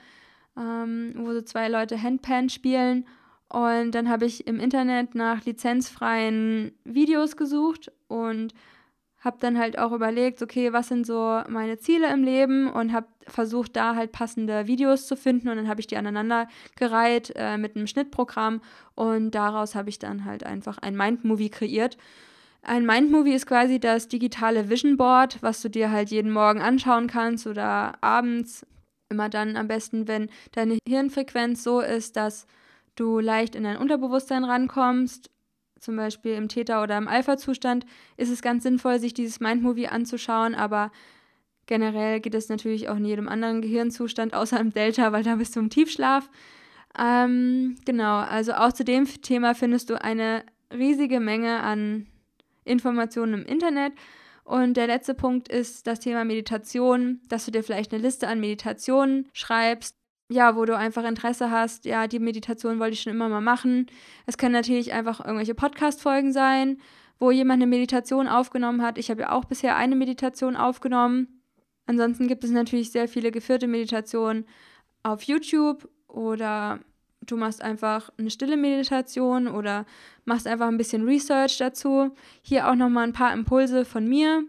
ähm, 0.57 1.15
wo 1.17 1.33
so 1.33 1.43
zwei 1.43 1.69
Leute 1.69 2.03
Handpan 2.03 2.49
spielen. 2.49 3.07
Und 3.49 3.93
dann 3.93 4.09
habe 4.09 4.25
ich 4.25 4.47
im 4.47 4.61
Internet 4.61 5.15
nach 5.15 5.45
lizenzfreien 5.45 6.73
Videos 6.85 7.37
gesucht 7.37 7.93
und 8.09 8.55
habe 9.23 9.37
dann 9.41 9.57
halt 9.57 9.79
auch 9.79 9.93
überlegt, 9.93 10.43
okay, 10.43 10.73
was 10.73 10.89
sind 10.89 11.07
so 11.07 11.41
meine 11.49 11.79
Ziele 11.79 12.13
im 12.13 12.25
Leben 12.25 12.69
und 12.71 12.93
habe 12.93 13.07
versucht, 13.29 13.77
da 13.77 13.95
halt 13.95 14.11
passende 14.11 14.67
Videos 14.67 15.07
zu 15.07 15.17
finden 15.17 15.49
und 15.49 15.57
dann 15.57 15.69
habe 15.69 15.81
ich 15.81 15.87
die 15.87 15.97
aneinander 15.97 16.49
gereiht 16.77 17.33
äh, 17.37 17.57
mit 17.57 17.77
einem 17.77 17.87
Schnittprogramm 17.87 18.61
und 18.97 19.31
daraus 19.31 19.77
habe 19.77 19.91
ich 19.91 20.01
dann 20.01 20.25
halt 20.25 20.45
einfach 20.45 20.79
ein 20.79 20.97
Mindmovie 20.97 21.51
kreiert. 21.51 21.97
Ein 22.63 22.85
Mindmovie 22.85 23.35
ist 23.35 23.47
quasi 23.47 23.79
das 23.79 24.09
digitale 24.09 24.69
Vision 24.69 24.97
Board, 24.97 25.39
was 25.41 25.63
du 25.63 25.71
dir 25.71 25.93
halt 25.93 26.11
jeden 26.11 26.33
Morgen 26.33 26.61
anschauen 26.61 27.07
kannst 27.07 27.47
oder 27.47 28.03
abends. 28.03 28.67
Immer 29.09 29.29
dann 29.29 29.57
am 29.57 29.69
besten, 29.69 30.09
wenn 30.09 30.31
deine 30.53 30.79
Hirnfrequenz 30.89 31.63
so 31.63 31.81
ist, 31.81 32.17
dass 32.17 32.47
du 32.97 33.21
leicht 33.21 33.55
in 33.55 33.65
dein 33.65 33.77
Unterbewusstsein 33.77 34.45
rankommst 34.45 35.31
zum 35.83 35.97
Beispiel 35.97 36.35
im 36.35 36.49
Theta- 36.49 36.83
oder 36.83 36.97
im 36.97 37.09
Alpha-Zustand, 37.09 37.85
ist 38.17 38.31
es 38.31 38.41
ganz 38.41 38.63
sinnvoll, 38.63 39.01
sich 39.01 39.15
dieses 39.15 39.41
Mindmovie 39.41 39.89
anzuschauen, 39.89 40.55
aber 40.55 40.93
generell 41.67 42.21
geht 42.21 42.35
es 42.35 42.49
natürlich 42.49 42.89
auch 42.89 42.97
in 42.97 43.05
jedem 43.05 43.29
anderen 43.29 43.63
Gehirnzustand, 43.63 44.33
außer 44.33 44.61
im 44.61 44.73
Delta, 44.73 45.13
weil 45.13 45.25
da 45.25 45.37
bist 45.37 45.57
du 45.57 45.61
im 45.61 45.71
Tiefschlaf. 45.71 46.31
Ähm, 46.99 47.77
genau, 47.85 48.19
also 48.19 48.53
auch 48.53 48.73
zu 48.73 48.85
dem 48.85 49.07
Thema 49.07 49.55
findest 49.55 49.91
du 49.91 50.01
eine 50.01 50.45
riesige 50.73 51.21
Menge 51.21 51.61
an 51.61 52.07
Informationen 52.65 53.35
im 53.35 53.45
Internet. 53.45 53.93
Und 54.45 54.77
der 54.77 54.87
letzte 54.87 55.15
Punkt 55.15 55.49
ist 55.49 55.87
das 55.87 56.01
Thema 56.01 56.25
Meditation, 56.25 57.21
dass 57.29 57.45
du 57.45 57.51
dir 57.51 57.63
vielleicht 57.63 57.93
eine 57.93 58.03
Liste 58.03 58.29
an 58.29 58.41
Meditationen 58.41 59.29
schreibst, 59.33 59.97
ja, 60.33 60.57
wo 60.57 60.65
du 60.65 60.77
einfach 60.77 61.05
Interesse 61.05 61.51
hast, 61.51 61.85
ja, 61.85 62.07
die 62.07 62.19
Meditation 62.19 62.79
wollte 62.79 62.95
ich 62.95 63.03
schon 63.03 63.13
immer 63.13 63.29
mal 63.29 63.41
machen. 63.41 63.87
Es 64.27 64.39
können 64.39 64.53
natürlich 64.53 64.93
einfach 64.93 65.21
irgendwelche 65.21 65.55
Podcast-Folgen 65.55 66.33
sein, 66.33 66.79
wo 67.19 67.31
jemand 67.31 67.63
eine 67.63 67.69
Meditation 67.69 68.27
aufgenommen 68.29 68.83
hat. 68.83 68.99
Ich 68.99 69.11
habe 69.11 69.23
ja 69.23 69.33
auch 69.33 69.45
bisher 69.45 69.77
eine 69.77 69.95
Meditation 69.95 70.57
aufgenommen. 70.57 71.43
Ansonsten 71.87 72.29
gibt 72.29 72.45
es 72.45 72.51
natürlich 72.51 72.91
sehr 72.91 73.09
viele 73.09 73.31
geführte 73.31 73.69
Meditationen 73.69 74.47
auf 75.03 75.23
YouTube 75.23 75.89
oder 76.09 76.81
du 77.21 77.37
machst 77.37 77.63
einfach 77.63 78.11
eine 78.19 78.31
stille 78.31 78.57
Meditation 78.57 79.49
oder 79.49 79.85
machst 80.25 80.47
einfach 80.47 80.69
ein 80.69 80.79
bisschen 80.79 81.05
Research 81.05 81.59
dazu. 81.59 82.15
Hier 82.41 82.69
auch 82.69 82.75
nochmal 82.75 83.05
ein 83.05 83.13
paar 83.13 83.33
Impulse 83.33 83.85
von 83.85 84.09
mir. 84.09 84.45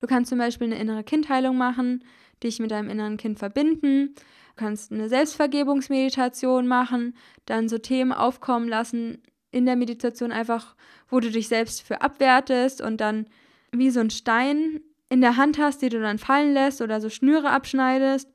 Du 0.00 0.06
kannst 0.06 0.28
zum 0.28 0.38
Beispiel 0.38 0.68
eine 0.68 0.78
innere 0.78 1.02
Kindheilung 1.02 1.56
machen, 1.56 2.04
dich 2.42 2.58
mit 2.58 2.70
deinem 2.70 2.90
inneren 2.90 3.16
Kind 3.16 3.38
verbinden. 3.38 4.14
Du 4.14 4.54
kannst 4.56 4.92
eine 4.92 5.08
Selbstvergebungsmeditation 5.08 6.66
machen, 6.66 7.14
dann 7.46 7.68
so 7.68 7.78
Themen 7.78 8.12
aufkommen 8.12 8.68
lassen 8.68 9.22
in 9.50 9.66
der 9.66 9.76
Meditation 9.76 10.32
einfach, 10.32 10.74
wo 11.08 11.20
du 11.20 11.30
dich 11.30 11.48
selbst 11.48 11.82
für 11.82 12.02
abwertest 12.02 12.80
und 12.80 13.00
dann 13.00 13.26
wie 13.72 13.90
so 13.90 14.00
ein 14.00 14.10
Stein 14.10 14.80
in 15.08 15.20
der 15.20 15.36
Hand 15.36 15.58
hast, 15.58 15.80
die 15.82 15.88
du 15.88 16.00
dann 16.00 16.18
fallen 16.18 16.52
lässt 16.52 16.82
oder 16.82 17.00
so 17.00 17.08
Schnüre 17.08 17.50
abschneidest. 17.50 18.30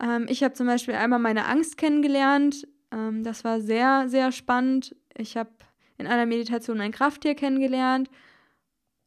Ähm, 0.00 0.26
ich 0.28 0.42
habe 0.42 0.54
zum 0.54 0.66
Beispiel 0.66 0.94
einmal 0.94 1.18
meine 1.18 1.46
Angst 1.46 1.78
kennengelernt. 1.78 2.66
Ähm, 2.92 3.24
das 3.24 3.44
war 3.44 3.60
sehr, 3.60 4.08
sehr 4.08 4.32
spannend. 4.32 4.94
Ich 5.16 5.36
habe 5.36 5.50
in 5.98 6.06
einer 6.06 6.26
Meditation 6.26 6.80
ein 6.80 6.92
Krafttier 6.92 7.34
kennengelernt. 7.34 8.10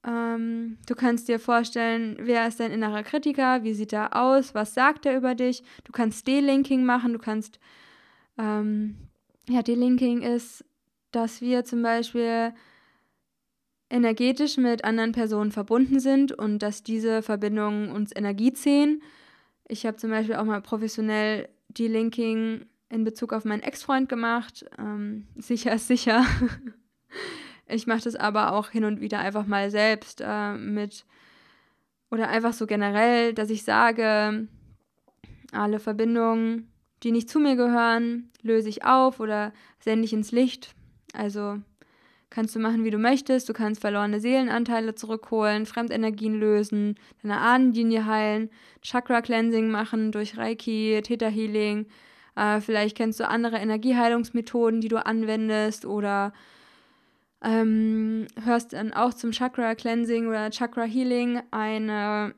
Ähm, 0.06 0.78
du 0.88 0.96
kannst 0.96 1.28
dir 1.28 1.40
vorstellen, 1.40 2.18
wer 2.22 2.48
ist 2.48 2.60
dein 2.60 2.72
innerer 2.72 3.04
Kritiker, 3.04 3.64
wie 3.64 3.74
sieht 3.74 3.92
er 3.92 4.16
aus, 4.16 4.56
was 4.56 4.74
sagt 4.74 5.06
er 5.06 5.18
über 5.18 5.36
dich. 5.36 5.64
Du 5.84 5.92
kannst 5.92 6.28
Delinking 6.28 6.86
machen, 6.86 7.14
du 7.14 7.20
kannst, 7.20 7.60
ähm, 8.38 8.96
ja, 9.50 9.62
Delinking 9.62 10.22
ist, 10.22 10.64
dass 11.12 11.42
wir 11.42 11.66
zum 11.66 11.82
Beispiel 11.82 12.54
energetisch 13.90 14.58
mit 14.58 14.84
anderen 14.84 15.12
Personen 15.12 15.52
verbunden 15.52 16.00
sind 16.00 16.32
und 16.32 16.60
dass 16.60 16.84
diese 16.84 17.22
Verbindungen 17.22 17.92
uns 17.92 18.16
Energie 18.16 18.54
ziehen. 18.54 19.02
Ich 19.68 19.86
habe 19.86 19.98
zum 19.98 20.12
Beispiel 20.12 20.36
auch 20.36 20.46
mal 20.46 20.62
professionell 20.62 21.50
Delinking 21.70 22.66
in 22.90 23.04
Bezug 23.04 23.34
auf 23.34 23.46
meinen 23.46 23.62
Ex-Freund 23.62 24.10
gemacht. 24.10 24.66
Ähm, 24.78 25.28
sicher 25.38 25.74
ist 25.74 25.88
sicher. 25.90 26.26
Ich 27.70 27.88
mache 27.88 28.02
das 28.04 28.16
aber 28.16 28.54
auch 28.54 28.70
hin 28.70 28.84
und 28.84 29.02
wieder 29.02 29.20
einfach 29.20 29.46
mal 29.46 29.70
selbst 29.70 30.22
äh, 30.26 30.54
mit 30.54 31.06
oder 32.12 32.30
einfach 32.30 32.54
so 32.54 32.66
generell, 32.66 33.34
dass 33.34 33.50
ich 33.50 33.64
sage, 33.64 34.48
alle 35.52 35.80
Verbindungen, 35.80 36.72
die 37.04 37.12
nicht 37.12 37.30
zu 37.30 37.40
mir 37.40 37.56
gehören, 37.56 38.32
löse 38.42 38.70
ich 38.70 38.84
auf 38.84 39.20
oder 39.20 39.54
sende 39.80 40.06
ich 40.06 40.14
ins 40.14 40.32
Licht. 40.32 40.74
Also 41.14 41.60
kannst 42.30 42.56
du 42.56 42.60
machen, 42.60 42.84
wie 42.84 42.92
du 42.92 42.98
möchtest. 42.98 43.48
Du 43.48 43.54
kannst 43.54 43.82
verlorene 43.82 44.20
Seelenanteile 44.20 44.96
zurückholen, 44.96 45.66
Fremdenergien 45.66 46.40
lösen, 46.40 46.96
deine 47.22 47.38
Ahnenlinie 47.38 48.06
heilen, 48.06 48.50
Chakra-Cleansing 48.82 49.70
machen 49.70 50.12
durch 50.12 50.38
Reiki, 50.38 51.02
Theta 51.04 51.28
Healing, 51.28 51.88
äh, 52.40 52.62
vielleicht 52.62 52.96
kennst 52.96 53.20
du 53.20 53.28
andere 53.28 53.58
Energieheilungsmethoden, 53.58 54.80
die 54.80 54.88
du 54.88 55.06
anwendest 55.06 55.86
oder 55.86 56.34
ähm, 57.42 58.28
hörst 58.44 58.74
dann 58.74 58.94
auch 58.94 59.14
zum 59.14 59.32
Chakra 59.32 59.76
Cleansing 59.76 60.28
oder 60.28 60.50
Chakra 60.52 60.84
Healing 60.84 61.42
eine 61.52 62.36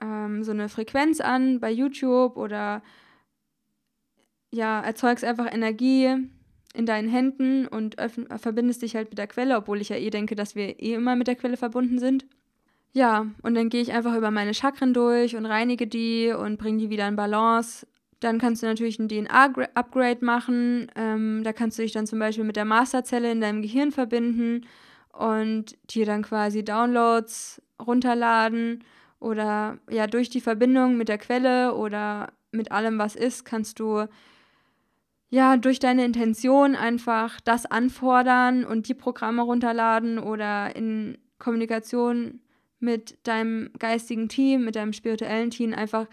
ähm, 0.00 0.44
so 0.44 0.52
eine 0.52 0.68
Frequenz 0.68 1.20
an 1.20 1.60
bei 1.60 1.70
YouTube 1.70 2.36
oder 2.36 2.82
ja, 4.50 4.80
erzeugst 4.80 5.24
einfach 5.24 5.52
Energie 5.52 6.16
in 6.74 6.86
deinen 6.86 7.08
Händen 7.08 7.66
und 7.66 7.96
verbindest 8.36 8.82
dich 8.82 8.96
halt 8.96 9.10
mit 9.10 9.18
der 9.18 9.26
Quelle, 9.26 9.56
obwohl 9.56 9.80
ich 9.80 9.88
ja 9.88 9.96
eh 9.96 10.10
denke, 10.10 10.34
dass 10.34 10.54
wir 10.54 10.80
eh 10.80 10.94
immer 10.94 11.16
mit 11.16 11.28
der 11.28 11.36
Quelle 11.36 11.56
verbunden 11.56 11.98
sind. 11.98 12.26
Ja, 12.92 13.26
und 13.42 13.54
dann 13.54 13.68
gehe 13.68 13.82
ich 13.82 13.92
einfach 13.92 14.16
über 14.16 14.30
meine 14.30 14.54
Chakren 14.54 14.94
durch 14.94 15.34
und 15.34 15.46
reinige 15.46 15.86
die 15.86 16.32
und 16.32 16.58
bringe 16.58 16.78
die 16.78 16.90
wieder 16.90 17.08
in 17.08 17.16
Balance. 17.16 17.86
Dann 18.24 18.38
kannst 18.38 18.62
du 18.62 18.66
natürlich 18.66 18.98
ein 18.98 19.08
DNA-Upgrade 19.08 20.24
machen. 20.24 20.90
Ähm, 20.96 21.42
da 21.44 21.52
kannst 21.52 21.78
du 21.78 21.82
dich 21.82 21.92
dann 21.92 22.06
zum 22.06 22.18
Beispiel 22.18 22.44
mit 22.44 22.56
der 22.56 22.64
Masterzelle 22.64 23.30
in 23.30 23.42
deinem 23.42 23.60
Gehirn 23.60 23.92
verbinden 23.92 24.66
und 25.12 25.76
dir 25.94 26.06
dann 26.06 26.22
quasi 26.22 26.64
Downloads 26.64 27.60
runterladen 27.78 28.82
oder 29.20 29.76
ja 29.90 30.06
durch 30.06 30.30
die 30.30 30.40
Verbindung 30.40 30.96
mit 30.96 31.10
der 31.10 31.18
Quelle 31.18 31.74
oder 31.74 32.32
mit 32.50 32.72
allem, 32.72 32.98
was 32.98 33.14
ist, 33.14 33.44
kannst 33.44 33.78
du 33.78 34.06
ja 35.28 35.58
durch 35.58 35.78
deine 35.78 36.06
Intention 36.06 36.76
einfach 36.76 37.38
das 37.42 37.66
anfordern 37.66 38.64
und 38.64 38.88
die 38.88 38.94
Programme 38.94 39.42
runterladen 39.42 40.18
oder 40.18 40.74
in 40.74 41.18
Kommunikation 41.38 42.40
mit 42.78 43.18
deinem 43.26 43.70
geistigen 43.78 44.30
Team, 44.30 44.64
mit 44.64 44.76
deinem 44.76 44.94
spirituellen 44.94 45.50
Team 45.50 45.74
einfach 45.74 46.06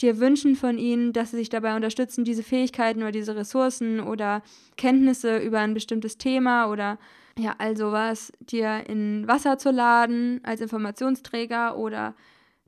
dir 0.00 0.18
wünschen 0.18 0.54
von 0.54 0.78
ihnen, 0.78 1.12
dass 1.12 1.32
sie 1.32 1.38
sich 1.38 1.48
dabei 1.48 1.74
unterstützen, 1.74 2.24
diese 2.24 2.42
Fähigkeiten 2.42 3.02
oder 3.02 3.12
diese 3.12 3.36
Ressourcen 3.36 4.00
oder 4.00 4.42
Kenntnisse 4.76 5.38
über 5.38 5.58
ein 5.58 5.74
bestimmtes 5.74 6.18
Thema 6.18 6.70
oder 6.70 6.98
ja, 7.38 7.54
also 7.58 7.92
was, 7.92 8.32
dir 8.40 8.84
in 8.88 9.26
Wasser 9.28 9.58
zu 9.58 9.70
laden 9.70 10.40
als 10.42 10.60
Informationsträger 10.60 11.76
oder 11.76 12.14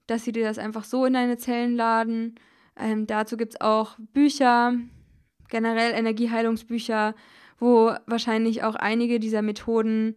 dass 0.07 0.25
sie 0.25 0.33
dir 0.33 0.45
das 0.45 0.59
einfach 0.59 0.85
so 0.85 1.05
in 1.05 1.13
deine 1.13 1.39
Zellen 1.39 1.77
laden. 1.77 2.35
Ähm, 2.77 3.07
dazu 3.07 3.37
gibt 3.37 3.55
es 3.55 3.61
auch 3.61 3.97
Bücher, 4.13 4.75
generell 5.49 5.93
Energieheilungsbücher, 5.93 7.15
wo 7.59 7.93
wahrscheinlich 8.07 8.63
auch 8.63 8.75
einige 8.75 9.21
dieser 9.21 9.43
Methoden, 9.43 10.17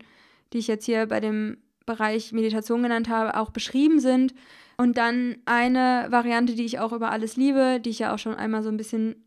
die 0.53 0.59
ich 0.59 0.67
jetzt 0.67 0.85
hier 0.85 1.07
bei 1.07 1.19
dem 1.19 1.57
Bereich 1.85 2.31
Meditation 2.31 2.81
genannt 2.81 3.09
habe, 3.09 3.37
auch 3.37 3.49
beschrieben 3.49 3.99
sind. 3.99 4.33
Und 4.77 4.97
dann 4.97 5.37
eine 5.45 6.07
Variante, 6.09 6.55
die 6.55 6.65
ich 6.65 6.79
auch 6.79 6.93
über 6.93 7.11
alles 7.11 7.35
liebe, 7.35 7.79
die 7.79 7.91
ich 7.91 7.99
ja 7.99 8.13
auch 8.13 8.19
schon 8.19 8.35
einmal 8.35 8.63
so 8.63 8.69
ein 8.69 8.77
bisschen 8.77 9.23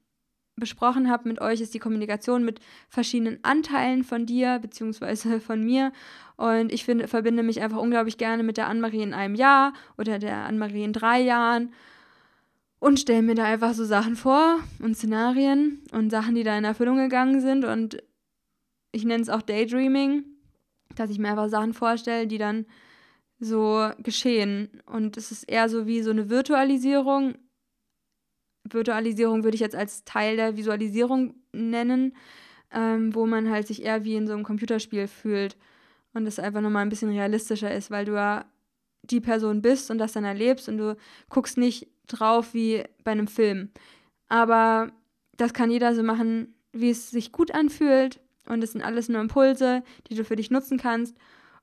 besprochen 0.56 1.10
habe 1.10 1.28
mit 1.28 1.40
euch, 1.40 1.60
ist 1.60 1.74
die 1.74 1.78
Kommunikation 1.78 2.44
mit 2.44 2.60
verschiedenen 2.88 3.38
Anteilen 3.44 4.04
von 4.04 4.26
dir 4.26 4.58
bzw. 4.58 5.40
von 5.40 5.62
mir. 5.62 5.92
Und 6.36 6.72
ich 6.72 6.84
finde, 6.84 7.08
verbinde 7.08 7.42
mich 7.42 7.60
einfach 7.60 7.78
unglaublich 7.78 8.18
gerne 8.18 8.42
mit 8.42 8.56
der 8.56 8.68
Annemarie 8.68 9.02
in 9.02 9.14
einem 9.14 9.34
Jahr 9.34 9.72
oder 9.98 10.18
der 10.18 10.44
Annemarie 10.44 10.84
in 10.84 10.92
drei 10.92 11.20
Jahren 11.20 11.72
und 12.78 13.00
stelle 13.00 13.22
mir 13.22 13.34
da 13.34 13.44
einfach 13.44 13.74
so 13.74 13.84
Sachen 13.84 14.16
vor 14.16 14.58
und 14.80 14.96
Szenarien 14.96 15.82
und 15.92 16.10
Sachen, 16.10 16.34
die 16.34 16.42
da 16.42 16.56
in 16.56 16.64
Erfüllung 16.64 16.96
gegangen 16.96 17.40
sind. 17.40 17.64
Und 17.64 18.02
ich 18.92 19.04
nenne 19.04 19.22
es 19.22 19.28
auch 19.28 19.42
Daydreaming, 19.42 20.24
dass 20.94 21.10
ich 21.10 21.18
mir 21.18 21.28
einfach 21.28 21.48
Sachen 21.48 21.74
vorstelle, 21.74 22.26
die 22.26 22.38
dann 22.38 22.66
so 23.38 23.90
geschehen. 23.98 24.82
Und 24.86 25.16
es 25.16 25.30
ist 25.30 25.44
eher 25.44 25.68
so 25.68 25.86
wie 25.86 26.02
so 26.02 26.10
eine 26.10 26.30
Virtualisierung. 26.30 27.34
Virtualisierung 28.64 29.44
würde 29.44 29.54
ich 29.54 29.60
jetzt 29.60 29.76
als 29.76 30.04
Teil 30.04 30.36
der 30.36 30.56
Visualisierung 30.56 31.34
nennen, 31.52 32.16
ähm, 32.72 33.14
wo 33.14 33.26
man 33.26 33.50
halt 33.50 33.66
sich 33.66 33.82
eher 33.82 34.04
wie 34.04 34.16
in 34.16 34.26
so 34.26 34.32
einem 34.32 34.42
Computerspiel 34.42 35.06
fühlt 35.06 35.56
und 36.14 36.26
es 36.26 36.38
einfach 36.38 36.60
nochmal 36.60 36.82
ein 36.82 36.88
bisschen 36.88 37.10
realistischer 37.10 37.72
ist, 37.72 37.90
weil 37.90 38.04
du 38.04 38.14
ja 38.14 38.46
die 39.02 39.20
Person 39.20 39.62
bist 39.62 39.90
und 39.90 39.98
das 39.98 40.12
dann 40.12 40.24
erlebst 40.24 40.68
und 40.68 40.78
du 40.78 40.96
guckst 41.28 41.58
nicht 41.58 41.88
drauf 42.08 42.54
wie 42.54 42.82
bei 43.04 43.12
einem 43.12 43.28
Film. 43.28 43.70
Aber 44.28 44.90
das 45.36 45.52
kann 45.52 45.70
jeder 45.70 45.94
so 45.94 46.02
machen, 46.02 46.54
wie 46.72 46.90
es 46.90 47.10
sich 47.10 47.30
gut 47.30 47.52
anfühlt 47.52 48.20
und 48.48 48.64
es 48.64 48.72
sind 48.72 48.82
alles 48.82 49.08
nur 49.08 49.20
Impulse, 49.20 49.84
die 50.08 50.14
du 50.14 50.24
für 50.24 50.36
dich 50.36 50.50
nutzen 50.50 50.78
kannst 50.78 51.16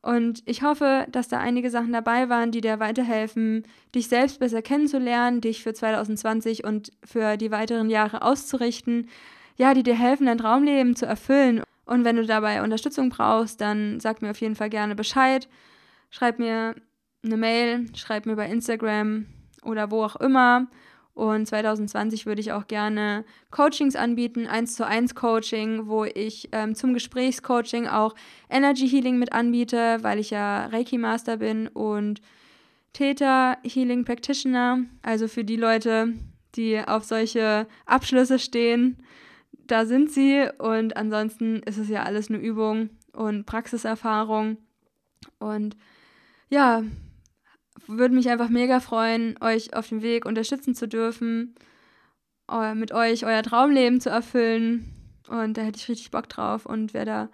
und 0.03 0.43
ich 0.45 0.63
hoffe, 0.63 1.07
dass 1.09 1.29
da 1.29 1.39
einige 1.39 1.69
Sachen 1.69 1.93
dabei 1.93 2.27
waren, 2.27 2.51
die 2.51 2.59
dir 2.59 2.81
weiterhelfen, 2.81 3.63
dich 3.95 4.09
selbst 4.09 4.41
besser 4.41 4.61
kennenzulernen, 4.61 5.39
dich 5.39 5.63
für 5.63 5.73
2020 5.73 6.65
und 6.65 6.91
für 7.05 7.37
die 7.37 7.51
weiteren 7.51 7.89
Jahre 7.89 8.21
auszurichten. 8.21 9.07
Ja, 9.55 9.73
die 9.73 9.81
dir 9.81 9.95
helfen, 9.95 10.25
dein 10.25 10.39
Traumleben 10.39 10.97
zu 10.97 11.05
erfüllen. 11.05 11.63
Und 11.85 12.03
wenn 12.03 12.17
du 12.17 12.25
dabei 12.25 12.61
Unterstützung 12.61 13.09
brauchst, 13.09 13.61
dann 13.61 14.01
sag 14.01 14.21
mir 14.21 14.31
auf 14.31 14.41
jeden 14.41 14.55
Fall 14.55 14.69
gerne 14.69 14.93
Bescheid. 14.93 15.47
Schreib 16.09 16.37
mir 16.37 16.75
eine 17.23 17.37
Mail, 17.37 17.85
schreib 17.95 18.25
mir 18.25 18.35
bei 18.35 18.49
Instagram 18.49 19.27
oder 19.63 19.89
wo 19.89 20.03
auch 20.03 20.17
immer. 20.17 20.67
Und 21.13 21.45
2020 21.45 22.25
würde 22.25 22.41
ich 22.41 22.51
auch 22.53 22.67
gerne 22.67 23.23
Coachings 23.51 23.95
anbieten, 23.95 24.47
1 24.47 24.75
zu 24.75 24.85
1 24.85 25.13
Coaching, 25.13 25.87
wo 25.87 26.05
ich 26.05 26.49
ähm, 26.51 26.73
zum 26.73 26.93
Gesprächscoaching 26.93 27.87
auch 27.87 28.15
Energy 28.49 28.89
Healing 28.89 29.19
mit 29.19 29.31
anbiete, 29.31 29.99
weil 30.01 30.17
ich 30.17 30.31
ja 30.31 30.65
Reiki 30.65 30.97
Master 30.97 31.37
bin 31.37 31.67
und 31.67 32.21
Theta 32.93 33.57
Healing 33.63 34.05
Practitioner. 34.05 34.85
Also 35.03 35.27
für 35.27 35.43
die 35.43 35.55
Leute, 35.55 36.13
die 36.55 36.79
auf 36.79 37.03
solche 37.03 37.67
Abschlüsse 37.85 38.39
stehen, 38.39 38.97
da 39.67 39.85
sind 39.85 40.11
sie. 40.11 40.47
Und 40.57 40.97
ansonsten 40.97 41.61
ist 41.63 41.77
es 41.77 41.89
ja 41.89 42.03
alles 42.03 42.29
eine 42.29 42.39
Übung 42.39 42.89
und 43.13 43.45
Praxiserfahrung. 43.45 44.57
Und 45.37 45.75
ja, 46.49 46.83
würde 47.87 48.15
mich 48.15 48.29
einfach 48.29 48.49
mega 48.49 48.79
freuen, 48.79 49.35
euch 49.41 49.75
auf 49.75 49.89
dem 49.89 50.01
Weg 50.01 50.25
unterstützen 50.25 50.75
zu 50.75 50.87
dürfen, 50.87 51.55
mit 52.75 52.91
euch 52.91 53.25
euer 53.25 53.43
Traumleben 53.43 54.01
zu 54.01 54.09
erfüllen. 54.09 54.93
Und 55.27 55.57
da 55.57 55.61
hätte 55.61 55.79
ich 55.79 55.89
richtig 55.89 56.11
Bock 56.11 56.29
drauf. 56.29 56.65
Und 56.65 56.93
wer 56.93 57.05
da 57.05 57.29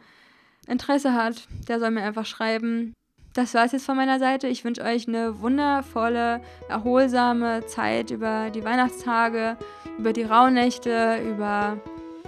Interesse 0.68 1.14
hat, 1.14 1.48
der 1.68 1.80
soll 1.80 1.92
mir 1.92 2.04
einfach 2.04 2.26
schreiben. 2.26 2.94
Das 3.34 3.54
war 3.54 3.66
es 3.66 3.72
jetzt 3.72 3.86
von 3.86 3.96
meiner 3.96 4.20
Seite. 4.20 4.48
Ich 4.48 4.64
wünsche 4.64 4.84
euch 4.84 5.08
eine 5.08 5.42
wundervolle, 5.42 6.42
erholsame 6.68 7.66
Zeit 7.66 8.12
über 8.12 8.50
die 8.50 8.64
Weihnachtstage, 8.64 9.58
über 9.98 10.14
die 10.14 10.24
Rauhnächte, 10.24 11.20
über, 11.28 11.78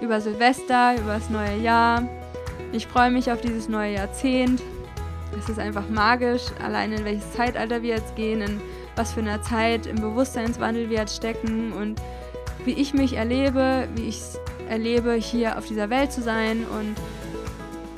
über 0.01 0.21
Silvester, 0.21 0.95
über 0.95 1.15
das 1.15 1.29
neue 1.29 1.57
Jahr. 1.57 2.07
Ich 2.71 2.87
freue 2.87 3.11
mich 3.11 3.31
auf 3.31 3.41
dieses 3.41 3.67
neue 3.67 3.95
Jahrzehnt. 3.95 4.61
Es 5.37 5.49
ist 5.49 5.59
einfach 5.59 5.89
magisch, 5.89 6.43
allein 6.63 6.91
in 6.91 7.05
welches 7.05 7.31
Zeitalter 7.31 7.81
wir 7.81 7.95
jetzt 7.95 8.15
gehen, 8.15 8.41
in 8.41 8.61
was 8.95 9.13
für 9.13 9.21
einer 9.21 9.41
Zeit 9.41 9.85
im 9.85 9.95
Bewusstseinswandel 9.95 10.89
wir 10.89 10.97
jetzt 10.97 11.15
stecken 11.15 11.73
und 11.73 12.01
wie 12.65 12.73
ich 12.73 12.93
mich 12.93 13.13
erlebe, 13.13 13.87
wie 13.95 14.03
ich 14.03 14.17
es 14.17 14.39
erlebe, 14.69 15.13
hier 15.13 15.57
auf 15.57 15.65
dieser 15.65 15.89
Welt 15.89 16.11
zu 16.11 16.21
sein. 16.21 16.65
Und 16.65 16.95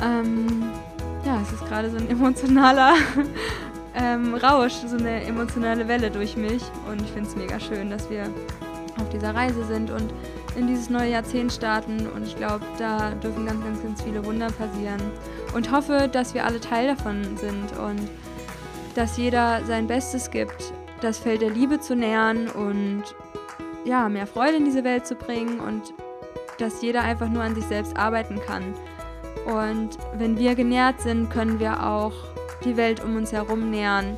ähm, 0.01 0.63
ja, 1.25 1.41
es 1.41 1.51
ist 1.51 1.65
gerade 1.67 1.89
so 1.89 1.97
ein 1.97 2.09
emotionaler 2.09 2.93
ähm, 3.95 4.35
Rausch, 4.35 4.73
so 4.73 4.97
eine 4.97 5.23
emotionale 5.23 5.87
Welle 5.87 6.09
durch 6.09 6.37
mich. 6.37 6.63
Und 6.89 7.01
ich 7.01 7.11
finde 7.11 7.29
es 7.29 7.35
mega 7.35 7.59
schön, 7.59 7.89
dass 7.89 8.09
wir 8.09 8.23
auf 8.99 9.09
dieser 9.09 9.33
Reise 9.35 9.65
sind 9.65 9.89
und 9.89 10.13
in 10.55 10.67
dieses 10.67 10.89
neue 10.89 11.11
Jahrzehnt 11.11 11.51
starten. 11.51 12.07
Und 12.07 12.25
ich 12.25 12.35
glaube, 12.35 12.65
da 12.77 13.11
dürfen 13.11 13.45
ganz, 13.45 13.63
ganz, 13.63 13.81
ganz 13.83 14.01
viele 14.01 14.23
Wunder 14.23 14.47
passieren. 14.47 15.01
Und 15.53 15.71
hoffe, 15.71 16.09
dass 16.11 16.33
wir 16.33 16.45
alle 16.45 16.59
Teil 16.59 16.87
davon 16.87 17.37
sind 17.37 17.77
und 17.77 18.09
dass 18.95 19.17
jeder 19.17 19.63
sein 19.65 19.87
Bestes 19.87 20.31
gibt, 20.31 20.73
das 21.01 21.19
Feld 21.19 21.41
der 21.41 21.49
Liebe 21.49 21.79
zu 21.79 21.95
nähern 21.95 22.47
und 22.47 23.03
ja, 23.85 24.07
mehr 24.09 24.27
Freude 24.27 24.57
in 24.57 24.65
diese 24.65 24.83
Welt 24.83 25.05
zu 25.05 25.15
bringen 25.15 25.59
und 25.59 25.93
dass 26.57 26.81
jeder 26.81 27.01
einfach 27.01 27.29
nur 27.29 27.43
an 27.43 27.55
sich 27.55 27.65
selbst 27.65 27.97
arbeiten 27.97 28.39
kann. 28.45 28.73
Und 29.45 29.97
wenn 30.17 30.37
wir 30.37 30.55
genährt 30.55 31.01
sind, 31.01 31.29
können 31.29 31.59
wir 31.59 31.85
auch 31.85 32.13
die 32.63 32.77
Welt 32.77 33.03
um 33.03 33.17
uns 33.17 33.31
herum 33.31 33.69
nähern, 33.69 34.17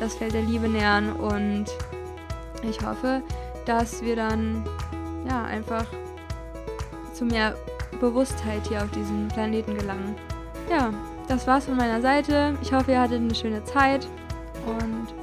das 0.00 0.16
Feld 0.16 0.34
der 0.34 0.42
Liebe 0.42 0.68
nähern 0.68 1.12
und 1.12 1.66
ich 2.62 2.84
hoffe, 2.84 3.22
dass 3.66 4.02
wir 4.02 4.16
dann 4.16 4.64
ja 5.28 5.44
einfach 5.44 5.86
zu 7.12 7.24
mehr 7.24 7.54
Bewusstheit 8.00 8.66
hier 8.68 8.82
auf 8.82 8.90
diesem 8.90 9.28
Planeten 9.28 9.76
gelangen. 9.76 10.16
Ja, 10.70 10.90
das 11.28 11.46
war's 11.46 11.66
von 11.66 11.76
meiner 11.76 12.00
Seite. 12.00 12.56
Ich 12.62 12.72
hoffe, 12.72 12.92
ihr 12.92 13.00
hattet 13.00 13.20
eine 13.20 13.34
schöne 13.34 13.62
Zeit 13.64 14.06
und 14.66 15.14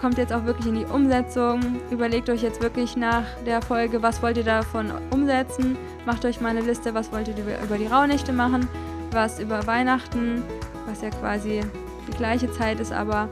kommt 0.00 0.18
jetzt 0.18 0.32
auch 0.32 0.44
wirklich 0.44 0.66
in 0.66 0.74
die 0.74 0.84
Umsetzung. 0.84 1.60
Überlegt 1.90 2.28
euch 2.30 2.42
jetzt 2.42 2.62
wirklich 2.62 2.96
nach 2.96 3.24
der 3.44 3.62
Folge, 3.62 4.02
was 4.02 4.22
wollt 4.22 4.36
ihr 4.36 4.44
davon 4.44 4.92
umsetzen. 5.10 5.76
Macht 6.04 6.24
euch 6.24 6.40
mal 6.40 6.50
eine 6.50 6.60
Liste, 6.60 6.94
was 6.94 7.12
wollt 7.12 7.28
ihr 7.28 7.34
über 7.64 7.78
die 7.78 7.86
Rauhnächte 7.86 8.32
machen, 8.32 8.68
was 9.10 9.40
über 9.40 9.66
Weihnachten, 9.66 10.42
was 10.86 11.02
ja 11.02 11.10
quasi 11.10 11.62
die 12.06 12.16
gleiche 12.16 12.50
Zeit 12.52 12.80
ist, 12.80 12.92
aber 12.92 13.28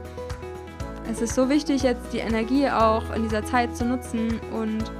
es 1.10 1.20
ist 1.20 1.34
so 1.34 1.48
wichtig, 1.48 1.82
jetzt 1.82 2.12
die 2.12 2.18
Energie 2.18 2.68
auch 2.68 3.14
in 3.14 3.22
dieser 3.22 3.44
Zeit 3.44 3.76
zu 3.76 3.84
nutzen 3.84 4.40
und 4.52 4.90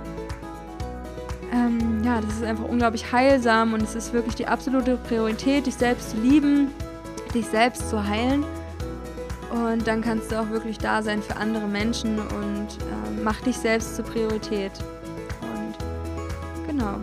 ähm, 1.54 2.02
ja, 2.02 2.20
das 2.20 2.34
ist 2.34 2.42
einfach 2.42 2.64
unglaublich 2.64 3.12
heilsam 3.12 3.74
und 3.74 3.82
es 3.82 3.94
ist 3.94 4.12
wirklich 4.12 4.34
die 4.34 4.46
absolute 4.46 4.96
Priorität, 4.96 5.66
dich 5.66 5.76
selbst 5.76 6.10
zu 6.10 6.16
lieben, 6.16 6.72
dich 7.32 7.46
selbst 7.46 7.88
zu 7.88 8.06
heilen. 8.06 8.44
Und 9.50 9.86
dann 9.86 10.00
kannst 10.00 10.32
du 10.32 10.40
auch 10.40 10.50
wirklich 10.50 10.78
da 10.78 11.00
sein 11.00 11.22
für 11.22 11.36
andere 11.36 11.68
Menschen 11.68 12.18
und 12.18 12.66
äh, 12.80 13.22
mach 13.22 13.40
dich 13.42 13.56
selbst 13.56 13.94
zur 13.94 14.04
Priorität. 14.04 14.72
Und 15.42 16.66
genau, 16.66 16.96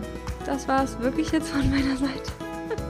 das 0.44 0.68
war 0.68 0.84
es 0.84 0.98
wirklich 1.00 1.32
jetzt 1.32 1.48
von 1.48 1.70
meiner 1.70 1.96
Seite. 1.96 2.30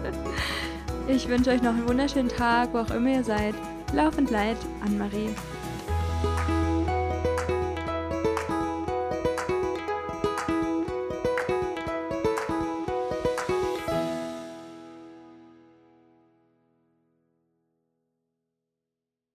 ich 1.06 1.28
wünsche 1.28 1.50
euch 1.50 1.62
noch 1.62 1.74
einen 1.74 1.88
wunderschönen 1.88 2.28
Tag, 2.28 2.70
wo 2.72 2.78
auch 2.78 2.90
immer 2.90 3.10
ihr 3.10 3.24
seid. 3.24 3.54
Laufend 3.92 4.30
Leid, 4.30 4.56
Anne-Marie. 4.84 5.30